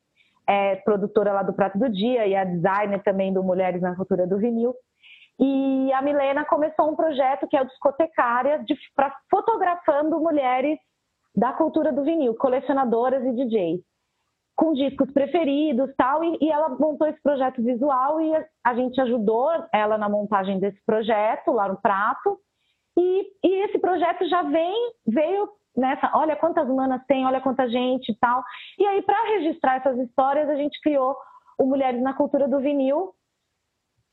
é 0.48 0.76
produtora 0.78 1.32
lá 1.32 1.44
do 1.44 1.54
Prato 1.54 1.78
do 1.78 1.90
Dia 1.90 2.26
e 2.28 2.36
a 2.36 2.44
designer 2.44 3.02
também 3.04 3.34
do 3.34 3.44
Mulheres 3.44 3.82
na 3.82 3.96
Cultura 3.96 4.26
do 4.26 4.38
Vinil. 4.38 4.74
E 5.40 5.92
a 5.94 6.02
Milena 6.02 6.46
começou 6.46 6.90
um 6.90 6.96
projeto 6.96 7.48
que 7.48 7.58
é 7.58 7.62
o 7.62 7.68
Discotecária, 7.68 8.64
para 8.96 9.14
fotografando 9.30 10.20
mulheres 10.20 10.80
da 11.36 11.52
cultura 11.52 11.92
do 11.92 12.04
vinil, 12.04 12.36
colecionadoras 12.36 13.24
e 13.24 13.34
DJs, 13.34 13.82
com 14.56 14.74
discos 14.74 15.12
preferidos 15.12 15.94
tal, 15.98 16.24
e, 16.24 16.38
e 16.40 16.50
ela 16.50 16.70
montou 16.70 17.08
esse 17.08 17.22
projeto 17.22 17.62
visual 17.62 18.22
e 18.22 18.34
a, 18.34 18.46
a, 18.64 18.76
gente 18.76 19.00
ajudou 19.02 19.50
ela 19.74 19.98
na 19.98 20.08
montagem 20.08 20.60
desse 20.60 20.82
projeto 20.86 21.52
lá 21.52 21.68
no 21.68 21.82
Prato, 21.82 22.40
e, 22.98 23.28
e 23.44 23.66
esse 23.66 23.78
projeto 23.78 24.26
já 24.30 24.44
vem, 24.44 24.94
veio 25.06 25.50
nessa, 25.76 26.10
olha 26.14 26.38
quantas 26.38 26.70
humanas 26.70 27.02
tem, 27.06 27.26
olha 27.26 27.42
quanta 27.42 27.70
gente 27.70 28.14
e 28.14 28.16
tal, 28.16 28.42
e 28.80 28.86
aí 28.86 29.02
para 29.02 29.22
registrar 29.36 29.76
essas 29.76 29.98
histórias 30.00 30.50
a 30.50 30.56
gente 30.56 30.80
criou 30.82 31.18
o 31.60 31.66
Mulheres 31.66 32.02
na 32.02 32.14
Cultura 32.14 32.48
do 32.48 32.60
Vinil, 32.60 33.14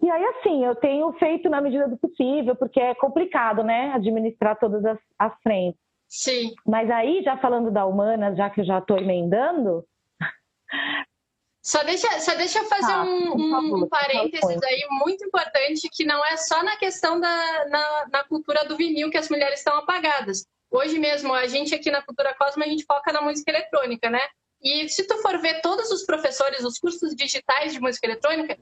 e 0.02 0.10
aí, 0.10 0.24
assim, 0.24 0.64
eu 0.64 0.74
tenho 0.74 1.12
feito 1.14 1.48
na 1.48 1.60
medida 1.60 1.86
do 1.86 1.96
possível, 1.96 2.56
porque 2.56 2.80
é 2.80 2.94
complicado, 2.94 3.62
né, 3.62 3.92
administrar 3.92 4.58
todas 4.58 4.84
as, 4.84 4.98
as 5.18 5.32
frentes. 5.42 5.80
Sim. 6.08 6.52
Mas 6.66 6.90
aí, 6.90 7.22
já 7.22 7.38
falando 7.38 7.70
da 7.70 7.86
humana, 7.86 8.34
já 8.34 8.50
que 8.50 8.60
eu 8.60 8.64
já 8.64 8.78
estou 8.78 8.98
emendando. 8.98 9.84
Só 11.64 11.84
deixa, 11.84 12.18
só 12.18 12.34
deixa 12.34 12.58
eu 12.58 12.64
fazer 12.64 12.92
tá, 12.92 13.04
um, 13.04 13.36
um, 13.36 13.76
um, 13.76 13.88
parênteses 13.88 14.62
aí 14.64 14.84
muito 14.90 15.24
importante, 15.24 15.88
que 15.92 16.04
não 16.04 16.22
é 16.26 16.36
só 16.36 16.60
na 16.64 16.76
questão 16.76 17.20
da 17.20 17.68
na, 17.68 18.06
na 18.12 18.24
cultura 18.24 18.64
do 18.64 18.76
vinil 18.76 19.08
que 19.10 19.16
as 19.16 19.28
mulheres 19.28 19.60
estão 19.60 19.76
apagadas. 19.76 20.44
Hoje 20.72 20.98
mesmo, 20.98 21.32
a 21.32 21.46
gente 21.46 21.72
aqui 21.72 21.90
na 21.90 22.02
Cultura 22.02 22.34
Cosmo, 22.34 22.64
a 22.64 22.66
gente 22.66 22.84
foca 22.84 23.12
na 23.12 23.22
música 23.22 23.50
eletrônica, 23.52 24.10
né? 24.10 24.22
E 24.60 24.88
se 24.88 25.06
tu 25.06 25.18
for 25.18 25.38
ver 25.38 25.60
todos 25.60 25.90
os 25.90 26.04
professores, 26.04 26.64
os 26.64 26.78
cursos 26.78 27.14
digitais 27.14 27.72
de 27.72 27.80
música 27.80 28.06
eletrônica, 28.06 28.58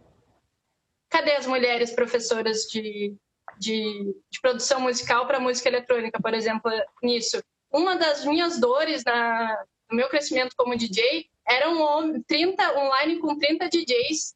cadê 1.11 1.33
as 1.33 1.47
mulheres 1.47 1.91
professoras 1.91 2.63
de, 2.63 3.15
de, 3.59 4.15
de 4.31 4.41
produção 4.41 4.81
musical 4.81 5.27
para 5.27 5.41
música 5.41 5.69
eletrônica, 5.69 6.21
por 6.23 6.33
exemplo, 6.33 6.71
nisso. 7.03 7.43
Uma 7.71 7.97
das 7.97 8.25
minhas 8.25 8.59
dores 8.59 9.05
na, 9.05 9.65
no 9.91 9.97
meu 9.97 10.09
crescimento 10.09 10.55
como 10.57 10.77
DJ 10.77 11.29
era 11.47 11.69
um 11.69 12.23
30 12.23 12.79
online 12.79 13.19
com 13.19 13.37
30 13.37 13.69
DJs, 13.69 14.35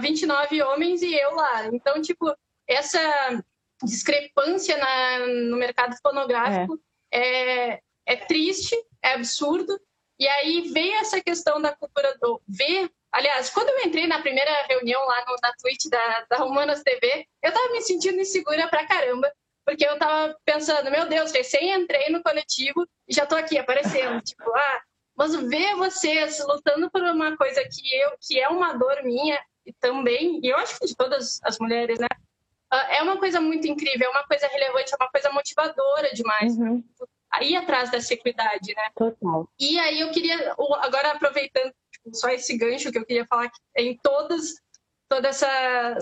29 0.00 0.62
homens 0.62 1.02
e 1.02 1.12
eu 1.14 1.34
lá. 1.34 1.66
Então, 1.66 2.00
tipo, 2.00 2.32
essa 2.68 3.42
discrepância 3.82 4.76
na, 4.78 5.26
no 5.26 5.56
mercado 5.56 5.96
fonográfico 6.02 6.80
é. 7.10 7.72
é. 7.72 7.80
É, 8.06 8.16
triste, 8.16 8.74
é 9.02 9.14
absurdo. 9.14 9.78
E 10.18 10.26
aí 10.26 10.70
veio 10.72 10.94
essa 10.94 11.20
questão 11.20 11.60
da 11.60 11.74
cultura 11.74 12.16
do 12.20 12.40
ver 12.46 12.90
Aliás, 13.12 13.50
quando 13.50 13.70
eu 13.70 13.86
entrei 13.86 14.06
na 14.06 14.20
primeira 14.20 14.50
reunião 14.68 15.04
lá 15.04 15.24
no, 15.26 15.36
na 15.42 15.52
Twitch 15.60 15.86
da, 15.90 16.26
da 16.30 16.44
Humanas 16.44 16.82
TV, 16.82 17.26
eu 17.42 17.52
tava 17.52 17.72
me 17.72 17.80
sentindo 17.82 18.20
insegura 18.20 18.68
pra 18.68 18.86
caramba, 18.86 19.30
porque 19.64 19.84
eu 19.84 19.98
tava 19.98 20.36
pensando, 20.44 20.90
meu 20.90 21.06
Deus, 21.06 21.32
recém 21.32 21.72
entrei 21.72 22.08
no 22.10 22.22
coletivo 22.22 22.86
e 23.08 23.14
já 23.14 23.26
tô 23.26 23.34
aqui 23.34 23.58
aparecendo, 23.58 24.20
tipo, 24.22 24.48
ah, 24.54 24.80
mas 25.16 25.34
ver 25.34 25.74
vocês 25.74 26.38
lutando 26.46 26.90
por 26.90 27.02
uma 27.02 27.36
coisa 27.36 27.62
que 27.62 27.94
eu, 28.00 28.12
que 28.20 28.38
é 28.38 28.48
uma 28.48 28.74
dor 28.74 29.02
minha 29.02 29.40
e 29.66 29.72
também, 29.72 30.40
e 30.42 30.48
eu 30.48 30.56
acho 30.56 30.78
que 30.78 30.86
de 30.86 30.96
todas 30.96 31.40
as 31.42 31.58
mulheres, 31.58 31.98
né? 31.98 32.08
Ah, 32.70 32.94
é 32.94 33.02
uma 33.02 33.18
coisa 33.18 33.40
muito 33.40 33.66
incrível, 33.66 34.06
é 34.06 34.10
uma 34.10 34.26
coisa 34.26 34.46
relevante, 34.46 34.92
é 34.92 34.96
uma 34.96 35.10
coisa 35.10 35.30
motivadora 35.32 36.10
demais. 36.14 36.56
Uhum. 36.56 36.84
Aí 37.30 37.54
atrás 37.56 37.90
dessa 37.90 38.14
equidade, 38.14 38.74
né? 38.74 38.90
Total. 38.94 39.48
E 39.58 39.78
aí 39.78 40.00
eu 40.00 40.10
queria, 40.10 40.54
agora 40.80 41.12
aproveitando 41.12 41.72
só 42.12 42.28
esse 42.30 42.56
gancho 42.56 42.90
que 42.90 42.98
eu 42.98 43.04
queria 43.04 43.26
falar 43.26 43.50
que 43.50 43.60
em 43.76 43.98
todas 44.02 44.54
toda 45.08 45.28
essa, 45.28 45.48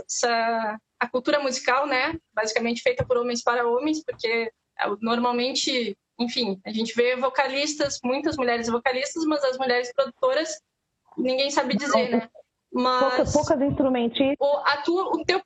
essa 0.07 0.79
a 1.01 1.09
cultura 1.09 1.41
musical, 1.41 1.87
né, 1.87 2.15
basicamente 2.35 2.83
feita 2.83 3.07
por 3.07 3.17
homens 3.17 3.43
para 3.43 3.67
homens, 3.67 4.05
porque 4.05 4.53
é 4.79 4.87
normalmente, 5.01 5.97
enfim, 6.19 6.61
a 6.65 6.71
gente 6.71 6.95
vê 6.95 7.17
vocalistas, 7.17 7.99
muitas 8.05 8.37
mulheres 8.37 8.69
vocalistas, 8.69 9.25
mas 9.25 9.43
as 9.45 9.57
mulheres 9.57 9.93
produtoras 9.95 10.61
ninguém 11.17 11.51
sabe 11.51 11.77
dizer, 11.77 12.11
né? 12.11 12.29
Mas 12.73 13.01
poucas, 13.01 13.33
poucas 13.33 13.61
instrumentistas. 13.63 14.37
O, 14.39 14.57
a 14.59 14.77
tua, 14.83 15.05
o 15.09 15.25
teu 15.25 15.43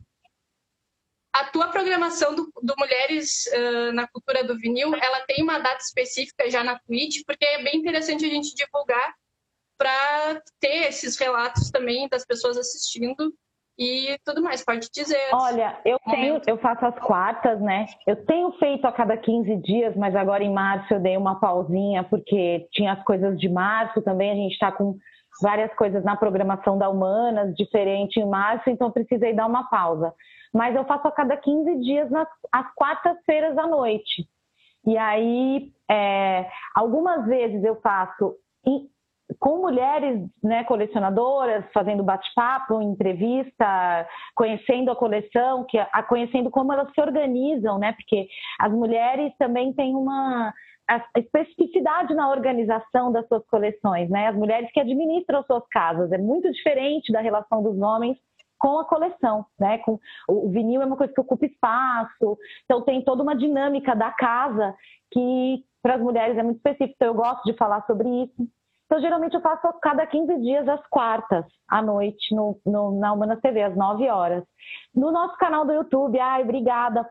a 1.34 1.44
tua 1.44 1.68
programação 1.68 2.34
do, 2.34 2.52
do 2.62 2.74
Mulheres 2.76 3.46
uh, 3.46 3.92
na 3.92 4.06
Cultura 4.06 4.44
do 4.44 4.58
Vinil, 4.58 4.94
ela 4.94 5.20
tem 5.20 5.42
uma 5.42 5.58
data 5.58 5.82
específica 5.82 6.50
já 6.50 6.62
na 6.62 6.78
Twitch, 6.80 7.22
porque 7.26 7.44
é 7.44 7.62
bem 7.62 7.76
interessante 7.76 8.26
a 8.26 8.28
gente 8.28 8.54
divulgar 8.54 9.14
para 9.82 10.40
ter 10.60 10.88
esses 10.88 11.18
relatos 11.18 11.68
também 11.68 12.08
das 12.08 12.24
pessoas 12.24 12.56
assistindo 12.56 13.32
e 13.76 14.16
tudo 14.24 14.40
mais. 14.40 14.64
Pode 14.64 14.88
dizer. 14.94 15.18
Olha, 15.32 15.76
eu 15.84 15.98
tenho, 16.08 16.40
eu 16.46 16.56
faço 16.58 16.86
as 16.86 16.96
quartas, 17.00 17.60
né? 17.60 17.86
Eu 18.06 18.24
tenho 18.24 18.52
feito 18.52 18.86
a 18.86 18.92
cada 18.92 19.16
15 19.16 19.56
dias, 19.56 19.96
mas 19.96 20.14
agora 20.14 20.44
em 20.44 20.52
março 20.52 20.94
eu 20.94 21.00
dei 21.00 21.16
uma 21.16 21.40
pausinha 21.40 22.04
porque 22.04 22.68
tinha 22.70 22.92
as 22.92 23.02
coisas 23.02 23.36
de 23.36 23.48
março 23.48 24.00
também. 24.02 24.30
A 24.30 24.36
gente 24.36 24.52
está 24.52 24.70
com 24.70 24.96
várias 25.42 25.74
coisas 25.74 26.04
na 26.04 26.16
programação 26.16 26.78
da 26.78 26.88
Humanas, 26.88 27.52
diferente 27.56 28.20
em 28.20 28.28
março, 28.28 28.70
então 28.70 28.88
precisei 28.92 29.34
dar 29.34 29.46
uma 29.46 29.68
pausa. 29.68 30.14
Mas 30.54 30.76
eu 30.76 30.84
faço 30.84 31.08
a 31.08 31.12
cada 31.12 31.36
15 31.36 31.80
dias 31.80 32.08
nas 32.08 32.28
às 32.52 32.72
quartas-feiras 32.76 33.58
à 33.58 33.66
noite. 33.66 34.28
E 34.86 34.96
aí, 34.96 35.72
é, 35.90 36.48
algumas 36.72 37.26
vezes 37.26 37.64
eu 37.64 37.80
faço 37.80 38.36
com 39.38 39.58
mulheres 39.58 40.20
né, 40.42 40.64
colecionadoras, 40.64 41.64
fazendo 41.72 42.02
bate-papo, 42.02 42.82
entrevista, 42.82 44.08
conhecendo 44.34 44.90
a 44.90 44.96
coleção, 44.96 45.64
que 45.68 45.78
a, 45.78 46.02
conhecendo 46.02 46.50
como 46.50 46.72
elas 46.72 46.92
se 46.92 47.00
organizam, 47.00 47.78
né? 47.78 47.92
Porque 47.92 48.26
as 48.58 48.72
mulheres 48.72 49.32
também 49.38 49.72
têm 49.72 49.94
uma 49.94 50.52
especificidade 51.16 52.14
na 52.14 52.30
organização 52.30 53.12
das 53.12 53.26
suas 53.28 53.46
coleções, 53.46 54.10
né? 54.10 54.28
As 54.28 54.36
mulheres 54.36 54.70
que 54.72 54.80
administram 54.80 55.42
suas 55.44 55.66
casas 55.68 56.10
é 56.12 56.18
muito 56.18 56.50
diferente 56.50 57.12
da 57.12 57.20
relação 57.20 57.62
dos 57.62 57.80
homens 57.80 58.18
com 58.58 58.78
a 58.78 58.84
coleção, 58.84 59.44
né? 59.58 59.78
Com 59.78 59.98
o 60.28 60.50
vinil 60.50 60.82
é 60.82 60.86
uma 60.86 60.96
coisa 60.96 61.12
que 61.12 61.20
ocupa 61.20 61.46
espaço, 61.46 62.38
então 62.64 62.82
tem 62.82 63.02
toda 63.02 63.22
uma 63.22 63.36
dinâmica 63.36 63.94
da 63.94 64.10
casa 64.12 64.74
que 65.10 65.64
para 65.82 65.96
as 65.96 66.00
mulheres 66.00 66.38
é 66.38 66.42
muito 66.42 66.58
específica. 66.58 66.94
Então 66.94 67.08
eu 67.08 67.14
gosto 67.14 67.42
de 67.44 67.54
falar 67.54 67.84
sobre 67.86 68.08
isso. 68.08 68.48
Então 68.92 69.00
geralmente 69.00 69.32
eu 69.32 69.40
faço 69.40 69.72
cada 69.80 70.06
15 70.06 70.38
dias 70.42 70.68
às 70.68 70.86
quartas 70.88 71.46
à 71.66 71.80
noite 71.80 72.34
no, 72.34 72.60
no, 72.66 73.00
na 73.00 73.14
Humanas 73.14 73.40
TV 73.40 73.62
às 73.62 73.74
9 73.74 74.06
horas. 74.10 74.44
No 74.94 75.10
nosso 75.10 75.34
canal 75.38 75.64
do 75.64 75.72
YouTube, 75.72 76.20
ai, 76.20 76.42
obrigada. 76.42 77.08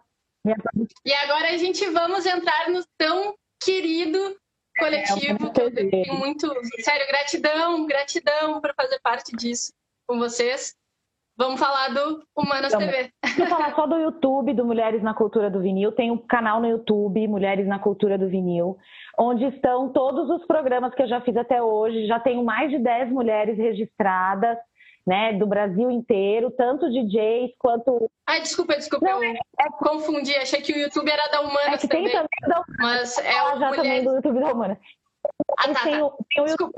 E 1.03 1.11
agora 1.11 1.47
a 1.47 1.57
gente 1.57 1.84
vamos 1.89 2.23
entrar 2.27 2.69
no 2.69 2.86
tão 2.99 3.34
querido 3.59 4.38
coletivo, 4.77 5.51
é, 5.57 5.63
eu 5.63 5.89
tenho 5.89 6.13
muito, 6.19 6.53
sério, 6.82 7.07
gratidão, 7.07 7.88
gratidão 7.88 8.61
por 8.61 8.75
fazer 8.75 8.99
parte 8.99 9.36
disso 9.36 9.73
com 10.05 10.19
vocês. 10.19 10.75
Vamos 11.41 11.59
falar 11.59 11.87
do 11.87 12.23
Humanas 12.37 12.71
então, 12.71 12.87
TV. 12.87 13.09
Vou 13.35 13.47
falar 13.47 13.73
só 13.73 13.87
do 13.87 13.97
YouTube, 13.97 14.53
do 14.53 14.63
Mulheres 14.63 15.01
na 15.01 15.11
Cultura 15.11 15.49
do 15.49 15.59
Vinil. 15.59 15.91
Tem 15.91 16.11
um 16.11 16.17
canal 16.19 16.61
no 16.61 16.67
YouTube, 16.67 17.27
Mulheres 17.27 17.65
na 17.65 17.79
Cultura 17.79 18.15
do 18.15 18.29
Vinil, 18.29 18.77
onde 19.17 19.45
estão 19.45 19.89
todos 19.89 20.29
os 20.29 20.45
programas 20.45 20.93
que 20.93 21.01
eu 21.01 21.07
já 21.07 21.19
fiz 21.21 21.35
até 21.35 21.59
hoje. 21.59 22.05
Já 22.05 22.19
tenho 22.19 22.45
mais 22.45 22.69
de 22.69 22.77
10 22.77 23.09
mulheres 23.09 23.57
registradas 23.57 24.55
né, 25.03 25.33
do 25.33 25.47
Brasil 25.47 25.89
inteiro, 25.89 26.51
tanto 26.51 26.87
DJs 26.91 27.55
quanto. 27.57 28.07
Ai, 28.27 28.41
desculpa, 28.41 28.75
desculpa, 28.75 29.03
Não, 29.03 29.23
eu 29.23 29.33
é... 29.33 29.67
confundi, 29.79 30.35
achei 30.35 30.61
que 30.61 30.73
o 30.73 30.77
YouTube 30.77 31.09
era 31.09 31.27
da 31.31 31.41
Humanas 31.41 31.83
é 31.83 31.87
também. 31.87 32.03
Tem 32.03 32.11
também 32.11 32.49
da 32.49 32.63
Mas 32.77 33.17
é 33.17 33.41
o 33.41 33.57
já 33.57 33.69
mulheres... 33.69 33.77
também 33.77 34.03
do 34.03 34.13
YouTube 34.13 34.39
da 34.41 34.51
Humanas. 34.51 34.77
Ah, 35.57 35.74
tá, 35.74 35.84
tem, 35.84 35.99
tá. 35.99 36.11
Tem 36.34 36.47
YouTube... 36.47 36.74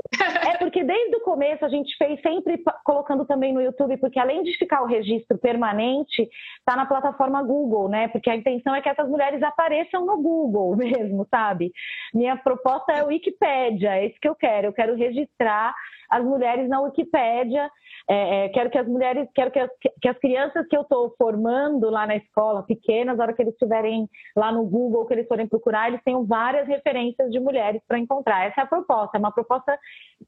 É 0.46 0.58
porque 0.58 0.84
desde 0.84 1.16
o 1.16 1.20
começo 1.20 1.64
a 1.64 1.68
gente 1.68 1.96
fez 1.96 2.20
sempre 2.20 2.62
colocando 2.84 3.24
também 3.24 3.52
no 3.52 3.62
YouTube, 3.62 3.96
porque 3.96 4.18
além 4.18 4.42
de 4.42 4.56
ficar 4.58 4.82
o 4.82 4.86
registro 4.86 5.38
permanente, 5.38 6.28
está 6.58 6.76
na 6.76 6.86
plataforma 6.86 7.42
Google, 7.42 7.88
né? 7.88 8.08
Porque 8.08 8.28
a 8.28 8.36
intenção 8.36 8.74
é 8.74 8.82
que 8.82 8.88
essas 8.88 9.08
mulheres 9.08 9.42
apareçam 9.42 10.04
no 10.04 10.20
Google 10.20 10.76
mesmo, 10.76 11.26
sabe? 11.30 11.72
Minha 12.12 12.36
proposta 12.36 12.92
é 12.92 13.00
a 13.00 13.04
Wikipédia, 13.04 13.96
é 13.96 14.06
isso 14.06 14.18
que 14.20 14.28
eu 14.28 14.34
quero. 14.34 14.68
Eu 14.68 14.72
quero 14.72 14.94
registrar 14.94 15.74
as 16.14 16.24
mulheres 16.24 16.68
na 16.68 16.80
Wikipédia 16.80 17.68
é, 18.08 18.44
é, 18.44 18.48
quero 18.50 18.70
que 18.70 18.78
as 18.78 18.86
mulheres, 18.86 19.28
quero 19.34 19.50
que 19.50 19.58
as, 19.58 19.70
que 20.00 20.08
as 20.08 20.16
crianças 20.18 20.66
que 20.68 20.76
eu 20.76 20.82
estou 20.82 21.12
formando 21.18 21.90
lá 21.90 22.06
na 22.06 22.16
escola, 22.16 22.62
pequenas, 22.62 23.16
na 23.16 23.24
hora 23.24 23.32
que 23.32 23.42
eles 23.42 23.54
estiverem 23.54 24.08
lá 24.36 24.52
no 24.52 24.64
Google, 24.64 25.06
que 25.06 25.14
eles 25.14 25.26
forem 25.26 25.48
procurar, 25.48 25.88
eles 25.88 26.02
tenham 26.04 26.24
várias 26.24 26.68
referências 26.68 27.30
de 27.32 27.40
mulheres 27.40 27.82
para 27.88 27.98
encontrar. 27.98 28.46
Essa 28.46 28.60
é 28.60 28.64
a 28.64 28.66
proposta, 28.66 29.16
é 29.16 29.18
uma 29.18 29.32
proposta 29.32 29.76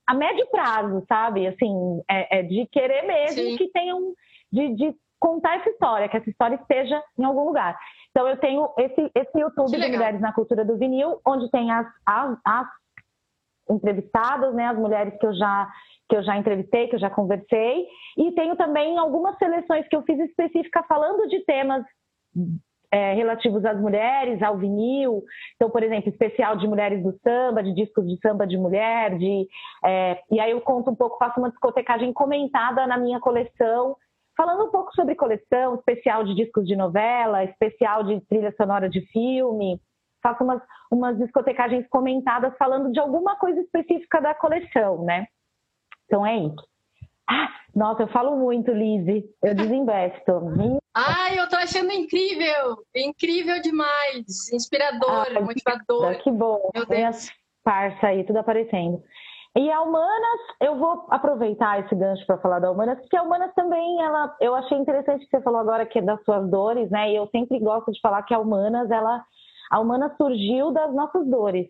a 0.06 0.14
médio 0.14 0.46
prazo, 0.50 1.04
sabe? 1.06 1.46
Assim, 1.46 2.02
é, 2.10 2.40
é 2.40 2.42
de 2.42 2.66
querer 2.66 3.02
mesmo 3.02 3.42
Sim. 3.42 3.56
que 3.56 3.68
tenham, 3.68 4.12
de, 4.50 4.74
de 4.74 4.94
contar 5.20 5.58
essa 5.58 5.70
história, 5.70 6.08
que 6.08 6.16
essa 6.16 6.30
história 6.30 6.56
esteja 6.56 7.00
em 7.18 7.24
algum 7.24 7.44
lugar. 7.44 7.78
Então 8.10 8.26
eu 8.26 8.36
tenho 8.38 8.68
esse, 8.78 9.10
esse 9.14 9.38
YouTube 9.38 9.70
de 9.70 9.88
Mulheres 9.88 10.20
na 10.20 10.32
Cultura 10.32 10.64
do 10.64 10.78
Vinil, 10.78 11.20
onde 11.26 11.50
tem 11.50 11.70
as, 11.70 11.86
as, 12.06 12.38
as 12.44 12.66
entrevistadas, 13.68 14.54
né, 14.54 14.66
as 14.66 14.78
mulheres 14.78 15.18
que 15.18 15.26
eu 15.26 15.34
já 15.34 15.68
que 16.08 16.16
eu 16.16 16.22
já 16.22 16.36
entrevistei, 16.36 16.86
que 16.86 16.94
eu 16.94 17.00
já 17.00 17.10
conversei, 17.10 17.84
e 18.16 18.30
tenho 18.30 18.54
também 18.54 18.96
algumas 18.96 19.36
seleções 19.38 19.88
que 19.88 19.96
eu 19.96 20.02
fiz 20.02 20.16
específicas 20.20 20.86
falando 20.86 21.26
de 21.26 21.44
temas 21.44 21.84
é, 22.90 23.12
relativos 23.14 23.64
às 23.64 23.80
mulheres, 23.80 24.42
ao 24.42 24.56
vinil. 24.56 25.22
Então, 25.56 25.70
por 25.70 25.82
exemplo, 25.82 26.08
especial 26.08 26.56
de 26.56 26.66
mulheres 26.66 27.02
do 27.02 27.12
samba, 27.22 27.62
de 27.62 27.74
discos 27.74 28.06
de 28.06 28.18
samba 28.20 28.46
de 28.46 28.56
mulher, 28.56 29.18
de, 29.18 29.46
é, 29.84 30.20
e 30.30 30.40
aí 30.40 30.52
eu 30.52 30.60
conto 30.60 30.90
um 30.90 30.94
pouco, 30.94 31.18
faço 31.18 31.40
uma 31.40 31.50
discotecagem 31.50 32.12
comentada 32.12 32.86
na 32.86 32.96
minha 32.96 33.20
coleção, 33.20 33.96
falando 34.36 34.66
um 34.66 34.70
pouco 34.70 34.94
sobre 34.94 35.14
coleção, 35.14 35.74
especial 35.76 36.24
de 36.24 36.34
discos 36.34 36.66
de 36.66 36.76
novela, 36.76 37.44
especial 37.44 38.04
de 38.04 38.20
trilha 38.26 38.54
sonora 38.56 38.88
de 38.88 39.00
filme. 39.12 39.80
Faço 40.26 40.42
umas, 40.42 40.60
umas 40.90 41.16
discotecagens 41.18 41.86
comentadas 41.88 42.52
falando 42.58 42.90
de 42.90 42.98
alguma 42.98 43.36
coisa 43.36 43.60
específica 43.60 44.20
da 44.20 44.34
coleção, 44.34 45.04
né? 45.04 45.24
Então 46.06 46.26
é 46.26 46.36
isso. 46.36 46.66
Ah, 47.30 47.48
nossa, 47.72 48.02
eu 48.02 48.08
falo 48.08 48.36
muito, 48.36 48.72
Lizzie. 48.72 49.24
Eu 49.40 49.54
desinvesto. 49.54 50.32
Ai, 50.92 51.38
eu 51.38 51.48
tô 51.48 51.54
achando 51.54 51.92
incrível! 51.92 52.78
Incrível 52.96 53.62
demais! 53.62 54.52
Inspirador, 54.52 55.26
ah, 55.36 55.40
motivador. 55.40 56.18
Que 56.24 56.30
bom. 56.32 56.70
Meu 56.74 56.86
Deus. 56.86 57.30
parça 57.62 58.08
aí, 58.08 58.24
tudo 58.24 58.40
aparecendo. 58.40 59.00
E 59.56 59.70
a 59.70 59.80
Humanas, 59.80 60.40
eu 60.60 60.76
vou 60.76 61.06
aproveitar 61.08 61.80
esse 61.80 61.94
gancho 61.94 62.26
para 62.26 62.38
falar 62.38 62.58
da 62.58 62.70
Humanas, 62.70 62.98
porque 62.98 63.16
a 63.16 63.22
Humanas 63.22 63.54
também, 63.54 64.02
ela, 64.02 64.36
eu 64.40 64.56
achei 64.56 64.76
interessante 64.76 65.24
que 65.24 65.30
você 65.30 65.40
falou 65.42 65.60
agora 65.60 65.86
que 65.86 66.00
é 66.00 66.02
das 66.02 66.22
suas 66.24 66.50
dores, 66.50 66.90
né? 66.90 67.12
E 67.12 67.16
eu 67.16 67.28
sempre 67.28 67.60
gosto 67.60 67.92
de 67.92 68.00
falar 68.00 68.22
que 68.24 68.34
a 68.34 68.38
Humanas, 68.38 68.90
ela, 68.90 69.24
a 69.70 69.80
Humanas 69.80 70.16
surgiu 70.16 70.72
das 70.72 70.94
nossas 70.94 71.26
dores. 71.28 71.68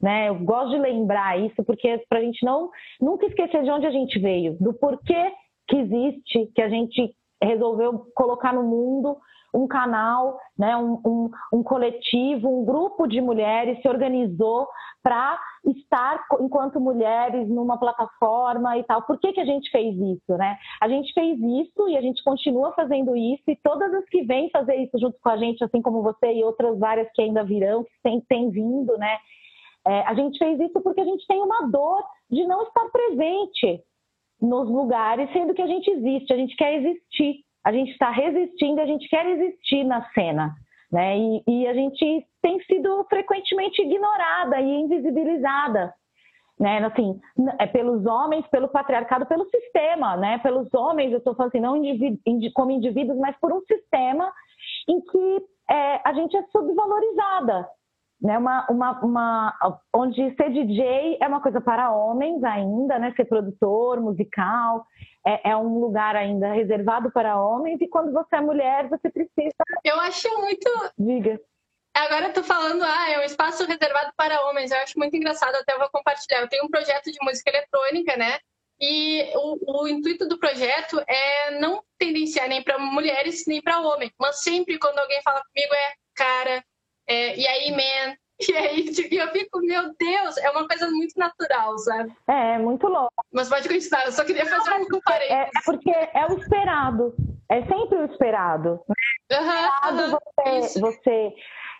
Né? 0.00 0.28
Eu 0.28 0.36
gosto 0.36 0.70
de 0.70 0.78
lembrar 0.78 1.38
isso 1.40 1.64
porque 1.64 1.98
para 2.08 2.20
a 2.20 2.22
gente 2.22 2.44
não 2.44 2.70
nunca 3.00 3.26
esquecer 3.26 3.62
de 3.62 3.70
onde 3.70 3.86
a 3.86 3.90
gente 3.90 4.18
veio, 4.18 4.56
do 4.60 4.72
porquê 4.74 5.32
que 5.66 5.76
existe, 5.76 6.46
que 6.54 6.62
a 6.62 6.68
gente 6.68 7.14
resolveu 7.42 8.06
colocar 8.14 8.52
no 8.52 8.62
mundo 8.62 9.16
um 9.54 9.66
canal, 9.66 10.38
né, 10.58 10.76
um, 10.76 11.00
um, 11.04 11.30
um 11.52 11.62
coletivo, 11.62 12.48
um 12.48 12.64
grupo 12.64 13.06
de 13.06 13.20
mulheres 13.20 13.80
se 13.80 13.88
organizou 13.88 14.68
para 15.02 15.38
estar 15.64 16.22
enquanto 16.40 16.80
mulheres 16.80 17.48
numa 17.48 17.78
plataforma 17.78 18.76
e 18.76 18.84
tal. 18.84 19.02
Por 19.02 19.18
que, 19.18 19.32
que 19.32 19.40
a 19.40 19.44
gente 19.44 19.70
fez 19.70 19.94
isso, 19.94 20.36
né? 20.36 20.58
A 20.80 20.88
gente 20.88 21.12
fez 21.12 21.38
isso 21.38 21.88
e 21.88 21.96
a 21.96 22.00
gente 22.00 22.22
continua 22.22 22.72
fazendo 22.72 23.16
isso 23.16 23.44
e 23.48 23.56
todas 23.56 23.92
as 23.94 24.04
que 24.06 24.22
vêm 24.22 24.50
fazer 24.50 24.76
isso 24.76 24.98
junto 24.98 25.18
com 25.20 25.30
a 25.30 25.36
gente, 25.36 25.62
assim 25.64 25.80
como 25.80 26.02
você 26.02 26.32
e 26.32 26.44
outras 26.44 26.78
várias 26.78 27.10
que 27.14 27.22
ainda 27.22 27.44
virão, 27.44 27.84
que 27.84 27.90
têm, 28.02 28.20
têm 28.28 28.50
vindo, 28.50 28.96
né? 28.98 29.18
É, 29.86 30.00
a 30.02 30.14
gente 30.14 30.38
fez 30.38 30.60
isso 30.60 30.80
porque 30.82 31.00
a 31.00 31.04
gente 31.04 31.26
tem 31.26 31.40
uma 31.40 31.68
dor 31.68 32.02
de 32.30 32.44
não 32.46 32.62
estar 32.64 32.86
presente 32.90 33.82
nos 34.40 34.68
lugares, 34.68 35.32
sendo 35.32 35.54
que 35.54 35.62
a 35.62 35.66
gente 35.66 35.90
existe, 35.90 36.32
a 36.32 36.36
gente 36.36 36.54
quer 36.56 36.74
existir, 36.74 37.44
a 37.68 37.72
gente 37.72 37.90
está 37.90 38.10
resistindo, 38.10 38.80
a 38.80 38.86
gente 38.86 39.06
quer 39.10 39.26
existir 39.26 39.84
na 39.84 40.02
cena. 40.12 40.54
Né? 40.90 41.18
E, 41.18 41.42
e, 41.46 41.66
a 41.66 41.74
gente 41.74 42.26
tem 42.40 42.58
sido 42.62 43.04
frequentemente 43.10 43.82
ignorada 43.82 44.58
e 44.58 44.80
invisibilizada, 44.80 45.92
né? 46.58 46.78
Assim, 46.78 47.20
é 47.58 47.66
pelos 47.66 48.06
homens, 48.06 48.46
pelo 48.46 48.68
patriarcado, 48.68 49.26
pelo 49.26 49.44
sistema, 49.50 50.16
né? 50.16 50.38
Pelos 50.38 50.72
homens, 50.72 51.12
eu 51.12 51.18
estou 51.18 51.34
falando 51.34 51.50
assim, 51.50 51.60
não 51.60 51.76
como 52.54 52.70
indivíduos, 52.70 53.18
mas 53.18 53.36
por 53.38 53.52
um 53.52 53.60
sistema 53.60 54.32
em 54.88 54.98
que 55.02 55.44
é, 55.70 56.00
a 56.08 56.14
gente 56.14 56.34
é 56.38 56.42
subvalorizada, 56.44 57.68
né, 58.20 58.36
uma, 58.36 58.66
uma, 58.68 59.00
uma, 59.00 59.80
onde 59.94 60.34
ser 60.34 60.50
DJ 60.50 61.18
é 61.20 61.28
uma 61.28 61.40
coisa 61.40 61.60
para 61.60 61.92
homens 61.92 62.42
ainda, 62.42 62.98
né, 62.98 63.12
ser 63.16 63.24
produtor 63.24 64.00
musical 64.00 64.84
é, 65.26 65.50
é, 65.50 65.56
um 65.56 65.78
lugar 65.78 66.16
ainda 66.16 66.52
reservado 66.52 67.10
para 67.12 67.40
homens 67.40 67.80
e 67.80 67.88
quando 67.88 68.12
você 68.12 68.36
é 68.36 68.40
mulher 68.40 68.88
você 68.88 69.10
precisa. 69.10 69.54
Eu 69.84 70.00
acho 70.00 70.28
muito. 70.40 70.68
Diga. 70.98 71.40
Agora 71.94 72.26
eu 72.28 72.32
tô 72.32 72.42
falando, 72.42 72.82
ah, 72.82 73.10
é 73.10 73.18
um 73.18 73.24
espaço 73.24 73.66
reservado 73.66 74.12
para 74.16 74.42
homens. 74.48 74.70
Eu 74.70 74.78
acho 74.78 74.98
muito 74.98 75.16
engraçado, 75.16 75.54
até 75.56 75.76
vou 75.76 75.88
compartilhar. 75.90 76.40
Eu 76.40 76.48
tenho 76.48 76.64
um 76.64 76.68
projeto 76.68 77.10
de 77.10 77.18
música 77.22 77.50
eletrônica, 77.50 78.16
né? 78.16 78.38
E 78.80 79.32
o, 79.34 79.82
o 79.82 79.88
intuito 79.88 80.28
do 80.28 80.38
projeto 80.38 81.02
é 81.08 81.58
não 81.58 81.82
tendenciar 81.98 82.48
nem 82.48 82.62
para 82.62 82.78
mulheres 82.78 83.44
nem 83.46 83.60
para 83.60 83.80
homens, 83.80 84.12
mas 84.18 84.40
sempre 84.40 84.78
quando 84.78 84.98
alguém 85.00 85.20
fala 85.22 85.42
comigo 85.42 85.74
é 85.74 85.94
cara, 86.14 86.64
é, 87.08 87.36
e 87.36 87.46
aí, 87.46 87.70
man, 87.72 88.16
e 88.48 88.56
aí 88.56 88.84
tipo, 88.92 89.14
eu 89.14 89.28
fico, 89.28 89.60
meu 89.60 89.94
Deus, 89.98 90.36
é 90.38 90.50
uma 90.50 90.66
coisa 90.68 90.88
muito 90.90 91.18
natural, 91.18 91.76
sabe? 91.78 92.12
É, 92.28 92.54
é 92.54 92.58
muito 92.58 92.86
louco. 92.86 93.12
Mas 93.32 93.48
pode 93.48 93.68
continuar, 93.68 94.06
eu 94.06 94.12
só 94.12 94.24
queria 94.24 94.46
fazer 94.46 94.70
um 94.74 95.00
parênteses. 95.00 95.30
É, 95.30 95.42
é 95.42 95.62
porque 95.64 95.90
é 95.90 96.26
o 96.26 96.38
esperado, 96.38 97.14
é 97.50 97.62
sempre 97.62 97.98
o 97.98 98.04
esperado. 98.04 98.80
Uhum, 99.30 99.98
uhum, 99.98 100.18
você, 100.36 100.80
você 100.80 101.34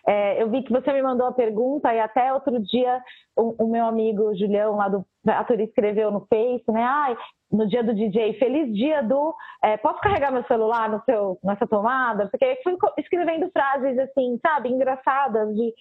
é, 0.07 0.41
eu 0.41 0.49
vi 0.49 0.63
que 0.63 0.71
você 0.71 0.91
me 0.93 1.01
mandou 1.01 1.27
a 1.27 1.33
pergunta 1.33 1.93
e 1.93 1.99
até 1.99 2.33
outro 2.33 2.59
dia 2.59 3.01
o, 3.35 3.63
o 3.63 3.67
meu 3.71 3.85
amigo 3.85 4.35
Julião 4.35 4.75
lá 4.75 4.87
do 4.87 5.05
Ator 5.27 5.59
escreveu 5.59 6.11
no 6.11 6.25
Face, 6.27 6.71
né? 6.71 6.83
Ai, 6.83 7.17
no 7.51 7.67
dia 7.67 7.83
do 7.83 7.93
DJ, 7.93 8.33
feliz 8.33 8.73
dia 8.73 9.01
do. 9.01 9.35
É, 9.63 9.77
posso 9.77 9.99
carregar 10.01 10.31
meu 10.31 10.43
celular 10.45 10.89
no 10.89 11.01
seu, 11.03 11.37
nessa 11.43 11.67
tomada? 11.67 12.27
Porque 12.27 12.59
fui 12.63 12.77
escrevendo 12.97 13.49
frases 13.51 13.97
assim, 13.99 14.39
sabe, 14.41 14.69
engraçadas 14.69 15.55
de 15.55 15.73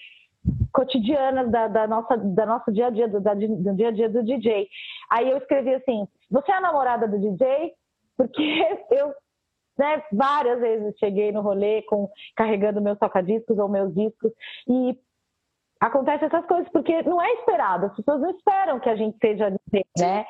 cotidianas 0.72 1.50
da, 1.50 1.68
da 1.68 1.86
nossa 1.86 2.16
da 2.16 2.46
nosso 2.46 2.72
dia 2.72 2.86
a 2.86 2.90
dia 2.90 3.08
do, 3.08 3.20
da, 3.20 3.34
do 3.34 3.74
dia 3.74 3.88
a 3.88 3.92
dia 3.92 4.08
do 4.08 4.22
DJ. 4.22 4.68
Aí 5.10 5.30
eu 5.30 5.38
escrevi 5.38 5.74
assim: 5.74 6.06
você 6.30 6.50
é 6.52 6.56
a 6.56 6.60
namorada 6.60 7.06
do 7.06 7.18
DJ? 7.18 7.72
Porque 8.16 8.42
eu 8.90 9.12
né, 9.78 10.02
várias 10.12 10.60
vezes 10.60 10.98
cheguei 10.98 11.32
no 11.32 11.40
rolê 11.40 11.82
com 11.82 12.08
carregando 12.36 12.80
meus 12.80 12.98
tocadiscos 12.98 13.58
ou 13.58 13.68
meus 13.68 13.94
discos 13.94 14.32
e 14.68 14.98
acontecem 15.80 16.26
essas 16.26 16.44
coisas, 16.46 16.68
porque 16.72 17.02
não 17.02 17.22
é 17.22 17.32
esperado, 17.34 17.86
as 17.86 17.96
pessoas 17.96 18.20
não 18.20 18.30
esperam 18.30 18.80
que 18.80 18.88
a 18.88 18.96
gente 18.96 19.16
seja 19.18 19.50
né? 19.98 20.26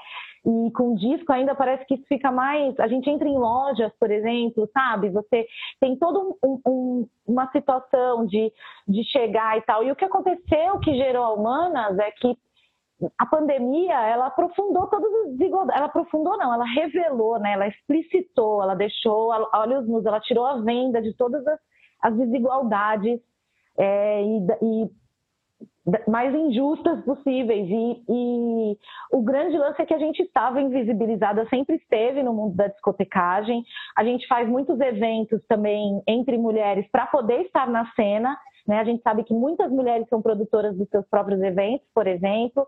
E 0.46 0.70
com 0.72 0.94
disco 0.94 1.32
ainda 1.32 1.54
parece 1.54 1.84
que 1.84 1.94
isso 1.94 2.04
fica 2.08 2.30
mais. 2.30 2.78
A 2.78 2.86
gente 2.86 3.10
entra 3.10 3.28
em 3.28 3.36
lojas, 3.36 3.92
por 3.98 4.10
exemplo, 4.10 4.68
sabe? 4.72 5.10
Você 5.10 5.46
tem 5.80 5.96
toda 5.96 6.20
um, 6.20 6.60
um, 6.66 7.08
uma 7.26 7.50
situação 7.50 8.24
de, 8.24 8.50
de 8.86 9.04
chegar 9.10 9.58
e 9.58 9.62
tal. 9.62 9.82
E 9.82 9.90
o 9.90 9.96
que 9.96 10.04
aconteceu 10.04 10.78
que 10.80 10.96
gerou 10.96 11.24
a 11.24 11.34
Humanas 11.34 11.98
é 11.98 12.10
que 12.12 12.36
a 13.16 13.26
pandemia 13.26 13.94
ela 13.94 14.26
aprofundou 14.26 14.86
todos 14.88 15.08
os 15.08 15.36
desigualdades. 15.36 15.76
Ela 15.76 15.86
aprofundou, 15.86 16.36
não, 16.36 16.52
ela 16.52 16.64
revelou, 16.64 17.38
né? 17.38 17.52
Ela 17.52 17.68
explicitou, 17.68 18.62
ela 18.62 18.74
deixou 18.74 19.30
olhos 19.52 19.86
nus, 19.86 20.04
ela 20.04 20.20
tirou 20.20 20.44
a 20.44 20.60
venda 20.60 21.00
de 21.00 21.14
todas 21.14 21.46
as, 21.46 21.60
as 22.02 22.16
desigualdades 22.16 23.20
é, 23.78 24.22
e, 24.22 24.46
e 24.62 24.90
mais 26.08 26.34
injustas 26.34 27.02
possíveis. 27.04 27.68
E, 27.68 28.04
e, 28.08 28.78
o 29.12 29.22
grande 29.22 29.56
lance 29.56 29.80
é 29.80 29.86
que 29.86 29.94
a 29.94 29.98
gente 29.98 30.20
estava 30.22 30.60
invisibilizada, 30.60 31.46
sempre 31.48 31.76
esteve 31.76 32.22
no 32.22 32.34
mundo 32.34 32.56
da 32.56 32.66
discotecagem. 32.66 33.64
A 33.96 34.04
gente 34.04 34.26
faz 34.26 34.48
muitos 34.48 34.78
eventos 34.80 35.40
também 35.46 36.02
entre 36.06 36.36
mulheres 36.36 36.86
para 36.90 37.06
poder 37.06 37.42
estar 37.42 37.68
na 37.68 37.86
cena. 37.92 38.36
Né? 38.66 38.80
A 38.80 38.84
gente 38.84 39.02
sabe 39.02 39.24
que 39.24 39.32
muitas 39.32 39.70
mulheres 39.70 40.08
são 40.08 40.20
produtoras 40.20 40.76
dos 40.76 40.88
seus 40.90 41.06
próprios 41.08 41.40
eventos, 41.40 41.86
por 41.94 42.06
exemplo. 42.06 42.66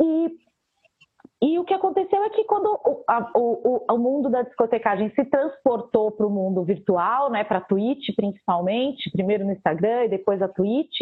E, 0.00 0.30
e 1.42 1.58
o 1.58 1.64
que 1.64 1.74
aconteceu 1.74 2.22
é 2.22 2.30
que 2.30 2.44
quando 2.44 2.66
o, 2.66 3.04
a, 3.08 3.30
o, 3.34 3.84
o 3.90 3.98
mundo 3.98 4.30
da 4.30 4.42
discotecagem 4.42 5.10
se 5.10 5.24
transportou 5.24 6.12
para 6.12 6.26
o 6.26 6.30
mundo 6.30 6.64
virtual, 6.64 7.30
né, 7.30 7.44
para 7.44 7.58
a 7.58 7.64
Twitch 7.64 8.14
principalmente, 8.14 9.10
primeiro 9.10 9.44
no 9.44 9.52
Instagram 9.52 10.04
e 10.04 10.08
depois 10.08 10.40
a 10.40 10.48
Twitch, 10.48 11.00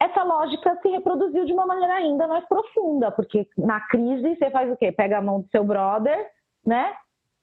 essa 0.00 0.22
lógica 0.22 0.78
se 0.82 0.88
reproduziu 0.88 1.44
de 1.44 1.52
uma 1.52 1.66
maneira 1.66 1.94
ainda 1.94 2.26
mais 2.26 2.46
profunda, 2.46 3.10
porque 3.12 3.46
na 3.56 3.80
crise 3.88 4.36
você 4.36 4.50
faz 4.50 4.70
o 4.70 4.76
quê? 4.76 4.92
Pega 4.92 5.18
a 5.18 5.22
mão 5.22 5.40
do 5.40 5.48
seu 5.48 5.64
brother, 5.64 6.28
né? 6.66 6.94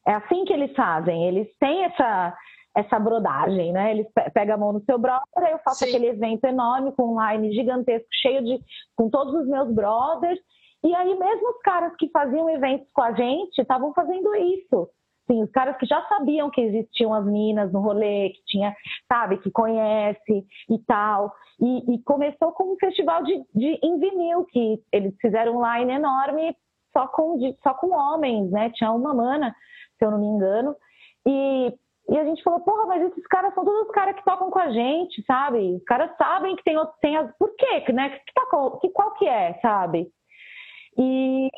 É 0.05 0.13
assim 0.13 0.45
que 0.45 0.53
eles 0.53 0.75
fazem, 0.75 1.27
eles 1.27 1.47
têm 1.59 1.85
essa, 1.85 2.35
essa 2.75 2.99
brodagem, 2.99 3.71
né? 3.71 3.91
Eles 3.91 4.07
pegam 4.33 4.55
a 4.55 4.57
mão 4.57 4.73
no 4.73 4.83
seu 4.83 4.97
brother, 4.97 5.51
eu 5.51 5.59
faço 5.59 5.79
Sim. 5.79 5.89
aquele 5.89 6.07
evento 6.07 6.45
enorme 6.45 6.91
com 6.93 7.15
um 7.15 7.29
line 7.29 7.53
gigantesco, 7.53 8.07
cheio 8.21 8.43
de. 8.43 8.59
com 8.95 9.09
todos 9.09 9.33
os 9.33 9.47
meus 9.47 9.73
brothers. 9.73 10.39
E 10.83 10.95
aí, 10.95 11.17
mesmo 11.17 11.49
os 11.49 11.61
caras 11.61 11.95
que 11.97 12.09
faziam 12.09 12.49
eventos 12.49 12.91
com 12.91 13.03
a 13.03 13.11
gente 13.13 13.59
estavam 13.59 13.93
fazendo 13.93 14.35
isso. 14.35 14.89
Sim, 15.27 15.43
os 15.43 15.51
caras 15.51 15.77
que 15.77 15.85
já 15.85 16.01
sabiam 16.07 16.49
que 16.49 16.59
existiam 16.59 17.13
as 17.13 17.25
minas 17.25 17.71
no 17.71 17.79
rolê, 17.79 18.29
que 18.29 18.43
tinha, 18.45 18.75
sabe, 19.07 19.37
que 19.37 19.51
conhece 19.51 20.45
e 20.69 20.79
tal. 20.87 21.31
E, 21.59 21.93
e 21.95 22.03
começou 22.03 22.51
com 22.51 22.73
um 22.73 22.77
festival 22.77 23.23
de, 23.23 23.41
de 23.53 23.79
em 23.83 23.99
vinil, 23.99 24.45
que 24.45 24.81
eles 24.91 25.15
fizeram 25.21 25.57
um 25.57 25.65
line 25.65 25.93
enorme 25.93 26.55
só 26.91 27.07
com, 27.07 27.37
de, 27.37 27.55
só 27.63 27.73
com 27.75 27.91
homens, 27.91 28.51
né? 28.51 28.71
Tinha 28.71 28.91
uma 28.91 29.13
mana, 29.13 29.55
se 29.97 30.05
eu 30.05 30.11
não 30.11 30.19
me 30.19 30.27
engano. 30.27 30.75
E, 31.25 31.73
e 32.09 32.17
a 32.17 32.25
gente 32.25 32.43
falou, 32.43 32.59
porra, 32.61 32.87
mas 32.87 33.03
esses 33.03 33.25
caras 33.27 33.53
são 33.53 33.63
todos 33.63 33.87
os 33.87 33.91
caras 33.91 34.15
que 34.15 34.25
tocam 34.25 34.49
com 34.49 34.59
a 34.59 34.71
gente, 34.71 35.23
sabe? 35.25 35.75
Os 35.75 35.83
caras 35.83 36.11
sabem 36.17 36.55
que 36.55 36.63
tem 36.63 36.77
outros, 36.77 36.99
tem 36.99 37.15
as. 37.15 37.31
Por 37.37 37.55
quê? 37.55 37.93
Né? 37.93 38.09
Que, 38.09 38.33
tá, 38.33 38.41
que, 38.81 38.89
qual 38.89 39.13
que 39.13 39.27
é, 39.27 39.53
sabe? 39.61 40.11
E 40.97 41.49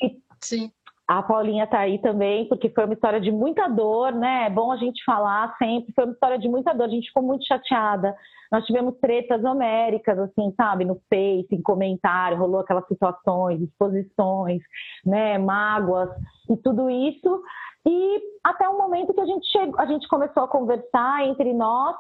Sim. 0.43 0.71
A 1.07 1.21
Paulinha 1.21 1.67
tá 1.67 1.79
aí 1.79 1.99
também, 1.99 2.47
porque 2.47 2.69
foi 2.69 2.85
uma 2.85 2.93
história 2.93 3.19
de 3.19 3.31
muita 3.31 3.67
dor, 3.67 4.13
né? 4.13 4.45
É 4.47 4.49
bom 4.49 4.71
a 4.71 4.77
gente 4.77 5.03
falar 5.03 5.53
sempre. 5.57 5.93
Foi 5.93 6.05
uma 6.05 6.13
história 6.13 6.39
de 6.39 6.47
muita 6.47 6.73
dor, 6.73 6.85
a 6.85 6.89
gente 6.89 7.07
ficou 7.07 7.21
muito 7.21 7.45
chateada. 7.45 8.15
Nós 8.51 8.65
tivemos 8.65 8.97
tretas 8.99 9.43
homéricas, 9.43 10.17
assim, 10.17 10.53
sabe, 10.55 10.85
no 10.85 10.95
Face, 11.09 11.47
em 11.51 11.61
comentário, 11.61 12.37
rolou 12.37 12.61
aquelas 12.61 12.87
situações, 12.87 13.61
exposições, 13.61 14.61
né, 15.05 15.37
mágoas 15.37 16.09
e 16.49 16.55
tudo 16.57 16.89
isso. 16.89 17.43
E 17.85 18.21
até 18.43 18.67
o 18.69 18.77
momento 18.77 19.13
que 19.13 19.21
a 19.21 19.25
gente 19.25 19.45
chegou, 19.51 19.79
a 19.79 19.85
gente 19.85 20.07
começou 20.07 20.43
a 20.43 20.47
conversar 20.47 21.25
entre 21.25 21.53
nós 21.53 21.95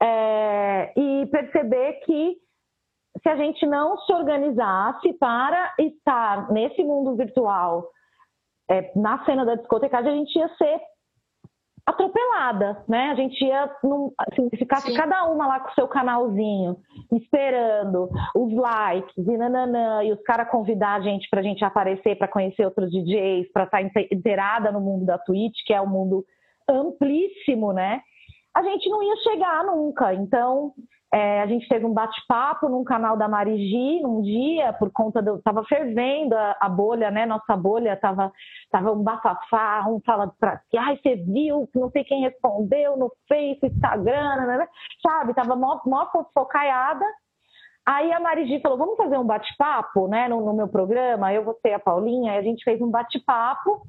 é, 0.00 0.92
e 0.96 1.26
perceber 1.26 1.94
que 2.04 2.36
se 3.24 3.28
a 3.30 3.36
gente 3.36 3.66
não 3.66 3.96
se 4.00 4.12
organizasse 4.12 5.14
para 5.14 5.74
estar 5.78 6.52
nesse 6.52 6.84
mundo 6.84 7.16
virtual 7.16 7.88
é, 8.70 8.92
na 8.94 9.24
cena 9.24 9.46
da 9.46 9.54
discotecagem, 9.54 10.12
a 10.12 10.16
gente 10.16 10.38
ia 10.38 10.48
ser 10.56 10.78
atropelada, 11.86 12.84
né? 12.86 13.10
A 13.10 13.14
gente 13.14 13.42
ia, 13.42 13.70
num, 13.82 14.12
assim, 14.18 14.48
ficasse 14.56 14.90
Sim. 14.90 14.96
cada 14.96 15.24
uma 15.24 15.46
lá 15.46 15.60
com 15.60 15.70
o 15.70 15.74
seu 15.74 15.88
canalzinho, 15.88 16.76
esperando 17.12 18.10
os 18.34 18.54
likes 18.54 19.16
e 19.16 19.36
nananã, 19.36 20.02
e 20.04 20.12
os 20.12 20.22
caras 20.22 20.50
convidar 20.50 20.94
a 20.94 21.00
gente 21.00 21.28
pra 21.30 21.42
gente 21.42 21.64
aparecer, 21.64 22.16
para 22.16 22.28
conhecer 22.28 22.64
outros 22.66 22.90
DJs, 22.90 23.50
para 23.52 23.64
estar 23.64 23.90
tá 23.90 24.00
inteirada 24.10 24.70
no 24.70 24.80
mundo 24.80 25.06
da 25.06 25.18
Twitch, 25.18 25.64
que 25.66 25.72
é 25.72 25.80
um 25.80 25.86
mundo 25.86 26.24
amplíssimo, 26.68 27.72
né? 27.72 28.02
A 28.54 28.62
gente 28.62 28.88
não 28.88 29.02
ia 29.02 29.16
chegar 29.16 29.64
nunca. 29.64 30.14
Então, 30.14 30.72
é, 31.14 31.42
a 31.42 31.46
gente 31.46 31.68
teve 31.68 31.86
um 31.86 31.94
bate-papo 31.94 32.68
num 32.68 32.82
canal 32.82 33.16
da 33.16 33.28
Marigi 33.28 34.00
num 34.02 34.20
dia, 34.20 34.72
por 34.72 34.90
conta 34.90 35.22
do. 35.22 35.40
Tava 35.42 35.62
fervendo 35.62 36.36
a, 36.36 36.56
a 36.60 36.68
bolha, 36.68 37.08
né? 37.08 37.24
Nossa 37.24 37.56
bolha 37.56 37.96
tava, 37.96 38.32
tava 38.68 38.90
um 38.90 39.00
bafafá, 39.00 39.84
um 39.88 40.00
fala 40.04 40.34
pra 40.40 40.58
si, 40.68 40.76
ai, 40.76 40.98
você 41.00 41.14
viu, 41.14 41.68
não 41.72 41.88
sei 41.90 42.02
quem 42.02 42.22
respondeu 42.22 42.96
no 42.96 43.12
Face, 43.28 43.64
Instagram, 43.64 44.38
né, 44.38 44.46
né, 44.46 44.58
né? 44.58 44.68
sabe? 45.00 45.34
Tava 45.34 45.54
mó, 45.54 45.80
mó 45.86 46.04
focaiada. 46.34 47.04
Aí 47.86 48.10
a 48.10 48.18
Marigi 48.18 48.60
falou, 48.60 48.76
vamos 48.76 48.96
fazer 48.96 49.16
um 49.16 49.26
bate-papo, 49.26 50.08
né, 50.08 50.26
no, 50.26 50.44
no 50.44 50.52
meu 50.52 50.66
programa, 50.66 51.32
eu, 51.32 51.44
você 51.44 51.68
e 51.68 51.74
a 51.74 51.78
Paulinha, 51.78 52.34
e 52.34 52.38
a 52.38 52.42
gente 52.42 52.64
fez 52.64 52.80
um 52.80 52.90
bate-papo. 52.90 53.82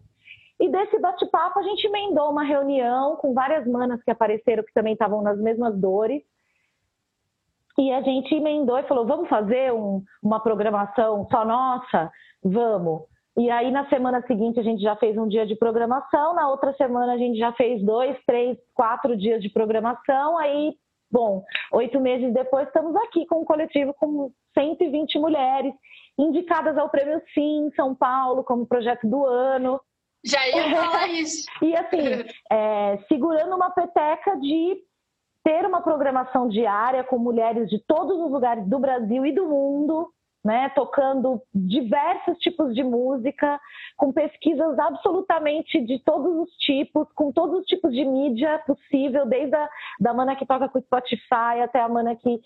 E 0.60 0.70
desse 0.70 1.00
bate-papo 1.00 1.58
a 1.58 1.64
gente 1.64 1.88
emendou 1.88 2.30
uma 2.30 2.44
reunião 2.44 3.16
com 3.16 3.34
várias 3.34 3.66
manas 3.66 4.04
que 4.04 4.12
apareceram 4.12 4.64
que 4.64 4.74
também 4.74 4.94
estavam 4.94 5.24
nas 5.24 5.40
mesmas 5.40 5.76
dores. 5.76 6.22
E 7.78 7.92
a 7.92 8.02
gente 8.02 8.34
emendou 8.34 8.78
e 8.78 8.88
falou: 8.88 9.06
vamos 9.06 9.30
fazer 9.30 9.74
um, 9.74 10.02
uma 10.24 10.40
programação 10.40 11.28
só 11.30 11.46
nossa? 11.46 12.12
Vamos. 12.44 13.04
E 13.38 13.50
aí, 13.50 13.70
na 13.70 13.88
semana 13.90 14.22
seguinte, 14.26 14.60
a 14.60 14.64
gente 14.64 14.82
já 14.82 14.96
fez 14.96 15.18
um 15.18 15.28
dia 15.28 15.46
de 15.46 15.56
programação, 15.56 16.34
na 16.34 16.50
outra 16.50 16.74
semana, 16.76 17.14
a 17.14 17.18
gente 17.18 17.38
já 17.38 17.52
fez 17.52 17.84
dois, 17.84 18.18
três, 18.26 18.58
quatro 18.74 19.18
dias 19.18 19.42
de 19.42 19.50
programação. 19.50 20.38
Aí, 20.38 20.74
bom, 21.12 21.44
oito 21.74 22.00
meses 22.00 22.34
depois, 22.34 22.66
estamos 22.68 22.96
aqui 22.96 23.26
com 23.26 23.42
um 23.42 23.46
coletivo 23.46 23.94
com 23.96 24.32
120 24.58 25.20
mulheres 25.20 25.74
indicadas 26.18 26.78
ao 26.78 26.90
Prêmio 26.90 27.22
Sim 27.34 27.70
São 27.76 27.94
Paulo 27.94 28.42
como 28.46 28.66
projeto 28.66 29.06
do 29.06 29.26
ano. 29.26 29.82
Já 30.24 30.48
ia 30.48 30.74
falar 30.74 31.08
isso. 31.10 31.46
e 31.62 31.76
assim, 31.76 32.26
é, 32.50 32.98
segurando 33.10 33.54
uma 33.54 33.70
peteca 33.70 34.38
de 34.38 34.78
ter 35.46 35.64
uma 35.64 35.80
programação 35.80 36.48
diária 36.50 37.04
com 37.04 37.20
mulheres 37.20 37.70
de 37.70 37.78
todos 37.86 38.18
os 38.20 38.32
lugares 38.32 38.68
do 38.68 38.80
Brasil 38.80 39.24
e 39.24 39.32
do 39.32 39.46
mundo, 39.46 40.10
né, 40.44 40.70
tocando 40.70 41.40
diversos 41.54 42.36
tipos 42.40 42.74
de 42.74 42.84
música, 42.84 43.60
com 43.96 44.12
pesquisas 44.12 44.78
absolutamente 44.80 45.80
de 45.86 46.00
todos 46.04 46.36
os 46.36 46.50
tipos, 46.58 47.08
com 47.14 47.32
todos 47.32 47.60
os 47.60 47.66
tipos 47.66 47.92
de 47.94 48.04
mídia 48.04 48.58
possível, 48.66 49.28
desde 49.28 49.56
a 49.56 49.70
da 50.00 50.16
mana 50.16 50.36
que 50.36 50.48
toca 50.48 50.68
com 50.68 50.82
Spotify 50.82 51.62
até 51.64 51.80
a 51.80 51.88
mana 51.88 52.16
que 52.16 52.40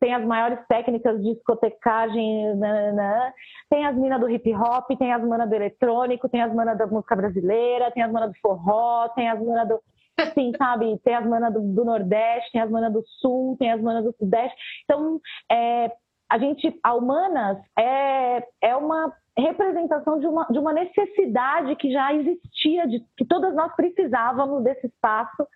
tem 0.00 0.12
as 0.12 0.24
maiores 0.24 0.58
técnicas 0.66 1.22
de 1.22 1.34
discotecagem, 1.34 2.56
né, 2.56 2.92
né, 2.92 3.32
tem 3.68 3.86
as 3.86 3.94
minas 3.94 4.18
do 4.18 4.28
hip 4.28 4.52
hop, 4.56 4.88
tem 4.98 5.12
as 5.12 5.22
manas 5.22 5.48
do 5.48 5.54
eletrônico, 5.54 6.28
tem 6.28 6.42
as 6.42 6.52
manas 6.52 6.76
da 6.76 6.86
música 6.86 7.14
brasileira, 7.14 7.92
tem 7.92 8.02
as 8.02 8.10
manas 8.10 8.30
do 8.30 8.38
forró, 8.40 9.08
tem 9.10 9.28
as 9.28 9.40
manas 9.40 9.68
do 9.68 9.80
Assim, 10.22 10.52
sabe? 10.56 10.98
Tem 11.04 11.14
as 11.14 11.26
manas 11.26 11.52
do, 11.52 11.60
do, 11.60 11.84
Nordeste, 11.84 12.52
tem 12.52 12.60
as 12.60 12.70
manas 12.70 12.92
do 12.92 13.02
Sul, 13.20 13.56
tem 13.58 13.72
as 13.72 13.80
manas 13.80 14.04
do 14.04 14.14
Sudeste. 14.18 14.56
Então, 14.84 15.20
é, 15.50 15.90
a 16.30 16.38
gente, 16.38 16.78
a 16.82 16.94
Humanas 16.94 17.58
é, 17.78 18.46
é 18.62 18.76
uma 18.76 19.12
representação 19.36 20.18
de 20.18 20.26
uma, 20.26 20.46
de 20.46 20.58
uma 20.58 20.72
necessidade 20.72 21.74
que 21.76 21.92
já 21.92 22.14
existia, 22.14 22.86
de, 22.86 23.00
que 23.16 23.24
todas 23.24 23.54
nós 23.54 23.74
precisávamos 23.74 24.62
desse 24.62 24.86
espaço. 24.86 25.46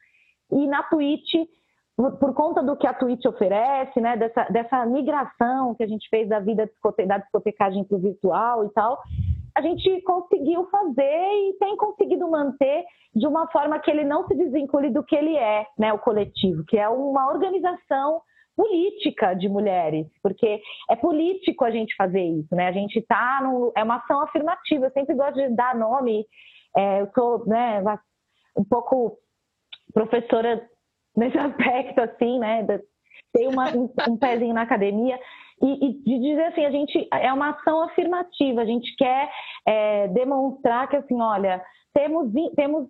E 0.50 0.66
na 0.66 0.82
Twitch, 0.84 1.34
por, 1.96 2.34
conta 2.34 2.62
do 2.62 2.76
que 2.76 2.86
a 2.86 2.94
Twitch 2.94 3.24
oferece, 3.24 4.00
né, 4.00 4.16
dessa, 4.16 4.44
dessa 4.44 4.86
migração 4.86 5.74
que 5.74 5.84
a 5.84 5.86
gente 5.86 6.08
fez 6.08 6.28
da 6.28 6.40
vida 6.40 6.68
da 7.06 7.18
discotecagem 7.18 7.84
para 7.84 7.96
o 7.96 8.00
virtual 8.00 8.64
e 8.64 8.70
tal, 8.70 9.00
a 9.56 9.60
gente 9.60 10.00
conseguiu 10.02 10.66
fazer 10.68 11.02
e 11.02 11.56
tem 11.60 11.76
conseguido 11.76 12.28
manter 12.28 12.84
de 13.14 13.26
uma 13.26 13.48
forma 13.50 13.78
que 13.78 13.90
ele 13.90 14.04
não 14.04 14.26
se 14.26 14.34
desvincule 14.34 14.90
do 14.90 15.04
que 15.04 15.14
ele 15.14 15.36
é, 15.36 15.66
né, 15.78 15.92
o 15.92 15.98
coletivo, 15.98 16.64
que 16.64 16.76
é 16.76 16.88
uma 16.88 17.30
organização 17.32 18.20
política 18.56 19.34
de 19.34 19.48
mulheres, 19.48 20.06
porque 20.22 20.60
é 20.90 20.96
político 20.96 21.64
a 21.64 21.70
gente 21.70 21.94
fazer 21.96 22.22
isso, 22.22 22.54
né? 22.54 22.68
A 22.68 22.72
gente 22.72 22.98
está 22.98 23.40
no 23.42 23.72
é 23.76 23.82
uma 23.82 23.96
ação 23.96 24.20
afirmativa. 24.20 24.86
Eu 24.86 24.92
sempre 24.92 25.14
gosto 25.14 25.34
de 25.34 25.48
dar 25.56 25.74
nome. 25.74 26.24
É, 26.76 27.00
eu 27.00 27.10
sou, 27.14 27.44
né, 27.46 27.82
um 28.56 28.64
pouco 28.64 29.18
professora 29.92 30.64
nesse 31.16 31.36
aspecto, 31.38 32.00
assim, 32.00 32.38
né? 32.38 32.64
Tem 33.32 33.48
uma, 33.48 33.70
um, 33.70 33.90
um 34.08 34.16
pezinho 34.16 34.54
na 34.54 34.62
academia 34.62 35.18
e, 35.62 35.86
e, 35.86 35.92
de 36.04 36.18
dizer 36.18 36.44
assim, 36.46 36.64
a 36.64 36.70
gente 36.70 37.08
é 37.12 37.32
uma 37.32 37.50
ação 37.50 37.82
afirmativa, 37.82 38.60
a 38.60 38.66
gente 38.66 38.94
quer 38.96 39.30
é, 39.66 40.08
demonstrar 40.08 40.88
que 40.88 40.96
assim, 40.96 41.20
olha, 41.20 41.62
temos, 41.92 42.32
temos 42.54 42.88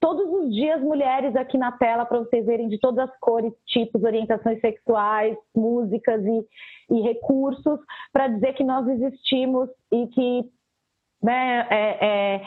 todos 0.00 0.26
os 0.30 0.54
dias 0.54 0.80
mulheres 0.80 1.34
aqui 1.34 1.58
na 1.58 1.72
tela 1.72 2.04
para 2.06 2.18
vocês 2.18 2.46
verem 2.46 2.68
de 2.68 2.78
todas 2.78 3.08
as 3.08 3.18
cores, 3.18 3.52
tipos, 3.66 4.02
orientações 4.02 4.60
sexuais, 4.60 5.36
músicas 5.54 6.22
e, 6.24 6.46
e 6.94 7.00
recursos 7.02 7.80
para 8.12 8.28
dizer 8.28 8.54
que 8.54 8.64
nós 8.64 8.86
existimos 8.88 9.68
e 9.92 10.06
que 10.08 10.44
né, 11.22 11.66
é, 11.70 12.06
é, 12.06 12.42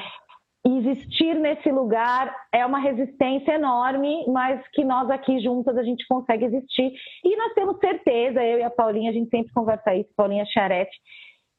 existir 0.66 1.36
nesse 1.36 1.72
lugar 1.72 2.36
é 2.52 2.66
uma 2.66 2.80
resistência 2.80 3.54
enorme, 3.54 4.26
mas 4.28 4.62
que 4.70 4.84
nós 4.84 5.10
aqui 5.10 5.40
juntas 5.40 5.78
a 5.78 5.84
gente 5.84 6.06
consegue 6.08 6.46
existir. 6.46 6.92
E 7.24 7.36
nós 7.36 7.54
temos 7.54 7.78
certeza, 7.80 8.44
eu 8.44 8.60
e 8.60 8.64
a 8.64 8.70
Paulinha, 8.70 9.10
a 9.10 9.14
gente 9.14 9.30
sempre 9.30 9.54
conversa 9.54 9.96
isso, 9.96 10.10
Paulinha 10.16 10.46
Charete, 10.46 10.98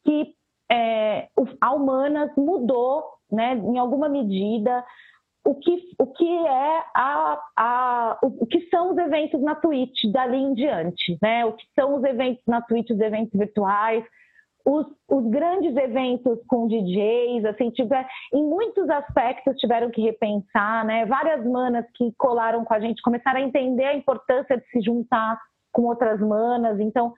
que 0.04 0.34
é, 0.70 1.28
a 1.60 1.72
Humanas 1.72 2.30
mudou, 2.36 3.04
né, 3.30 3.54
em 3.54 3.78
alguma 3.78 4.08
medida, 4.08 4.84
o 5.44 5.54
que, 5.54 5.88
o 5.98 6.06
que 6.06 6.46
é 6.46 6.84
a, 6.94 7.40
a, 7.56 8.18
o 8.22 8.46
que 8.46 8.68
são 8.68 8.92
os 8.92 8.98
eventos 8.98 9.40
na 9.40 9.54
Twitch 9.54 10.04
dali 10.12 10.36
em 10.36 10.52
diante, 10.52 11.16
né? 11.22 11.46
O 11.46 11.54
que 11.54 11.64
são 11.74 11.96
os 11.96 12.04
eventos 12.04 12.42
na 12.46 12.60
Twitch, 12.60 12.90
os 12.90 13.00
eventos 13.00 13.32
virtuais, 13.32 14.04
os, 14.64 14.86
os, 15.08 15.30
grandes 15.30 15.76
eventos 15.76 16.38
com 16.46 16.66
DJs, 16.66 17.44
assim, 17.44 17.70
tiver, 17.70 18.06
em 18.32 18.42
muitos 18.42 18.88
aspectos 18.88 19.56
tiveram 19.56 19.90
que 19.90 20.00
repensar, 20.00 20.84
né? 20.84 21.06
Várias 21.06 21.44
manas 21.44 21.84
que 21.94 22.12
colaram 22.16 22.64
com 22.64 22.74
a 22.74 22.80
gente 22.80 23.02
começaram 23.02 23.40
a 23.40 23.42
entender 23.42 23.84
a 23.84 23.94
importância 23.94 24.56
de 24.56 24.66
se 24.70 24.80
juntar 24.80 25.38
com 25.72 25.82
outras 25.82 26.20
manas. 26.20 26.78
Então, 26.80 27.14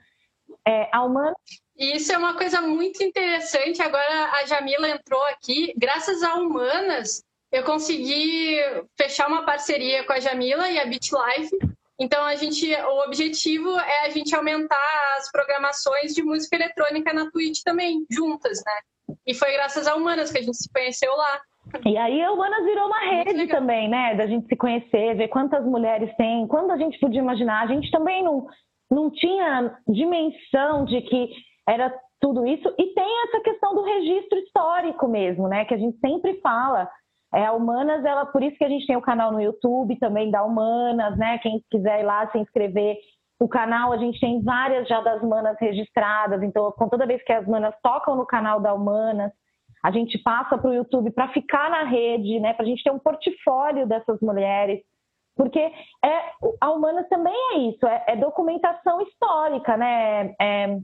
é, 0.66 0.88
a 0.92 1.02
humana. 1.02 1.34
Isso 1.76 2.12
é 2.12 2.18
uma 2.18 2.36
coisa 2.36 2.60
muito 2.60 3.02
interessante. 3.02 3.82
Agora 3.82 4.30
a 4.40 4.46
Jamila 4.46 4.88
entrou 4.88 5.22
aqui. 5.26 5.72
Graças 5.76 6.22
a 6.22 6.34
Humanas, 6.34 7.24
eu 7.50 7.64
consegui 7.64 8.58
fechar 8.96 9.28
uma 9.28 9.44
parceria 9.44 10.04
com 10.04 10.12
a 10.12 10.20
Jamila 10.20 10.70
e 10.70 10.78
a 10.78 10.86
BitLife 10.86 11.56
então 11.98 12.24
a 12.24 12.34
gente, 12.34 12.72
o 12.74 13.04
objetivo 13.04 13.70
é 13.78 14.06
a 14.06 14.10
gente 14.10 14.34
aumentar 14.34 15.16
as 15.18 15.30
programações 15.30 16.14
de 16.14 16.22
música 16.22 16.56
eletrônica 16.56 17.12
na 17.12 17.30
Twitch 17.30 17.60
também, 17.64 18.04
juntas, 18.10 18.62
né? 18.64 19.16
E 19.26 19.34
foi 19.34 19.52
graças 19.52 19.86
a 19.86 19.94
Humanas 19.94 20.32
que 20.32 20.38
a 20.38 20.42
gente 20.42 20.56
se 20.56 20.72
conheceu 20.72 21.14
lá. 21.14 21.40
E 21.86 21.96
aí 21.96 22.22
a 22.22 22.32
Humanas 22.32 22.64
virou 22.64 22.86
uma 22.86 23.00
rede 23.00 23.46
também, 23.46 23.88
né? 23.88 24.14
Da 24.14 24.26
gente 24.26 24.46
se 24.46 24.56
conhecer, 24.56 25.16
ver 25.16 25.28
quantas 25.28 25.64
mulheres 25.64 26.10
tem, 26.16 26.46
quando 26.46 26.72
a 26.72 26.76
gente 26.76 26.98
podia 26.98 27.20
imaginar. 27.20 27.62
A 27.62 27.66
gente 27.66 27.90
também 27.90 28.22
não, 28.22 28.46
não 28.90 29.10
tinha 29.10 29.76
dimensão 29.88 30.84
de 30.84 31.00
que 31.02 31.28
era 31.68 31.92
tudo 32.20 32.46
isso. 32.46 32.68
E 32.78 32.94
tem 32.94 33.22
essa 33.24 33.40
questão 33.40 33.74
do 33.74 33.82
registro 33.82 34.38
histórico 34.38 35.06
mesmo, 35.08 35.48
né? 35.48 35.64
Que 35.64 35.74
a 35.74 35.78
gente 35.78 35.98
sempre 35.98 36.40
fala. 36.40 36.88
É, 37.34 37.46
a 37.46 37.52
Humanas, 37.52 38.04
ela, 38.04 38.26
por 38.26 38.42
isso 38.42 38.58
que 38.58 38.64
a 38.64 38.68
gente 38.68 38.86
tem 38.86 38.96
o 38.96 39.02
canal 39.02 39.32
no 39.32 39.40
YouTube 39.40 39.98
também 39.98 40.30
da 40.30 40.44
Humanas, 40.44 41.16
né? 41.16 41.38
Quem 41.38 41.62
quiser 41.70 42.00
ir 42.00 42.04
lá 42.04 42.30
se 42.30 42.38
inscrever. 42.38 42.98
O 43.40 43.48
canal, 43.48 43.92
a 43.92 43.96
gente 43.96 44.20
tem 44.20 44.42
várias 44.42 44.86
já 44.86 45.00
das 45.00 45.22
Humanas 45.22 45.56
registradas, 45.58 46.42
então, 46.42 46.70
com 46.72 46.88
toda 46.88 47.06
vez 47.06 47.22
que 47.24 47.32
as 47.32 47.46
Humanas 47.46 47.74
tocam 47.82 48.16
no 48.16 48.26
canal 48.26 48.60
da 48.60 48.74
Humanas, 48.74 49.32
a 49.82 49.90
gente 49.90 50.16
passa 50.18 50.56
para 50.56 50.70
o 50.70 50.74
YouTube 50.74 51.10
para 51.10 51.28
ficar 51.28 51.70
na 51.70 51.84
rede, 51.84 52.38
né? 52.38 52.52
Para 52.52 52.64
a 52.64 52.68
gente 52.68 52.84
ter 52.84 52.92
um 52.92 52.98
portfólio 52.98 53.86
dessas 53.86 54.20
mulheres. 54.20 54.80
Porque 55.34 55.58
é, 55.58 56.30
a 56.60 56.70
Humanas 56.70 57.08
também 57.08 57.34
é 57.54 57.58
isso, 57.70 57.86
é, 57.86 58.04
é 58.08 58.16
documentação 58.16 59.00
histórica, 59.00 59.76
né? 59.76 60.34
É, 60.40 60.78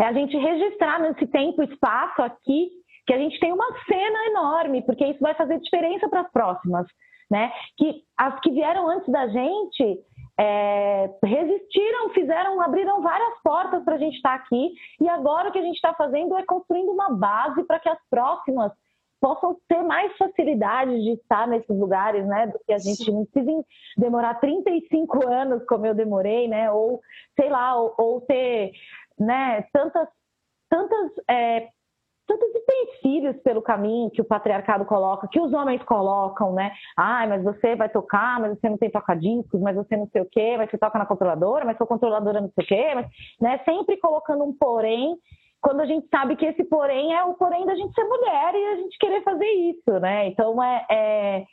é 0.00 0.04
a 0.04 0.12
gente 0.12 0.36
registrar 0.36 1.00
nesse 1.00 1.26
tempo 1.26 1.62
e 1.62 1.66
espaço 1.66 2.22
aqui 2.22 2.70
que 3.06 3.12
a 3.12 3.18
gente 3.18 3.38
tem 3.40 3.52
uma 3.52 3.66
cena 3.86 4.26
enorme, 4.26 4.82
porque 4.82 5.04
isso 5.06 5.20
vai 5.20 5.34
fazer 5.34 5.58
diferença 5.60 6.08
para 6.08 6.20
as 6.20 6.30
próximas, 6.30 6.86
né? 7.30 7.52
Que 7.76 8.02
as 8.16 8.38
que 8.40 8.50
vieram 8.50 8.88
antes 8.88 9.08
da 9.10 9.26
gente 9.28 10.00
é, 10.38 11.10
resistiram, 11.24 12.10
fizeram, 12.10 12.60
abriram 12.60 13.02
várias 13.02 13.40
portas 13.42 13.84
para 13.84 13.96
a 13.96 13.98
gente 13.98 14.16
estar 14.16 14.38
tá 14.38 14.44
aqui, 14.44 14.72
e 15.00 15.08
agora 15.08 15.48
o 15.48 15.52
que 15.52 15.58
a 15.58 15.62
gente 15.62 15.76
está 15.76 15.94
fazendo 15.94 16.36
é 16.36 16.44
construindo 16.44 16.90
uma 16.90 17.10
base 17.10 17.64
para 17.64 17.80
que 17.80 17.88
as 17.88 17.98
próximas 18.08 18.72
possam 19.20 19.56
ter 19.68 19.80
mais 19.84 20.16
facilidade 20.16 21.00
de 21.00 21.12
estar 21.12 21.46
nesses 21.46 21.78
lugares, 21.78 22.26
né? 22.26 22.48
Do 22.48 22.58
que 22.66 22.72
a 22.72 22.78
gente 22.78 23.08
não 23.10 23.24
precisa 23.24 23.64
demorar 23.96 24.34
35 24.40 25.28
anos, 25.28 25.64
como 25.66 25.86
eu 25.86 25.94
demorei, 25.94 26.48
né? 26.48 26.72
Ou, 26.72 27.00
sei 27.38 27.48
lá, 27.48 27.76
ou, 27.76 27.94
ou 27.96 28.20
ter 28.22 28.72
né, 29.16 29.62
tantas, 29.72 30.08
tantas 30.68 31.12
é, 31.30 31.68
tantos 32.38 32.62
utensílios 32.62 33.36
pelo 33.42 33.62
caminho 33.62 34.10
que 34.10 34.20
o 34.20 34.24
patriarcado 34.24 34.84
coloca, 34.84 35.28
que 35.30 35.40
os 35.40 35.52
homens 35.52 35.82
colocam, 35.84 36.52
né? 36.52 36.72
Ai, 36.96 37.26
mas 37.28 37.42
você 37.42 37.76
vai 37.76 37.88
tocar, 37.88 38.40
mas 38.40 38.58
você 38.58 38.68
não 38.68 38.78
tem 38.78 38.90
toca-discos, 38.90 39.60
mas 39.60 39.76
você 39.76 39.96
não 39.96 40.06
sei 40.08 40.22
o 40.22 40.28
quê, 40.30 40.54
mas 40.56 40.70
você 40.70 40.78
toca 40.78 40.98
na 40.98 41.06
controladora, 41.06 41.64
mas 41.64 41.76
sua 41.76 41.86
controladora 41.86 42.40
não 42.40 42.50
sei 42.50 42.64
o 42.64 42.66
quê, 42.66 42.92
mas, 42.94 43.06
né? 43.40 43.58
Sempre 43.64 43.98
colocando 43.98 44.44
um 44.44 44.56
porém, 44.56 45.16
quando 45.60 45.80
a 45.80 45.86
gente 45.86 46.08
sabe 46.08 46.36
que 46.36 46.46
esse 46.46 46.64
porém 46.64 47.14
é 47.14 47.22
o 47.24 47.34
porém 47.34 47.66
da 47.66 47.74
gente 47.74 47.94
ser 47.94 48.04
mulher 48.04 48.54
e 48.54 48.66
a 48.66 48.76
gente 48.76 48.98
querer 48.98 49.22
fazer 49.22 49.46
isso, 49.46 50.00
né? 50.00 50.28
Então 50.28 50.62
é, 50.62 50.86
é, 50.90 51.44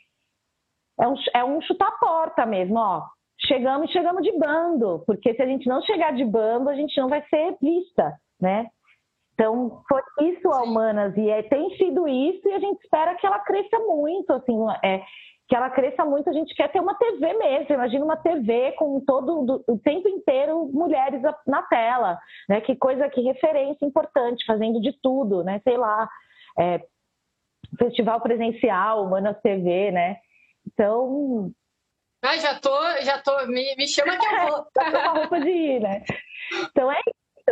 é, 1.00 1.08
um, 1.08 1.14
é 1.34 1.44
um 1.44 1.60
chutar 1.62 1.98
porta 1.98 2.46
mesmo, 2.46 2.78
ó. 2.78 3.02
Chegamos 3.46 3.88
e 3.88 3.92
chegamos 3.92 4.22
de 4.22 4.36
bando, 4.38 5.02
porque 5.06 5.34
se 5.34 5.42
a 5.42 5.46
gente 5.46 5.66
não 5.66 5.80
chegar 5.82 6.12
de 6.12 6.24
bando, 6.24 6.68
a 6.68 6.74
gente 6.74 6.98
não 7.00 7.08
vai 7.08 7.22
ser 7.28 7.56
vista, 7.60 8.12
né? 8.40 8.66
Então, 9.40 9.82
foi 9.88 10.02
isso 10.20 10.46
a 10.50 10.62
Humanas, 10.62 11.16
e 11.16 11.30
é, 11.30 11.42
tem 11.44 11.74
sido 11.78 12.06
isso, 12.06 12.46
e 12.46 12.52
a 12.52 12.58
gente 12.58 12.78
espera 12.82 13.14
que 13.14 13.26
ela 13.26 13.38
cresça 13.38 13.78
muito, 13.78 14.30
assim, 14.34 14.54
é, 14.84 15.02
que 15.48 15.56
ela 15.56 15.70
cresça 15.70 16.04
muito, 16.04 16.28
a 16.28 16.32
gente 16.34 16.54
quer 16.54 16.70
ter 16.70 16.78
uma 16.78 16.94
TV 16.94 17.32
mesmo, 17.32 17.74
imagina 17.74 18.04
uma 18.04 18.18
TV 18.18 18.72
com 18.72 19.00
todo, 19.00 19.46
do, 19.46 19.64
o 19.66 19.78
tempo 19.78 20.06
inteiro, 20.10 20.68
mulheres 20.70 21.22
na 21.46 21.62
tela, 21.62 22.18
né, 22.50 22.60
que 22.60 22.76
coisa, 22.76 23.08
que 23.08 23.22
referência 23.22 23.86
importante, 23.86 24.44
fazendo 24.44 24.78
de 24.78 24.92
tudo, 25.02 25.42
né, 25.42 25.58
sei 25.64 25.78
lá, 25.78 26.06
é, 26.58 26.84
festival 27.78 28.20
presencial, 28.20 29.06
Humanas 29.06 29.40
TV, 29.40 29.90
né, 29.90 30.18
então... 30.66 31.50
Ah, 32.22 32.36
já 32.36 32.60
tô, 32.60 32.78
já 33.00 33.22
tô, 33.22 33.46
me, 33.46 33.74
me 33.74 33.88
chama 33.88 34.18
que 34.18 34.26
eu 34.26 34.48
vou. 34.48 34.66
tá 34.74 34.90
com 34.90 34.96
a 34.98 35.08
roupa 35.20 35.40
de 35.40 35.48
ir, 35.48 35.80
né? 35.80 36.04
Então 36.70 36.92
é 36.92 37.00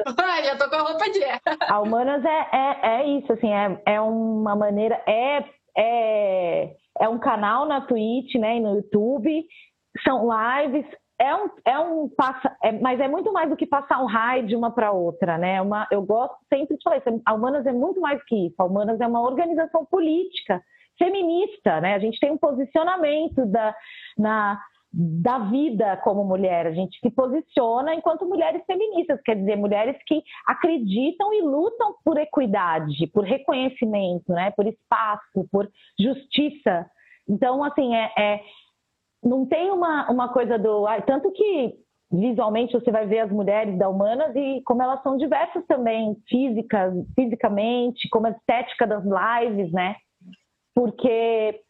já 0.44 0.56
tô 0.56 0.68
com 0.68 0.76
a 0.76 0.82
roupa 0.82 1.10
de 1.10 1.20
A 1.68 1.80
Humanas 1.80 2.24
é, 2.24 2.48
é, 2.52 3.00
é 3.00 3.06
isso, 3.18 3.32
assim, 3.32 3.52
é, 3.52 3.82
é 3.86 4.00
uma 4.00 4.54
maneira, 4.56 5.00
é, 5.06 5.44
é, 5.76 6.76
é 7.00 7.08
um 7.08 7.18
canal 7.18 7.66
na 7.66 7.80
Twitch, 7.82 8.34
né, 8.36 8.56
e 8.56 8.60
no 8.60 8.76
YouTube, 8.76 9.46
são 10.04 10.28
lives, 10.28 10.86
é 11.20 11.34
um, 11.34 11.50
é 11.64 11.78
um 11.78 12.08
passa, 12.08 12.56
é, 12.62 12.72
mas 12.72 13.00
é 13.00 13.08
muito 13.08 13.32
mais 13.32 13.50
do 13.50 13.56
que 13.56 13.66
passar 13.66 14.00
um 14.00 14.06
raio 14.06 14.46
de 14.46 14.54
uma 14.54 14.70
para 14.70 14.92
outra, 14.92 15.36
né? 15.36 15.60
Uma, 15.60 15.86
eu 15.90 16.00
gosto 16.02 16.36
sempre 16.48 16.76
de 16.76 16.82
falar 16.84 16.98
isso. 16.98 17.22
A 17.26 17.34
Humanas 17.34 17.66
é 17.66 17.72
muito 17.72 18.00
mais 18.00 18.22
que 18.24 18.46
isso. 18.46 18.54
A 18.56 18.64
Humanas 18.64 19.00
é 19.00 19.06
uma 19.06 19.20
organização 19.20 19.84
política, 19.84 20.62
feminista, 20.96 21.80
né? 21.80 21.94
A 21.94 21.98
gente 21.98 22.20
tem 22.20 22.30
um 22.30 22.38
posicionamento 22.38 23.44
da, 23.46 23.74
na, 24.16 24.60
da 24.92 25.38
vida 25.38 25.96
como 25.98 26.24
mulher. 26.24 26.66
A 26.66 26.72
gente 26.72 26.98
se 26.98 27.10
posiciona 27.10 27.94
enquanto 27.94 28.26
mulheres 28.26 28.62
feministas, 28.66 29.20
quer 29.22 29.36
dizer, 29.36 29.56
mulheres 29.56 29.96
que 30.06 30.22
acreditam 30.46 31.32
e 31.32 31.42
lutam 31.42 31.94
por 32.04 32.18
equidade, 32.18 33.06
por 33.08 33.24
reconhecimento, 33.24 34.32
né? 34.32 34.50
por 34.52 34.66
espaço, 34.66 35.46
por 35.52 35.68
justiça. 36.00 36.86
Então, 37.28 37.62
assim, 37.62 37.94
é, 37.94 38.12
é 38.18 38.40
não 39.22 39.46
tem 39.46 39.70
uma, 39.70 40.10
uma 40.10 40.32
coisa 40.32 40.58
do. 40.58 40.86
tanto 41.06 41.30
que 41.32 41.74
visualmente 42.10 42.72
você 42.72 42.90
vai 42.90 43.06
ver 43.06 43.18
as 43.18 43.30
mulheres 43.30 43.76
da 43.78 43.88
Humanas 43.88 44.34
e 44.34 44.62
como 44.64 44.82
elas 44.82 45.02
são 45.02 45.18
diversas 45.18 45.66
também, 45.66 46.16
físicas, 46.26 46.94
fisicamente, 47.14 48.08
como 48.08 48.28
a 48.28 48.30
estética 48.30 48.86
das 48.86 49.04
lives, 49.04 49.70
né? 49.72 49.96
Porque 50.74 51.60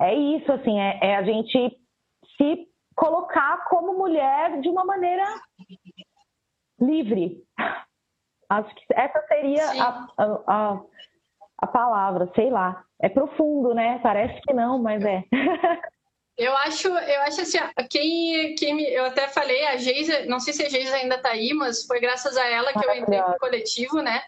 é 0.00 0.14
isso, 0.14 0.50
assim, 0.52 0.80
é, 0.80 0.98
é 1.02 1.16
a 1.16 1.22
gente 1.22 1.76
se 2.38 2.68
colocar 2.94 3.64
como 3.68 3.98
mulher 3.98 4.60
de 4.60 4.68
uma 4.68 4.84
maneira 4.84 5.24
livre. 6.80 7.44
Acho 8.48 8.74
que 8.74 8.84
essa 8.94 9.20
seria 9.26 9.64
a, 9.82 10.08
a, 10.16 10.80
a, 11.58 11.66
palavra, 11.66 12.30
sei 12.34 12.50
lá. 12.50 12.82
É 13.00 13.08
profundo, 13.08 13.74
né? 13.74 13.98
Parece 14.02 14.40
que 14.42 14.54
não, 14.54 14.78
mas 14.78 15.04
é. 15.04 15.24
Eu 16.38 16.56
acho, 16.58 16.86
eu 16.86 17.20
acho 17.22 17.40
assim, 17.40 17.58
quem, 17.90 18.54
quem 18.54 18.72
me, 18.72 18.84
eu 18.84 19.06
até 19.06 19.26
falei, 19.26 19.66
a 19.66 19.76
Geisa, 19.76 20.24
não 20.26 20.38
sei 20.38 20.52
se 20.52 20.64
a 20.64 20.68
Geisa 20.68 20.94
ainda 20.94 21.16
está 21.16 21.30
aí, 21.30 21.52
mas 21.52 21.84
foi 21.84 21.98
graças 21.98 22.36
a 22.36 22.46
ela 22.46 22.72
que 22.72 22.86
eu 22.86 22.94
entrei 22.94 23.20
no 23.20 23.36
coletivo, 23.40 24.00
né? 24.00 24.22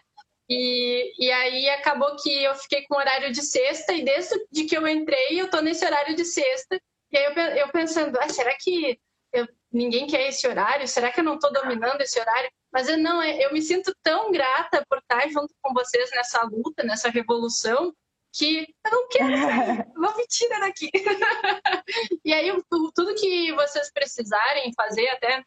E, 0.49 1.13
e 1.17 1.31
aí 1.31 1.69
acabou 1.69 2.13
que 2.17 2.43
eu 2.43 2.53
fiquei 2.55 2.83
com 2.83 2.97
horário 2.97 3.31
de 3.31 3.41
sexta, 3.41 3.93
e 3.93 4.03
desde 4.03 4.35
de 4.51 4.65
que 4.65 4.75
eu 4.75 4.85
entrei, 4.85 5.39
eu 5.39 5.49
tô 5.49 5.61
nesse 5.61 5.85
horário 5.85 6.13
de 6.13 6.25
sexta, 6.25 6.77
e 7.11 7.17
aí 7.17 7.25
eu, 7.25 7.33
eu 7.57 7.71
pensando, 7.71 8.17
ah, 8.19 8.29
será 8.29 8.55
que 8.59 8.99
eu, 9.33 9.47
ninguém 9.71 10.07
quer 10.07 10.27
esse 10.27 10.47
horário? 10.47 10.87
Será 10.87 11.11
que 11.11 11.19
eu 11.19 11.23
não 11.23 11.35
estou 11.35 11.51
dominando 11.51 12.01
esse 12.01 12.19
horário? 12.19 12.49
Mas 12.71 12.87
eu 12.87 12.97
não, 12.97 13.23
eu 13.23 13.51
me 13.51 13.61
sinto 13.61 13.93
tão 14.01 14.31
grata 14.31 14.85
por 14.89 14.99
estar 14.99 15.27
junto 15.29 15.53
com 15.61 15.73
vocês 15.73 16.09
nessa 16.11 16.41
luta, 16.43 16.83
nessa 16.83 17.09
revolução, 17.09 17.93
que 18.33 18.73
eu 18.85 18.91
não 18.91 19.07
quero 19.09 19.27
vou 19.95 20.17
me 20.17 20.25
tirar 20.27 20.59
daqui. 20.59 20.89
e 22.23 22.33
aí, 22.33 22.49
tudo 22.69 23.15
que 23.15 23.51
vocês 23.53 23.91
precisarem 23.91 24.73
fazer, 24.73 25.07
até 25.09 25.43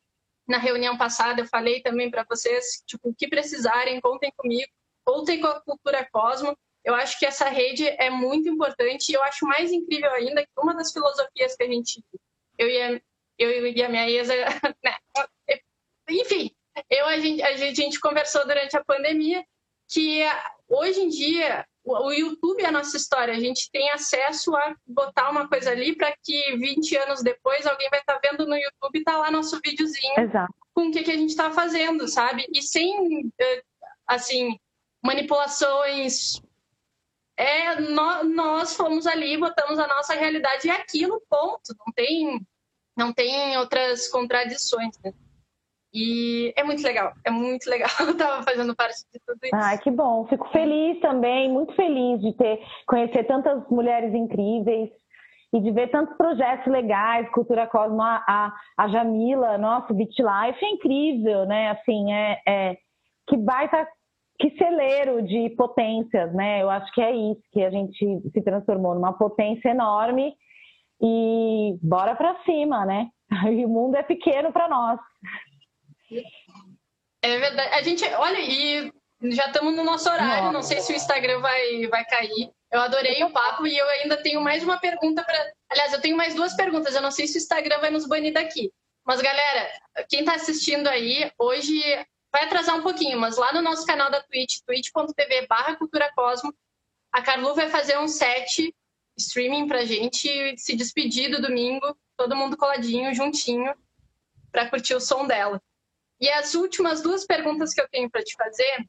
na 0.47 0.59
reunião 0.59 0.99
passada 0.99 1.41
eu 1.41 1.47
falei 1.47 1.81
também 1.81 2.11
para 2.11 2.27
vocês, 2.29 2.83
tipo, 2.87 3.09
o 3.09 3.15
que 3.15 3.29
precisarem, 3.29 4.01
contem 4.01 4.31
comigo, 4.37 4.71
contem 5.05 5.41
com 5.41 5.47
a 5.47 5.61
Cultura 5.63 6.07
Cosmo. 6.13 6.57
Eu 6.85 6.95
acho 6.95 7.19
que 7.19 7.27
essa 7.27 7.49
rede 7.49 7.87
é 7.87 8.11
muito 8.11 8.49
importante 8.49 9.11
e 9.11 9.15
eu 9.15 9.23
acho 9.23 9.47
mais 9.47 9.73
incrível 9.73 10.13
ainda 10.13 10.43
que 10.43 10.51
uma 10.59 10.75
das 10.75 10.93
filosofias 10.93 11.57
que 11.57 11.63
a 11.63 11.69
gente, 11.69 12.05
eu 12.59 12.69
e 12.69 12.83
a, 12.83 13.01
eu 13.39 13.67
e 13.67 13.83
a 13.83 13.89
minha 13.89 14.09
ex, 14.09 14.29
né, 14.85 14.97
enfim, 16.09 16.55
eu, 16.91 17.07
a 17.07 17.19
gente, 17.19 17.43
a 17.43 17.57
gente 17.57 18.01
conversou 18.01 18.47
durante 18.47 18.77
a 18.77 18.85
pandemia 18.85 19.45
que 19.89 20.23
hoje 20.69 21.01
em 21.01 21.09
dia 21.09 21.67
o 21.85 22.11
YouTube 22.11 22.63
é 22.63 22.67
a 22.67 22.73
nossa 22.73 22.97
história. 22.97 23.35
A 23.35 23.41
gente 23.41 23.71
tem 23.71 23.91
acesso 23.91 24.55
a 24.57 24.75
botar 24.87 25.31
uma 25.31 25.47
coisa 25.47 25.71
ali 25.71 25.95
para 25.95 26.15
que 26.23 26.57
20 26.57 26.97
anos 26.97 27.23
depois 27.23 27.67
alguém 27.67 27.91
vai 27.91 28.01
estar 28.01 28.19
tá 28.19 28.31
vendo 28.31 28.47
no 28.47 28.57
YouTube 28.57 28.99
e 28.99 29.05
tá 29.05 29.19
lá 29.19 29.31
nosso 29.31 29.61
videozinho 29.63 30.19
Exato. 30.19 30.53
com 30.73 30.89
o 30.89 30.91
que, 30.91 31.03
que 31.03 31.11
a 31.11 31.17
gente 31.17 31.31
está 31.31 31.51
fazendo, 31.51 32.09
sabe? 32.09 32.47
E 32.53 32.63
sem, 32.63 33.31
eh, 33.39 33.63
assim, 34.07 34.59
manipulações. 35.03 36.41
É, 37.37 37.81
nós, 37.81 38.29
nós 38.35 38.77
fomos 38.77 39.07
ali, 39.07 39.37
botamos 39.37 39.79
a 39.79 39.87
nossa 39.87 40.15
realidade 40.15 40.69
e 40.69 40.71
aquilo, 40.71 41.21
ponto. 41.29 41.75
Não 41.79 41.93
tem, 41.93 42.47
não 42.97 43.13
tem 43.13 43.57
outras 43.59 44.09
contradições, 44.09 44.97
né? 45.05 45.13
E 45.93 46.53
é 46.57 46.65
muito 46.65 46.83
legal, 46.83 47.13
é 47.25 47.31
muito 47.31 47.71
legal. 47.71 47.89
Eu 48.01 48.17
tava 48.17 48.43
fazendo 48.43 48.75
parte 48.75 49.05
de 49.13 49.21
tudo 49.25 49.39
isso. 49.45 49.55
Ai, 49.55 49.79
que 49.79 49.91
bom. 49.91 50.27
Fico 50.27 50.49
feliz 50.51 51.01
também, 51.01 51.49
muito 51.49 51.73
feliz 51.75 52.21
de 52.21 52.33
ter 52.33 52.61
conhecer 52.87 53.25
tantas 53.25 53.69
mulheres 53.69 54.13
incríveis 54.13 54.91
e 55.53 55.61
de 55.61 55.71
ver 55.71 55.89
tantos 55.93 56.17
projetos 56.17 56.67
legais, 56.67 57.31
Cultura 57.31 57.69
Cosmo, 57.69 58.03
a, 58.03 58.25
a, 58.27 58.53
a 58.77 58.89
Jamila, 58.89 59.57
nosso 59.57 59.95
Beat 59.95 60.19
Life 60.19 60.65
é 60.65 60.69
incrível, 60.71 61.47
né? 61.47 61.71
Assim, 61.71 62.13
é, 62.13 62.43
é 62.45 62.77
que 63.29 63.37
baita 63.37 63.87
que 64.39 64.51
celeiro 64.57 65.23
de 65.23 65.51
potências, 65.51 66.33
né? 66.35 66.63
Eu 66.63 66.71
acho 66.71 66.93
que 66.93 67.01
é 67.01 67.15
isso 67.15 67.43
que 67.53 67.63
a 67.63 67.71
gente 67.71 68.21
se 68.33 68.43
transformou 68.43 68.95
numa 68.95 69.13
potência 69.13 69.69
enorme 69.69 70.35
e 71.01 71.77
bora 71.83 72.15
para 72.15 72.43
cima, 72.45 72.85
né? 72.85 73.09
O 73.65 73.69
mundo 73.69 73.97
é 73.97 74.03
pequeno 74.03 74.53
para 74.53 74.69
nós. 74.69 75.01
É 77.23 77.39
verdade. 77.39 77.75
A 77.75 77.83
gente, 77.83 78.05
olha, 78.05 78.39
e 78.41 78.93
já 79.33 79.47
estamos 79.47 79.75
no 79.75 79.85
nosso 79.85 80.09
horário. 80.09 80.45
Nossa. 80.45 80.53
Não 80.53 80.63
sei 80.63 80.81
se 80.81 80.93
o 80.93 80.97
Instagram 80.97 81.41
vai, 81.41 81.87
vai 81.87 82.05
cair. 82.05 82.51
Eu 82.71 82.81
adorei 82.81 83.23
o 83.23 83.31
papo 83.31 83.67
e 83.67 83.77
eu 83.77 83.89
ainda 83.89 84.17
tenho 84.17 84.41
mais 84.41 84.63
uma 84.63 84.79
pergunta 84.79 85.23
para. 85.25 85.39
Aliás, 85.71 85.93
eu 85.93 86.01
tenho 86.01 86.17
mais 86.17 86.35
duas 86.35 86.55
perguntas. 86.55 86.95
Eu 86.95 87.03
não 87.03 87.11
sei 87.11 87.27
se 87.27 87.39
o 87.39 87.41
Instagram 87.41 87.81
vai 87.81 87.91
nos 87.91 88.07
banir 88.07 88.33
daqui. 88.33 88.71
Mas, 89.07 89.21
galera, 89.21 89.71
quem 90.09 90.21
está 90.21 90.35
assistindo 90.35 90.89
aí, 90.89 91.31
hoje 91.39 91.83
vai 92.35 92.47
atrasar 92.47 92.77
um 92.77 92.83
pouquinho, 92.83 93.17
mas 93.21 93.37
lá 93.37 93.53
no 93.53 93.63
nosso 93.63 93.87
canal 93.87 94.11
da 94.11 94.21
Twitch, 94.21 94.59
twitch.tv 94.67 95.47
barra 95.47 95.77
Cultura 95.77 96.11
Cosmo, 96.17 96.53
a 97.13 97.23
Carlu 97.23 97.55
vai 97.55 97.71
fazer 97.71 97.97
um 97.97 98.09
set 98.09 98.75
streaming 99.17 99.69
pra 99.69 99.85
gente 99.85 100.59
se 100.59 100.75
despedir 100.75 101.31
do 101.31 101.41
domingo, 101.41 101.97
todo 102.17 102.35
mundo 102.35 102.57
coladinho, 102.57 103.15
juntinho, 103.15 103.73
para 104.51 104.69
curtir 104.69 104.97
o 104.97 105.01
som 105.01 105.29
dela. 105.29 105.63
E 106.21 106.29
as 106.29 106.55
últimas 106.55 107.01
duas 107.03 107.25
perguntas 107.25 107.73
que 107.73 107.81
eu 107.81 107.89
tenho 107.89 108.11
para 108.11 108.25
te 108.25 108.35
fazer 108.35 108.85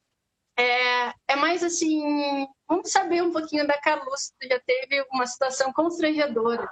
é, 0.57 1.13
é, 1.27 1.35
mais 1.35 1.63
assim, 1.63 2.47
vamos 2.67 2.91
saber 2.91 3.21
um 3.21 3.31
pouquinho 3.31 3.67
da 3.67 3.79
Carlos. 3.79 4.33
Tu 4.41 4.47
já 4.47 4.59
teve 4.59 5.05
uma 5.11 5.27
situação 5.27 5.71
constrangedora 5.71 6.67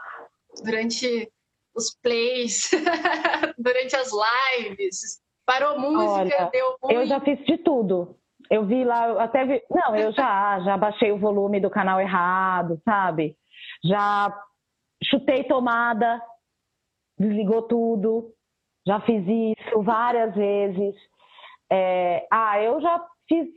durante 0.64 1.32
os 1.76 1.96
plays, 2.02 2.72
durante 3.60 3.96
as 3.96 4.10
lives, 4.12 5.22
parou 5.46 5.80
música, 5.80 6.12
Olha, 6.12 6.50
deu 6.52 6.78
ruim. 6.82 6.94
Eu 6.96 7.06
já 7.06 7.20
fiz 7.20 7.40
de 7.46 7.58
tudo. 7.58 8.16
Eu 8.50 8.66
vi 8.66 8.84
lá, 8.84 9.08
eu 9.08 9.20
até 9.20 9.46
vi. 9.46 9.62
Não, 9.70 9.96
eu 9.96 10.12
já, 10.12 10.60
já 10.62 10.78
baixei 10.78 11.12
o 11.12 11.20
volume 11.20 11.60
do 11.60 11.70
canal 11.70 12.00
errado, 12.00 12.80
sabe? 12.84 13.36
Já 13.84 14.34
chutei 15.04 15.44
tomada, 15.46 16.22
desligou 17.18 17.64
tudo. 17.64 18.32
Já 18.86 19.00
fiz 19.02 19.24
isso 19.28 19.82
várias 19.82 20.36
vezes. 20.36 20.96
É, 21.72 22.28
ah, 22.32 22.62
eu 22.62 22.82
já 22.82 23.04
fiz 23.28 23.48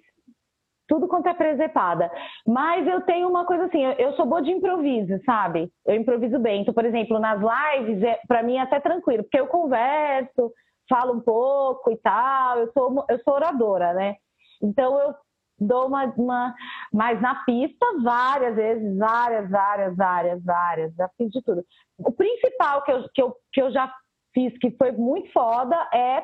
tudo 0.89 1.09
quanto 1.09 1.29
é 1.29 1.35
presepada. 1.35 2.11
Mas 2.47 2.87
eu 2.87 3.01
tenho 3.03 3.29
uma 3.29 3.45
coisa 3.45 3.65
assim, 3.65 3.83
eu, 3.99 4.13
sou 4.15 4.27
boa 4.27 4.41
de 4.41 4.51
improviso, 4.51 5.21
sabe? 5.25 5.69
Eu 5.85 5.97
improviso 5.97 6.39
bem. 6.39 6.63
Então, 6.63 6.73
por 6.73 6.85
exemplo, 6.85 7.19
nas 7.19 7.41
lives, 7.41 8.03
é, 8.03 8.21
para 8.27 8.43
mim 8.43 8.57
é 8.57 8.61
até 8.61 8.81
tranquilo, 8.81 9.25
porque 9.25 9.41
eu 9.41 9.49
converso, 9.49 10.53
falo 10.89 11.15
um 11.15 11.21
pouco 11.21 11.91
e 11.91 11.97
tal. 11.99 12.59
Eu 12.59 12.73
sou, 12.73 13.05
eu 13.09 13.21
sou 13.23 13.35
oradora, 13.35 13.93
né? 13.95 14.17
Então 14.63 14.99
eu 15.01 15.15
dou 15.59 15.87
uma, 15.87 16.05
uma. 16.17 16.55
Mas 16.93 17.21
na 17.21 17.45
pista, 17.45 17.87
várias 18.03 18.55
vezes, 18.55 18.97
várias, 18.99 19.51
várias, 19.51 19.97
várias, 19.97 20.45
várias. 20.45 20.95
Já 20.95 21.09
fiz 21.17 21.31
de 21.31 21.43
tudo. 21.43 21.65
O 21.99 22.13
principal 22.13 22.83
que 22.83 22.93
eu, 22.93 23.09
que 23.15 23.23
eu, 23.23 23.37
que 23.53 23.63
eu 23.63 23.71
já 23.71 23.93
fiz 24.35 24.57
que 24.59 24.71
foi 24.73 24.93
muito 24.93 25.33
foda 25.33 25.77
é 25.93 26.23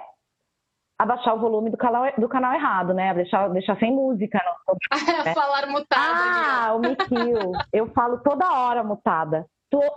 abaixar 0.98 1.34
o 1.34 1.40
volume 1.40 1.70
do 1.70 1.76
canal, 1.76 2.04
do 2.16 2.28
canal 2.28 2.54
errado, 2.54 2.94
né? 2.94 3.12
Deixar, 3.14 3.48
deixar 3.48 3.78
sem 3.78 3.92
música. 3.92 4.40
Não, 4.44 4.74
né? 5.24 5.34
Falar 5.34 5.66
mutada. 5.66 5.98
Ah, 5.98 6.74
o 6.74 6.78
Mikil. 6.78 7.52
eu 7.72 7.92
falo 7.92 8.18
toda 8.18 8.52
hora 8.52 8.84
mutada. 8.84 9.46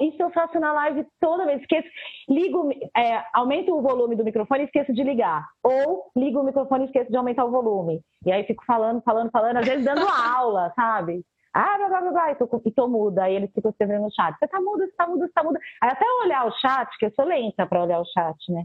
Isso 0.02 0.22
eu 0.22 0.30
faço 0.32 0.60
na 0.60 0.72
live 0.74 1.06
toda 1.20 1.46
vez. 1.46 1.62
Esqueço, 1.62 1.88
ligo, 2.30 2.70
é, 2.96 3.24
aumento 3.34 3.76
o 3.76 3.82
volume 3.82 4.16
do 4.16 4.24
microfone 4.24 4.64
e 4.64 4.66
esqueço 4.66 4.94
de 4.94 5.04
ligar. 5.04 5.46
Ou 5.64 6.12
ligo 6.16 6.40
o 6.40 6.44
microfone 6.44 6.84
e 6.84 6.88
esqueço 6.88 7.12
de 7.12 7.18
aumentar 7.18 7.46
o 7.46 7.52
volume. 7.52 8.02
E 8.26 8.32
aí 8.32 8.44
fico 8.46 8.64
falando, 8.66 9.02
falando, 9.02 9.32
falando, 9.32 9.58
às 9.58 9.66
vezes 9.66 9.84
dando 9.84 10.06
aula, 10.08 10.72
sabe? 10.76 11.26
Ah, 11.54 11.78
blá, 11.78 11.88
blá, 11.88 12.02
blá, 12.02 12.12
blá, 12.12 12.32
e 12.32 12.36
tô, 12.36 12.62
e 12.66 12.72
tô 12.72 12.88
muda. 12.88 13.24
Aí 13.24 13.36
eles 13.36 13.52
ficam 13.54 13.72
escrevendo 13.72 14.04
no 14.04 14.14
chat. 14.14 14.38
Você 14.38 14.48
tá 14.48 14.60
muda, 14.60 14.86
você 14.86 14.94
tá 14.94 15.08
muda, 15.08 15.26
você 15.26 15.34
tá 15.34 15.44
muda. 15.44 15.60
Aí 15.82 15.90
até 15.90 16.06
olhar 16.24 16.46
o 16.46 16.52
chat, 16.60 16.90
que 16.98 17.06
eu 17.06 17.14
sou 17.16 17.26
lenta 17.26 17.66
para 17.66 17.82
olhar 17.82 18.00
o 18.00 18.06
chat, 18.06 18.38
né? 18.52 18.64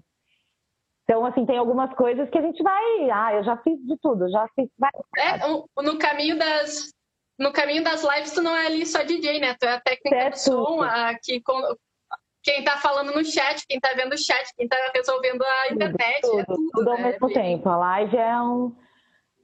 Então, 1.04 1.24
assim, 1.26 1.44
tem 1.44 1.58
algumas 1.58 1.92
coisas 1.94 2.30
que 2.30 2.38
a 2.38 2.42
gente 2.42 2.62
vai. 2.62 3.10
Ah, 3.10 3.34
eu 3.34 3.42
já 3.42 3.56
fiz 3.58 3.78
de 3.84 3.96
tudo, 4.00 4.30
já 4.30 4.46
fiz. 4.54 4.68
É, 5.18 5.38
no 5.82 5.98
caminho 5.98 6.38
das. 6.38 6.92
No 7.40 7.52
caminho 7.52 7.82
das 7.82 8.02
lives, 8.02 8.32
tu 8.32 8.42
não 8.42 8.54
é 8.54 8.66
ali 8.66 8.84
só 8.84 9.02
DJ, 9.02 9.40
né? 9.40 9.56
Tu 9.58 9.64
é 9.64 9.72
a 9.72 9.80
técnica 9.80 10.16
é 10.16 10.30
do 10.30 10.38
som, 10.38 10.82
a, 10.82 11.14
que, 11.14 11.42
quem 12.42 12.62
tá 12.62 12.76
falando 12.76 13.12
no 13.14 13.24
chat, 13.24 13.66
quem 13.66 13.80
tá 13.80 13.90
vendo 13.96 14.12
o 14.12 14.18
chat, 14.18 14.54
quem 14.56 14.68
tá 14.68 14.76
resolvendo 14.94 15.42
a 15.42 15.72
internet. 15.72 16.20
Tudo, 16.20 16.40
é 16.40 16.44
tudo, 16.44 16.70
tudo 16.70 16.84
né? 16.84 16.92
ao 16.92 16.98
mesmo 16.98 17.32
tempo. 17.32 17.68
A 17.68 17.76
live 17.76 18.16
é 18.16 18.42
um 18.42 18.76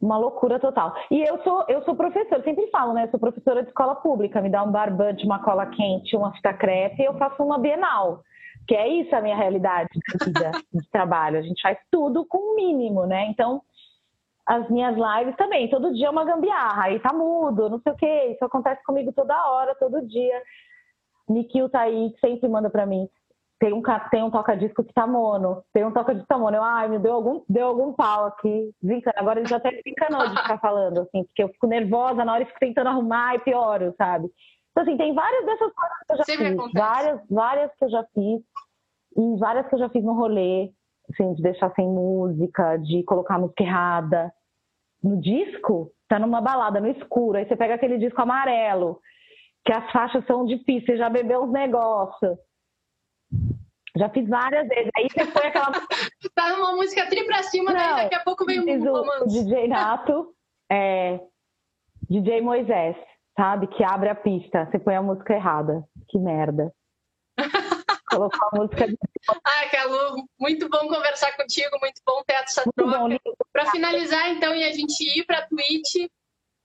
uma 0.01 0.19
loucura 0.19 0.61
total. 0.61 0.95
E 1.11 1.23
eu 1.23 1.43
sou, 1.43 1.65
eu 1.69 1.83
sou 1.85 1.97
professora, 1.97 2.43
sempre 2.43 2.69
falo, 2.71 2.93
né? 2.93 3.05
Eu 3.05 3.11
sou 3.11 3.19
professora 3.19 3.63
de 3.63 3.69
escola 3.69 3.95
pública, 3.97 4.41
me 4.41 4.51
dá 4.51 4.63
um 4.63 4.71
barbante, 4.71 5.25
uma 5.25 5.43
cola 5.43 5.67
quente, 5.67 6.17
uma 6.17 6.33
fita 6.35 6.53
crepe, 6.53 7.03
eu 7.03 7.17
faço 7.19 7.43
uma 7.43 7.59
bienal. 7.59 8.23
Que 8.69 8.75
é 8.75 8.89
isso 8.89 9.15
a 9.15 9.21
minha 9.21 9.37
realidade 9.37 9.89
de 9.93 10.25
vida, 10.25 10.53
de 10.73 10.89
trabalho. 10.91 11.39
A 11.39 11.43
gente 11.43 11.61
faz 11.63 11.79
tudo 11.91 12.27
com 12.27 12.39
o 12.39 12.57
mínimo, 12.57 13.07
né? 13.07 13.27
Então, 13.27 13.63
as 14.47 14.69
minhas 14.71 14.95
lives 14.97 15.37
também, 15.37 15.69
todo 15.69 15.93
dia 15.93 16.07
é 16.07 16.11
uma 16.11 16.25
gambiarra, 16.25 16.85
aí 16.85 17.01
tá 17.01 17.13
mudo, 17.13 17.69
não 17.69 17.81
sei 17.81 17.93
o 17.93 17.97
quê, 17.97 18.33
isso 18.33 18.45
acontece 18.45 18.83
comigo 18.85 19.13
toda 19.13 19.51
hora, 19.51 19.75
todo 19.75 20.07
dia. 20.07 20.43
Nikil 21.29 21.69
tá 21.69 21.81
aí, 21.81 22.15
sempre 22.21 22.49
manda 22.49 22.71
para 22.71 22.87
mim 22.87 23.09
tem 23.59 23.73
um, 23.73 23.83
tem 24.11 24.23
um 24.23 24.31
toca-disco 24.31 24.85
que 24.85 24.93
tá 24.93 25.07
mono, 25.07 25.63
tem 25.73 25.85
um 25.85 25.93
toca-disco 25.93 26.27
que 26.27 26.29
tá 26.29 26.39
mono. 26.39 26.57
Eu, 26.57 26.63
ai, 26.63 26.89
me 26.89 26.99
deu 26.99 27.15
algum, 27.15 27.43
deu 27.49 27.67
algum 27.69 27.93
pau 27.93 28.27
aqui, 28.27 28.71
desencana. 28.83 29.17
Agora 29.19 29.41
ele 29.41 29.49
já 29.49 29.57
até 29.57 29.71
desencanou 29.71 30.29
de 30.29 30.37
ficar 30.43 30.59
falando, 30.59 31.01
assim, 31.01 31.25
porque 31.25 31.43
eu 31.43 31.49
fico 31.49 31.67
nervosa 31.67 32.25
na 32.25 32.35
hora 32.35 32.43
e 32.43 32.47
fico 32.47 32.61
tentando 32.61 32.89
arrumar 32.89 33.35
e 33.35 33.39
pioro, 33.41 33.95
sabe? 33.97 34.31
Então, 34.71 34.83
assim, 34.83 34.97
tem 34.99 35.15
várias 35.15 35.47
dessas 35.47 35.73
coisas 35.73 35.97
que 36.07 36.13
eu 36.13 36.17
já 36.19 36.25
Sempre 36.25 36.45
fiz, 36.47 36.59
acontece. 36.59 36.79
várias, 36.79 37.21
várias 37.31 37.75
que 37.77 37.85
eu 37.85 37.91
já 37.91 38.05
fiz, 38.15 38.43
e 39.17 39.39
várias 39.39 39.67
que 39.69 39.75
eu 39.75 39.79
já 39.79 39.89
fiz 39.89 40.05
no 40.05 40.13
rolê, 40.13 40.71
assim, 41.11 41.35
de 41.35 41.43
deixar 41.43 41.73
sem 41.75 41.87
música, 41.87 42.77
de 42.79 43.03
colocar 43.05 43.39
música 43.39 43.63
errada. 43.63 44.33
No 45.03 45.21
disco, 45.21 45.93
tá 46.09 46.19
numa 46.19 46.41
balada 46.41 46.81
no 46.81 46.89
escuro, 46.89 47.39
aí 47.39 47.47
você 47.47 47.57
pega 47.57 47.75
aquele 47.75 47.99
disco 47.99 48.21
amarelo, 48.21 49.01
que 49.65 49.73
as 49.73 49.91
faixas 49.93 50.25
são 50.27 50.45
difíceis, 50.45 50.99
já 50.99 51.09
bebeu 51.09 51.45
uns 51.45 51.53
negócios 51.53 52.39
já 53.97 54.09
fiz 54.11 54.29
várias 54.29 54.69
vezes. 54.69 54.91
Aí 54.97 55.09
você 55.11 55.25
foi 55.25 55.47
aquela. 55.47 55.73
tá 56.35 56.57
numa 56.57 56.77
música 56.77 57.09
tri 57.09 57.25
pra 57.25 57.43
cima, 57.45 57.73
Não, 57.73 57.79
daí 57.79 58.05
daqui 58.05 58.15
a 58.15 58.21
pouco 58.21 58.45
vem 58.45 58.61
um 58.61 58.93
romance. 58.93 59.45
DJ 59.45 59.69
Nato, 59.69 60.35
é, 60.71 61.21
DJ 62.09 62.43
Moisés, 62.43 62.97
sabe? 63.37 63.67
Que 63.69 63.83
abre 63.83 64.09
a 64.09 64.15
pista. 64.15 64.67
Você 64.67 64.79
põe 64.79 64.95
a 64.95 65.03
música 65.03 65.35
errada. 65.35 65.83
Que 66.09 66.19
merda. 66.19 66.73
Colocou 68.09 68.49
a 68.53 68.57
música 68.57 68.89
de 68.89 68.97
Ah, 69.45 69.69
Calu, 69.71 70.29
muito 70.39 70.69
bom 70.69 70.89
conversar 70.89 71.33
contigo, 71.37 71.77
muito 71.81 72.01
bom 72.07 72.23
ter 72.27 72.35
essa 72.35 72.63
troca. 72.75 73.21
Para 73.53 73.71
finalizar, 73.71 74.31
então, 74.31 74.55
e 74.55 74.65
a 74.65 74.73
gente 74.73 75.03
ir 75.19 75.25
para 75.25 75.39
a 75.39 75.47
Twitch, 75.47 76.09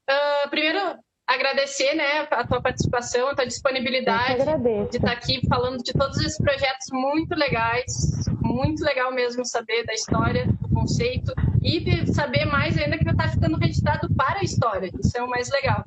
uh, 0.10 0.50
primeiro 0.50 1.00
agradecer 1.28 1.94
né, 1.96 2.28
a 2.30 2.46
tua 2.46 2.62
participação, 2.62 3.30
a 3.30 3.36
tua 3.36 3.46
disponibilidade 3.46 4.44
de 4.90 4.98
estar 4.98 5.12
aqui 5.12 5.40
falando 5.48 5.82
de 5.82 5.94
todos 5.94 6.18
esses 6.20 6.38
projetos 6.38 6.88
muito 6.92 7.36
legais. 7.36 8.26
Muito 8.42 8.84
legal 8.84 9.14
mesmo 9.14 9.46
saber 9.46 9.86
da 9.86 9.94
história, 9.94 10.46
do 10.46 10.70
conceito 10.70 11.34
e 11.64 11.80
de 11.80 12.14
saber 12.14 12.46
mais 12.46 12.78
ainda 12.78 12.98
que 12.98 13.10
está 13.10 13.30
ficando 13.30 13.58
registrado 13.58 14.14
para 14.14 14.40
a 14.40 14.44
história. 14.44 14.92
Isso 15.02 15.18
é 15.18 15.24
o 15.24 15.30
mais 15.30 15.50
legal. 15.50 15.84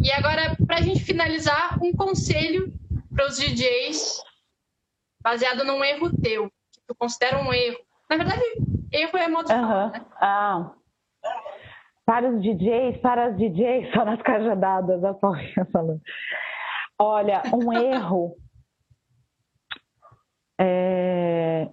E 0.00 0.10
agora, 0.12 0.56
para 0.66 0.78
a 0.78 0.80
gente 0.80 1.04
finalizar, 1.04 1.78
um 1.82 1.92
conselho 1.92 2.72
para 3.14 3.26
os 3.26 3.36
DJs 3.36 4.22
baseado 5.28 5.64
num 5.64 5.84
erro 5.84 6.10
teu, 6.22 6.48
que 6.48 6.80
tu 6.86 6.94
considera 6.94 7.38
um 7.38 7.52
erro. 7.52 7.78
Na 8.08 8.16
verdade, 8.16 8.42
erro 8.90 9.18
é 9.18 9.28
modo 9.28 9.46
de 9.46 9.52
uhum. 9.52 9.60
falar, 9.60 9.90
né? 9.90 10.06
Ah. 10.20 10.72
Para 12.06 12.30
os 12.30 12.40
DJs, 12.40 12.96
para 12.98 13.30
os 13.30 13.36
DJs, 13.36 13.92
só 13.92 14.04
nas 14.04 14.22
cajadadas, 14.22 15.04
a 15.04 15.12
Paulinha 15.12 15.66
falando. 15.70 16.00
Olha, 16.98 17.42
um 17.52 17.72
erro. 17.76 18.36
É... 20.58 21.68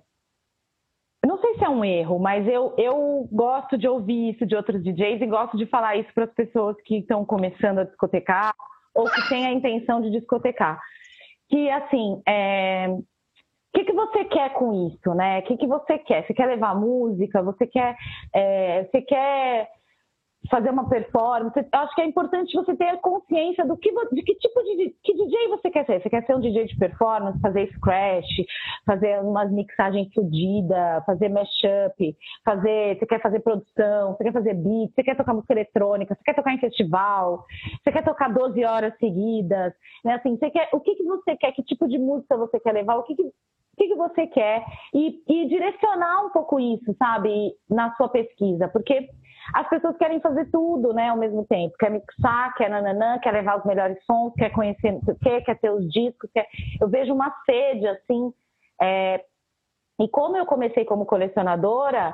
Não 1.25 1.39
sei 1.39 1.55
se 1.57 1.63
é 1.63 1.69
um 1.69 1.83
erro, 1.83 2.19
mas 2.19 2.45
eu, 2.47 2.75
eu 2.77 3.27
gosto 3.31 3.77
de 3.77 3.87
ouvir 3.87 4.31
isso 4.31 4.45
de 4.45 4.55
outros 4.55 4.83
DJs 4.83 5.21
e 5.21 5.25
gosto 5.25 5.57
de 5.57 5.65
falar 5.65 5.95
isso 5.95 6.13
para 6.13 6.25
as 6.25 6.33
pessoas 6.33 6.75
que 6.81 6.97
estão 6.97 7.25
começando 7.25 7.79
a 7.79 7.83
discotecar 7.83 8.53
ou 8.93 9.09
que 9.09 9.27
têm 9.29 9.47
a 9.47 9.51
intenção 9.51 10.01
de 10.01 10.11
discotecar. 10.11 10.79
Que, 11.49 11.69
assim, 11.69 12.21
é 12.27 12.87
que, 13.75 13.83
que 13.83 13.93
você 13.93 14.23
quer 14.25 14.53
com 14.53 14.87
isso, 14.87 15.13
né? 15.13 15.39
O 15.39 15.43
que, 15.43 15.57
que 15.57 15.67
você 15.67 15.97
quer? 15.99 16.25
Você 16.25 16.33
quer 16.33 16.45
levar 16.47 16.75
música? 16.75 17.43
Você 17.43 17.67
quer, 17.67 17.95
é, 18.33 18.85
você 18.85 19.01
quer 19.01 19.69
fazer 20.49 20.69
uma 20.69 20.87
performance? 20.87 21.57
Eu 21.57 21.79
acho 21.79 21.95
que 21.95 22.01
é 22.01 22.05
importante 22.05 22.55
você 22.55 22.75
ter 22.75 22.97
consciência 22.97 23.65
do 23.65 23.77
que, 23.77 23.91
de 24.11 24.21
que 24.23 24.35
tipo 24.35 24.63
de 24.63 24.95
que 25.03 25.13
DJ 25.13 25.47
você 25.49 25.69
quer 25.69 25.85
ser. 25.85 26.01
Você 26.01 26.09
quer 26.09 26.25
ser 26.25 26.35
um 26.35 26.39
DJ 26.39 26.65
de 26.65 26.77
performance, 26.77 27.39
fazer 27.39 27.71
scratch, 27.73 28.45
fazer 28.85 29.19
umas 29.21 29.51
mixagens 29.51 30.11
fodidas, 30.13 31.05
fazer 31.05 31.29
mashup, 31.29 32.15
fazer, 32.43 32.97
você 32.97 33.05
quer 33.05 33.21
fazer 33.21 33.39
produção, 33.39 34.13
você 34.13 34.23
quer 34.23 34.33
fazer 34.33 34.53
beat, 34.53 34.93
você 34.93 35.03
quer 35.03 35.15
tocar 35.15 35.33
música 35.33 35.53
eletrônica, 35.53 36.15
você 36.15 36.23
quer 36.23 36.35
tocar 36.35 36.53
em 36.53 36.59
festival, 36.59 37.45
você 37.83 37.91
quer 37.91 38.03
tocar 38.03 38.33
12 38.33 38.63
horas 38.63 38.97
seguidas, 38.99 39.73
né? 40.03 40.15
Assim, 40.15 40.37
você 40.37 40.49
quer, 40.49 40.69
o 40.73 40.79
que, 40.79 40.95
que 40.95 41.03
você 41.03 41.35
quer, 41.35 41.51
que 41.51 41.63
tipo 41.63 41.87
de 41.87 41.97
música 41.97 42.37
você 42.37 42.59
quer 42.59 42.73
levar, 42.73 42.95
o 42.95 43.03
que, 43.03 43.15
que 43.15 43.23
o 43.23 43.77
que, 43.77 43.89
que 43.89 43.95
você 43.95 44.25
quer 44.27 44.63
e, 44.93 45.21
e, 45.27 45.47
direcionar 45.49 46.25
um 46.25 46.29
pouco 46.29 46.57
isso, 46.57 46.95
sabe, 46.97 47.53
na 47.69 47.93
sua 47.95 48.07
pesquisa, 48.07 48.69
porque 48.69 49.09
as 49.53 49.67
pessoas 49.69 49.97
querem 49.97 50.19
fazer 50.19 50.49
tudo, 50.51 50.93
né, 50.93 51.09
ao 51.09 51.17
mesmo 51.17 51.45
tempo, 51.45 51.75
quer 51.77 51.91
mixar, 51.91 52.53
quer 52.55 52.69
nananã, 52.69 53.19
quer 53.19 53.31
levar 53.31 53.59
os 53.59 53.65
melhores 53.65 53.97
sons, 54.05 54.33
quer 54.35 54.49
conhecer, 54.51 54.97
quer, 55.21 55.41
quer 55.41 55.59
ter 55.59 55.71
os 55.71 55.89
discos, 55.91 56.29
quer... 56.33 56.47
eu 56.81 56.87
vejo 56.89 57.13
uma 57.13 57.33
sede, 57.45 57.87
assim, 57.87 58.33
é... 58.81 59.23
e 59.99 60.07
como 60.09 60.37
eu 60.37 60.45
comecei 60.45 60.85
como 60.85 61.05
colecionadora, 61.05 62.13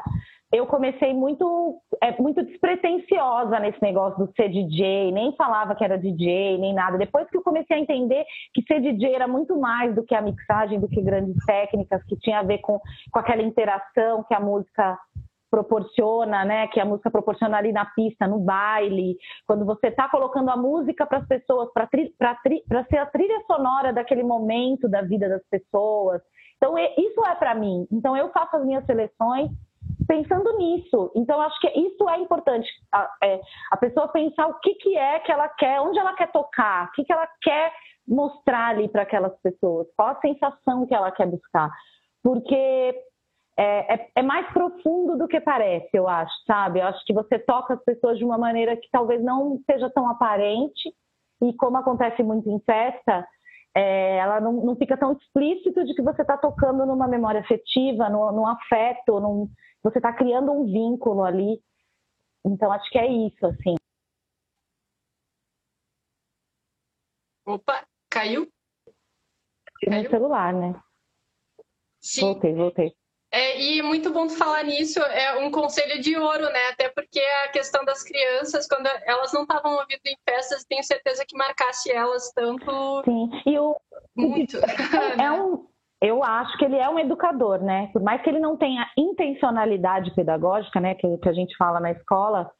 eu 0.51 0.67
comecei 0.67 1.13
muito, 1.13 1.79
é, 2.03 2.21
muito 2.21 2.43
despretensiosa 2.43 3.57
nesse 3.59 3.81
negócio 3.81 4.25
do 4.25 4.33
ser 4.33 4.49
DJ, 4.49 5.11
nem 5.13 5.33
falava 5.37 5.73
que 5.73 5.83
era 5.83 5.97
DJ, 5.97 6.57
nem 6.57 6.73
nada. 6.73 6.97
Depois 6.97 7.29
que 7.29 7.37
eu 7.37 7.41
comecei 7.41 7.77
a 7.77 7.79
entender 7.79 8.25
que 8.53 8.61
ser 8.63 8.81
DJ 8.81 9.15
era 9.15 9.29
muito 9.29 9.57
mais 9.57 9.95
do 9.95 10.03
que 10.03 10.13
a 10.13 10.21
mixagem, 10.21 10.77
do 10.77 10.89
que 10.89 11.01
grandes 11.01 11.37
técnicas, 11.45 12.03
que 12.03 12.17
tinha 12.17 12.39
a 12.39 12.43
ver 12.43 12.57
com, 12.57 12.81
com 13.11 13.19
aquela 13.19 13.41
interação 13.41 14.25
que 14.25 14.33
a 14.33 14.41
música 14.41 14.99
proporciona, 15.51 16.45
né? 16.45 16.67
Que 16.67 16.79
a 16.79 16.85
música 16.85 17.11
proporciona 17.11 17.57
ali 17.57 17.73
na 17.73 17.85
pista, 17.85 18.25
no 18.25 18.39
baile, 18.39 19.17
quando 19.45 19.65
você 19.65 19.87
está 19.87 20.07
colocando 20.09 20.49
a 20.49 20.55
música 20.55 21.05
para 21.05 21.19
as 21.19 21.27
pessoas, 21.27 21.69
para 21.73 21.87
ser 22.85 22.97
a 22.97 23.05
trilha 23.05 23.43
sonora 23.45 23.91
daquele 23.91 24.23
momento 24.23 24.87
da 24.87 25.01
vida 25.01 25.27
das 25.27 25.43
pessoas. 25.49 26.21
Então, 26.55 26.77
isso 26.77 27.25
é 27.25 27.35
para 27.35 27.53
mim. 27.53 27.85
Então, 27.91 28.15
eu 28.15 28.31
faço 28.31 28.55
as 28.55 28.65
minhas 28.65 28.85
seleções 28.85 29.49
pensando 30.07 30.57
nisso. 30.57 31.11
Então, 31.15 31.41
acho 31.41 31.59
que 31.59 31.67
isso 31.67 32.09
é 32.09 32.19
importante. 32.19 32.67
A, 32.91 33.09
é, 33.23 33.41
a 33.71 33.77
pessoa 33.77 34.07
pensar 34.07 34.47
o 34.47 34.59
que, 34.59 34.75
que 34.75 34.97
é 34.97 35.19
que 35.19 35.31
ela 35.31 35.49
quer, 35.49 35.81
onde 35.81 35.99
ela 35.99 36.13
quer 36.13 36.31
tocar, 36.31 36.87
o 36.87 36.91
que, 36.91 37.03
que 37.03 37.11
ela 37.11 37.27
quer 37.41 37.73
mostrar 38.07 38.69
ali 38.69 38.87
para 38.87 39.03
aquelas 39.03 39.35
pessoas, 39.41 39.87
qual 39.95 40.09
a 40.09 40.19
sensação 40.21 40.85
que 40.85 40.93
ela 40.93 41.11
quer 41.11 41.27
buscar. 41.27 41.69
Porque 42.23 42.95
é, 43.61 43.93
é, 43.93 44.11
é, 44.15 44.21
mais 44.23 44.51
profundo 44.51 45.15
do 45.15 45.27
que 45.27 45.39
parece, 45.39 45.89
eu 45.93 46.07
acho, 46.07 46.33
sabe? 46.47 46.79
Eu 46.79 46.87
acho 46.87 47.05
que 47.05 47.13
você 47.13 47.37
toca 47.37 47.75
as 47.75 47.83
pessoas 47.83 48.17
de 48.17 48.25
uma 48.25 48.35
maneira 48.35 48.75
que 48.75 48.89
talvez 48.91 49.23
não 49.23 49.61
seja 49.69 49.87
tão 49.91 50.09
aparente, 50.09 50.91
e 51.43 51.53
como 51.53 51.77
acontece 51.77 52.23
muito 52.23 52.49
em 52.49 52.59
festa, 52.61 53.27
é, 53.75 54.17
ela 54.17 54.41
não, 54.41 54.53
não, 54.53 54.75
fica 54.75 54.97
tão 54.97 55.13
explícito 55.13 55.85
de 55.85 55.93
que 55.93 56.01
você 56.01 56.23
está 56.23 56.37
tocando 56.37 56.87
numa 56.87 57.07
memória 57.07 57.39
afetiva, 57.39 58.09
num, 58.09 58.31
num 58.31 58.47
afeto, 58.47 59.19
num, 59.19 59.47
você 59.83 59.99
está 59.99 60.11
criando 60.11 60.51
um 60.51 60.65
vínculo 60.65 61.23
ali. 61.23 61.61
Então, 62.43 62.71
acho 62.71 62.89
que 62.89 62.97
é 62.97 63.05
isso, 63.05 63.45
assim. 63.45 63.75
Opa, 67.45 67.85
caiu? 68.09 68.47
Caiu 69.85 70.03
no 70.03 70.09
celular, 70.09 70.51
né? 70.51 70.81
Sim. 72.01 72.21
Voltei, 72.21 72.55
voltei. 72.55 73.00
É, 73.33 73.61
e 73.61 73.81
muito 73.81 74.11
bom 74.11 74.27
falar 74.27 74.63
nisso, 74.63 74.99
é 74.99 75.39
um 75.39 75.49
conselho 75.49 76.01
de 76.01 76.17
ouro, 76.17 76.43
né? 76.51 76.67
Até 76.73 76.89
porque 76.89 77.19
a 77.45 77.49
questão 77.49 77.85
das 77.85 78.03
crianças, 78.03 78.67
quando 78.67 78.87
elas 79.05 79.31
não 79.31 79.43
estavam 79.43 79.71
ouvindo 79.73 80.01
em 80.05 80.17
festas, 80.29 80.65
tenho 80.65 80.83
certeza 80.83 81.23
que 81.25 81.37
marcasse 81.37 81.89
elas 81.89 82.29
tanto. 82.33 83.03
Sim, 83.05 83.29
e 83.45 83.57
o. 83.57 83.75
Muito. 84.15 84.57
É, 85.17 85.23
é 85.23 85.31
um, 85.31 85.65
eu 86.01 86.23
acho 86.23 86.57
que 86.57 86.65
ele 86.65 86.77
é 86.77 86.89
um 86.89 86.97
educador, 86.99 87.63
né? 87.63 87.89
Por 87.93 88.01
mais 88.01 88.21
que 88.21 88.29
ele 88.29 88.39
não 88.39 88.57
tenha 88.57 88.85
intencionalidade 88.97 90.13
pedagógica, 90.15 90.79
né, 90.79 90.95
que, 90.95 91.17
que 91.17 91.29
a 91.29 91.33
gente 91.33 91.55
fala 91.55 91.79
na 91.79 91.91
escola, 91.91 92.51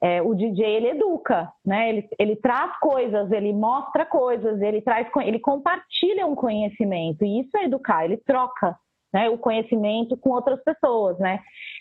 é, 0.00 0.22
o 0.22 0.34
DJ 0.34 0.64
ele 0.64 0.88
educa, 0.90 1.52
né? 1.64 1.88
Ele, 1.88 2.08
ele 2.18 2.36
traz 2.36 2.78
coisas, 2.78 3.32
ele 3.32 3.52
mostra 3.52 4.06
coisas, 4.06 4.60
ele 4.62 4.80
traz, 4.80 5.08
ele 5.22 5.40
compartilha 5.40 6.26
um 6.26 6.34
conhecimento 6.34 7.24
e 7.24 7.40
isso 7.40 7.56
é 7.56 7.64
educar. 7.64 8.04
Ele 8.04 8.16
troca, 8.18 8.78
né, 9.14 9.30
o 9.30 9.38
conhecimento 9.38 10.16
com 10.16 10.30
outras 10.30 10.60
pessoas, 10.64 11.16
né? 11.20 11.38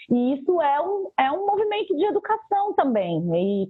E 0.08 0.36
isso 0.36 0.62
é 0.62 0.80
um, 0.80 1.12
é 1.20 1.32
um 1.32 1.48
movimento 1.48 1.96
de 1.98 2.06
educação 2.06 2.76
também. 2.76 3.24
E 3.34 3.70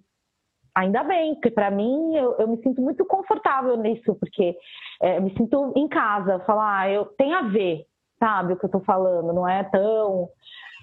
ainda 0.75 1.01
bem, 1.01 1.35
porque 1.35 1.49
para 1.49 1.71
mim 1.71 2.13
eu, 2.13 2.33
eu, 2.39 2.47
me 2.49 2.61
sinto 2.61 2.81
muito 2.81 3.05
confortável 3.05 3.77
nisso, 3.77 4.15
porque 4.15 4.57
é, 5.01 5.17
me 5.21 5.33
sinto 5.37 5.71
em 5.77 5.87
casa, 5.87 6.39
falar, 6.39 6.81
ah, 6.81 6.89
eu 6.89 7.05
tem 7.05 7.33
a 7.33 7.43
ver, 7.43 7.85
sabe, 8.19 8.51
o 8.51 8.57
que 8.57 8.65
eu 8.65 8.67
estou 8.67 8.83
falando, 8.83 9.31
não 9.31 9.47
é 9.47 9.63
tão 9.63 10.27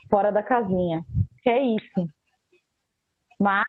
fora 0.09 0.33
da 0.33 0.43
casinha. 0.43 1.05
Que 1.43 1.51
é 1.51 1.63
isso. 1.63 2.09
Mas 3.39 3.67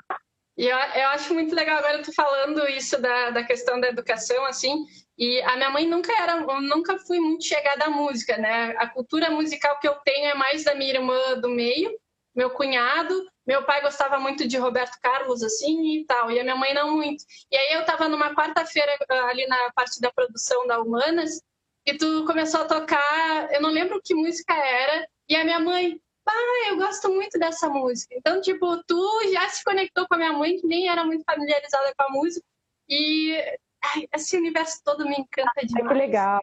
e 0.62 0.68
eu, 0.68 0.78
eu 0.78 1.08
acho 1.08 1.34
muito 1.34 1.56
legal 1.56 1.80
agora 1.80 2.04
tu 2.04 2.14
falando 2.14 2.68
isso 2.70 3.02
da, 3.02 3.32
da 3.32 3.44
questão 3.44 3.82
da 3.82 3.88
educação, 3.88 4.46
assim. 4.46 4.86
E 5.18 5.42
a 5.42 5.56
minha 5.56 5.72
mãe 5.72 5.88
nunca 5.88 6.14
era, 6.22 6.36
nunca 6.62 7.00
fui 7.00 7.20
muito 7.20 7.44
chegada 7.44 7.86
à 7.86 7.90
música, 7.90 8.38
né? 8.38 8.76
A 8.78 8.88
cultura 8.88 9.32
musical 9.32 9.80
que 9.80 9.88
eu 9.88 9.96
tenho 10.06 10.28
é 10.28 10.36
mais 10.36 10.64
da 10.64 10.76
minha 10.76 10.94
irmã 10.94 11.18
do 11.42 11.50
meio, 11.50 11.92
meu 12.36 12.52
cunhado, 12.52 13.28
meu 13.44 13.66
pai 13.66 13.82
gostava 13.82 14.20
muito 14.20 14.48
de 14.48 14.56
Roberto 14.56 15.00
Carlos, 15.02 15.42
assim, 15.42 15.96
e 15.96 16.06
tal, 16.06 16.30
e 16.30 16.40
a 16.40 16.44
minha 16.44 16.56
mãe 16.56 16.76
não 16.76 16.96
muito. 16.96 17.24
E 17.50 17.58
aí 17.58 17.74
eu 17.74 17.84
tava 17.84 18.08
numa 18.08 18.36
quarta-feira 18.36 18.96
ah, 19.10 19.30
ali 19.30 19.48
na 19.48 19.72
parte 19.74 20.00
da 20.00 20.12
produção 20.12 20.68
da 20.68 20.80
Humanas, 20.80 21.42
e 21.88 21.98
tu 21.98 22.24
começou 22.28 22.62
a 22.62 22.66
tocar, 22.66 23.52
eu 23.52 23.64
não 23.64 23.72
lembro 23.72 24.00
que 24.04 24.14
música 24.14 24.54
era, 24.54 25.08
e 25.28 25.36
a 25.36 25.44
minha 25.44 25.60
mãe, 25.60 26.00
pai, 26.32 26.72
eu 26.72 26.78
gosto 26.78 27.10
muito 27.10 27.38
dessa 27.40 27.70
música. 27.70 28.16
Então, 28.18 28.42
tipo, 28.42 28.84
tu 28.84 29.32
já 29.32 29.48
se 29.50 29.64
conectou 29.64 30.08
com 30.08 30.16
a 30.16 30.18
minha 30.18 30.34
mãe, 30.34 30.58
que 30.58 30.68
nem 30.68 30.88
era 30.88 31.04
muito 31.04 31.24
familiarizada 31.24 31.94
com 31.98 32.04
a 32.04 32.10
música, 32.10 32.46
e 32.90 33.36
ai, 33.84 34.08
esse 34.14 34.38
universo 34.38 34.82
todo 34.84 35.06
me 35.06 35.16
encanta 35.16 35.66
demais. 35.66 35.88
que 35.88 35.94
legal. 35.94 36.42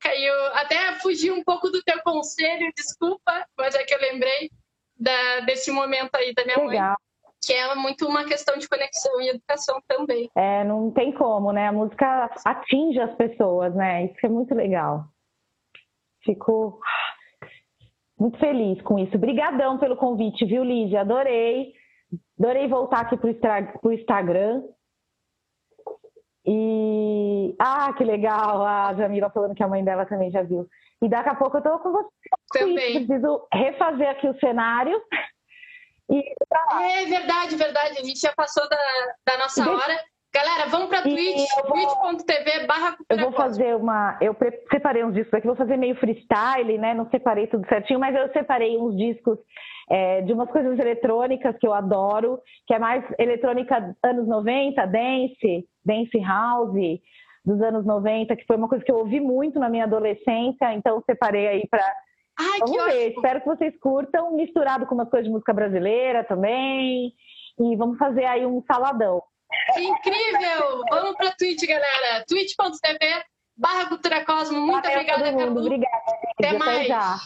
Caiu, 0.00 0.34
até 0.54 0.94
fugi 0.94 1.30
um 1.30 1.42
pouco 1.44 1.68
do 1.70 1.82
teu 1.82 2.00
conselho, 2.02 2.72
desculpa, 2.76 3.46
mas 3.56 3.74
é 3.74 3.84
que 3.84 3.94
eu 3.94 4.00
lembrei 4.00 4.50
da, 4.98 5.40
desse 5.40 5.70
momento 5.70 6.14
aí 6.14 6.32
da 6.32 6.44
minha 6.44 6.58
Legal. 6.58 6.88
mãe. 6.88 6.96
Que 7.44 7.52
é 7.54 7.74
muito 7.74 8.06
uma 8.06 8.24
questão 8.24 8.56
de 8.56 8.68
conexão 8.68 9.20
e 9.20 9.30
educação 9.30 9.80
também. 9.88 10.30
É, 10.36 10.62
não 10.62 10.92
tem 10.92 11.12
como, 11.12 11.50
né? 11.50 11.66
A 11.66 11.72
música 11.72 12.30
atinge 12.44 13.00
as 13.00 13.12
pessoas, 13.16 13.74
né? 13.74 14.04
Isso 14.04 14.24
é 14.24 14.28
muito 14.28 14.54
legal. 14.54 15.04
Fico 16.22 16.80
muito 18.22 18.38
feliz 18.38 18.80
com 18.82 18.98
isso. 18.98 19.16
Obrigadão 19.16 19.78
pelo 19.78 19.96
convite, 19.96 20.44
viu, 20.44 20.62
Lígia? 20.62 21.00
Adorei. 21.00 21.72
Adorei 22.38 22.68
voltar 22.68 23.00
aqui 23.00 23.16
para 23.16 23.28
o 23.82 23.92
Instagram. 23.92 24.62
E. 26.46 27.54
Ah, 27.58 27.92
que 27.92 28.04
legal! 28.04 28.64
A 28.64 28.94
Jamila 28.94 29.30
falando 29.30 29.54
que 29.54 29.62
a 29.62 29.68
mãe 29.68 29.84
dela 29.84 30.06
também 30.06 30.30
já 30.30 30.42
viu. 30.42 30.68
E 31.02 31.08
daqui 31.08 31.28
a 31.28 31.34
pouco 31.34 31.58
eu 31.58 31.62
tô 31.62 31.78
com 31.80 31.92
você. 31.92 32.08
Também. 32.52 33.06
Preciso 33.06 33.46
refazer 33.52 34.08
aqui 34.08 34.28
o 34.28 34.38
cenário. 34.38 35.00
E... 36.10 36.18
É 36.20 37.06
verdade, 37.06 37.56
verdade. 37.56 37.98
A 37.98 38.04
gente 38.04 38.20
já 38.20 38.32
passou 38.36 38.68
da, 38.68 38.76
da 39.26 39.38
nossa 39.38 39.68
hora. 39.68 40.04
Galera, 40.34 40.66
vamos 40.70 40.88
para 40.88 41.02
Twitch, 41.02 41.46
twitch.tv 41.66 42.66
barra 42.66 42.96
Eu 43.10 43.18
vou 43.18 43.32
fazer 43.32 43.76
uma. 43.76 44.16
Eu 44.18 44.34
separei 44.70 45.04
uns 45.04 45.12
discos 45.12 45.34
aqui, 45.34 45.46
vou 45.46 45.56
fazer 45.56 45.76
meio 45.76 45.94
freestyle, 45.96 46.78
né? 46.78 46.94
Não 46.94 47.06
separei 47.10 47.46
tudo 47.48 47.68
certinho, 47.68 48.00
mas 48.00 48.16
eu 48.16 48.32
separei 48.32 48.78
uns 48.78 48.96
discos 48.96 49.38
é, 49.90 50.22
de 50.22 50.32
umas 50.32 50.50
coisas 50.50 50.78
eletrônicas 50.78 51.54
que 51.58 51.66
eu 51.66 51.74
adoro, 51.74 52.40
que 52.66 52.72
é 52.72 52.78
mais 52.78 53.04
eletrônica 53.18 53.94
anos 54.02 54.26
90, 54.26 54.86
dance, 54.86 55.68
dance 55.84 56.18
house 56.20 57.00
dos 57.44 57.60
anos 57.60 57.84
90, 57.84 58.34
que 58.34 58.46
foi 58.46 58.56
uma 58.56 58.68
coisa 58.68 58.82
que 58.82 58.90
eu 58.90 58.96
ouvi 58.96 59.20
muito 59.20 59.60
na 59.60 59.68
minha 59.68 59.84
adolescência, 59.84 60.72
então 60.72 61.02
separei 61.04 61.46
aí 61.46 61.68
para 61.68 61.84
Ai, 62.38 62.60
Vamos 62.60 62.76
ver, 62.76 62.82
ótimo. 62.82 63.16
espero 63.16 63.40
que 63.40 63.46
vocês 63.46 63.78
curtam, 63.78 64.34
misturado 64.34 64.86
com 64.86 64.94
umas 64.94 65.10
coisas 65.10 65.26
de 65.26 65.32
música 65.32 65.52
brasileira 65.52 66.24
também. 66.24 67.12
E 67.58 67.76
vamos 67.76 67.98
fazer 67.98 68.24
aí 68.24 68.46
um 68.46 68.62
saladão. 68.62 69.22
Que 69.74 69.82
incrível! 69.82 70.82
Vamos 70.90 71.16
para 71.16 71.32
Twitch, 71.32 71.66
galera. 71.66 72.24
twitch.tv 72.28 73.24
barra 73.56 73.86
Cultura 73.88 74.24
Cosmo. 74.24 74.60
Muito 74.60 74.82
Valeu, 74.82 75.00
obrigada. 75.00 75.32
Cadu. 75.36 75.60
Obrigada. 75.60 76.02
Até 76.38 76.48
Até 76.48 76.58
mais. 76.58 76.86
já. 76.88 77.20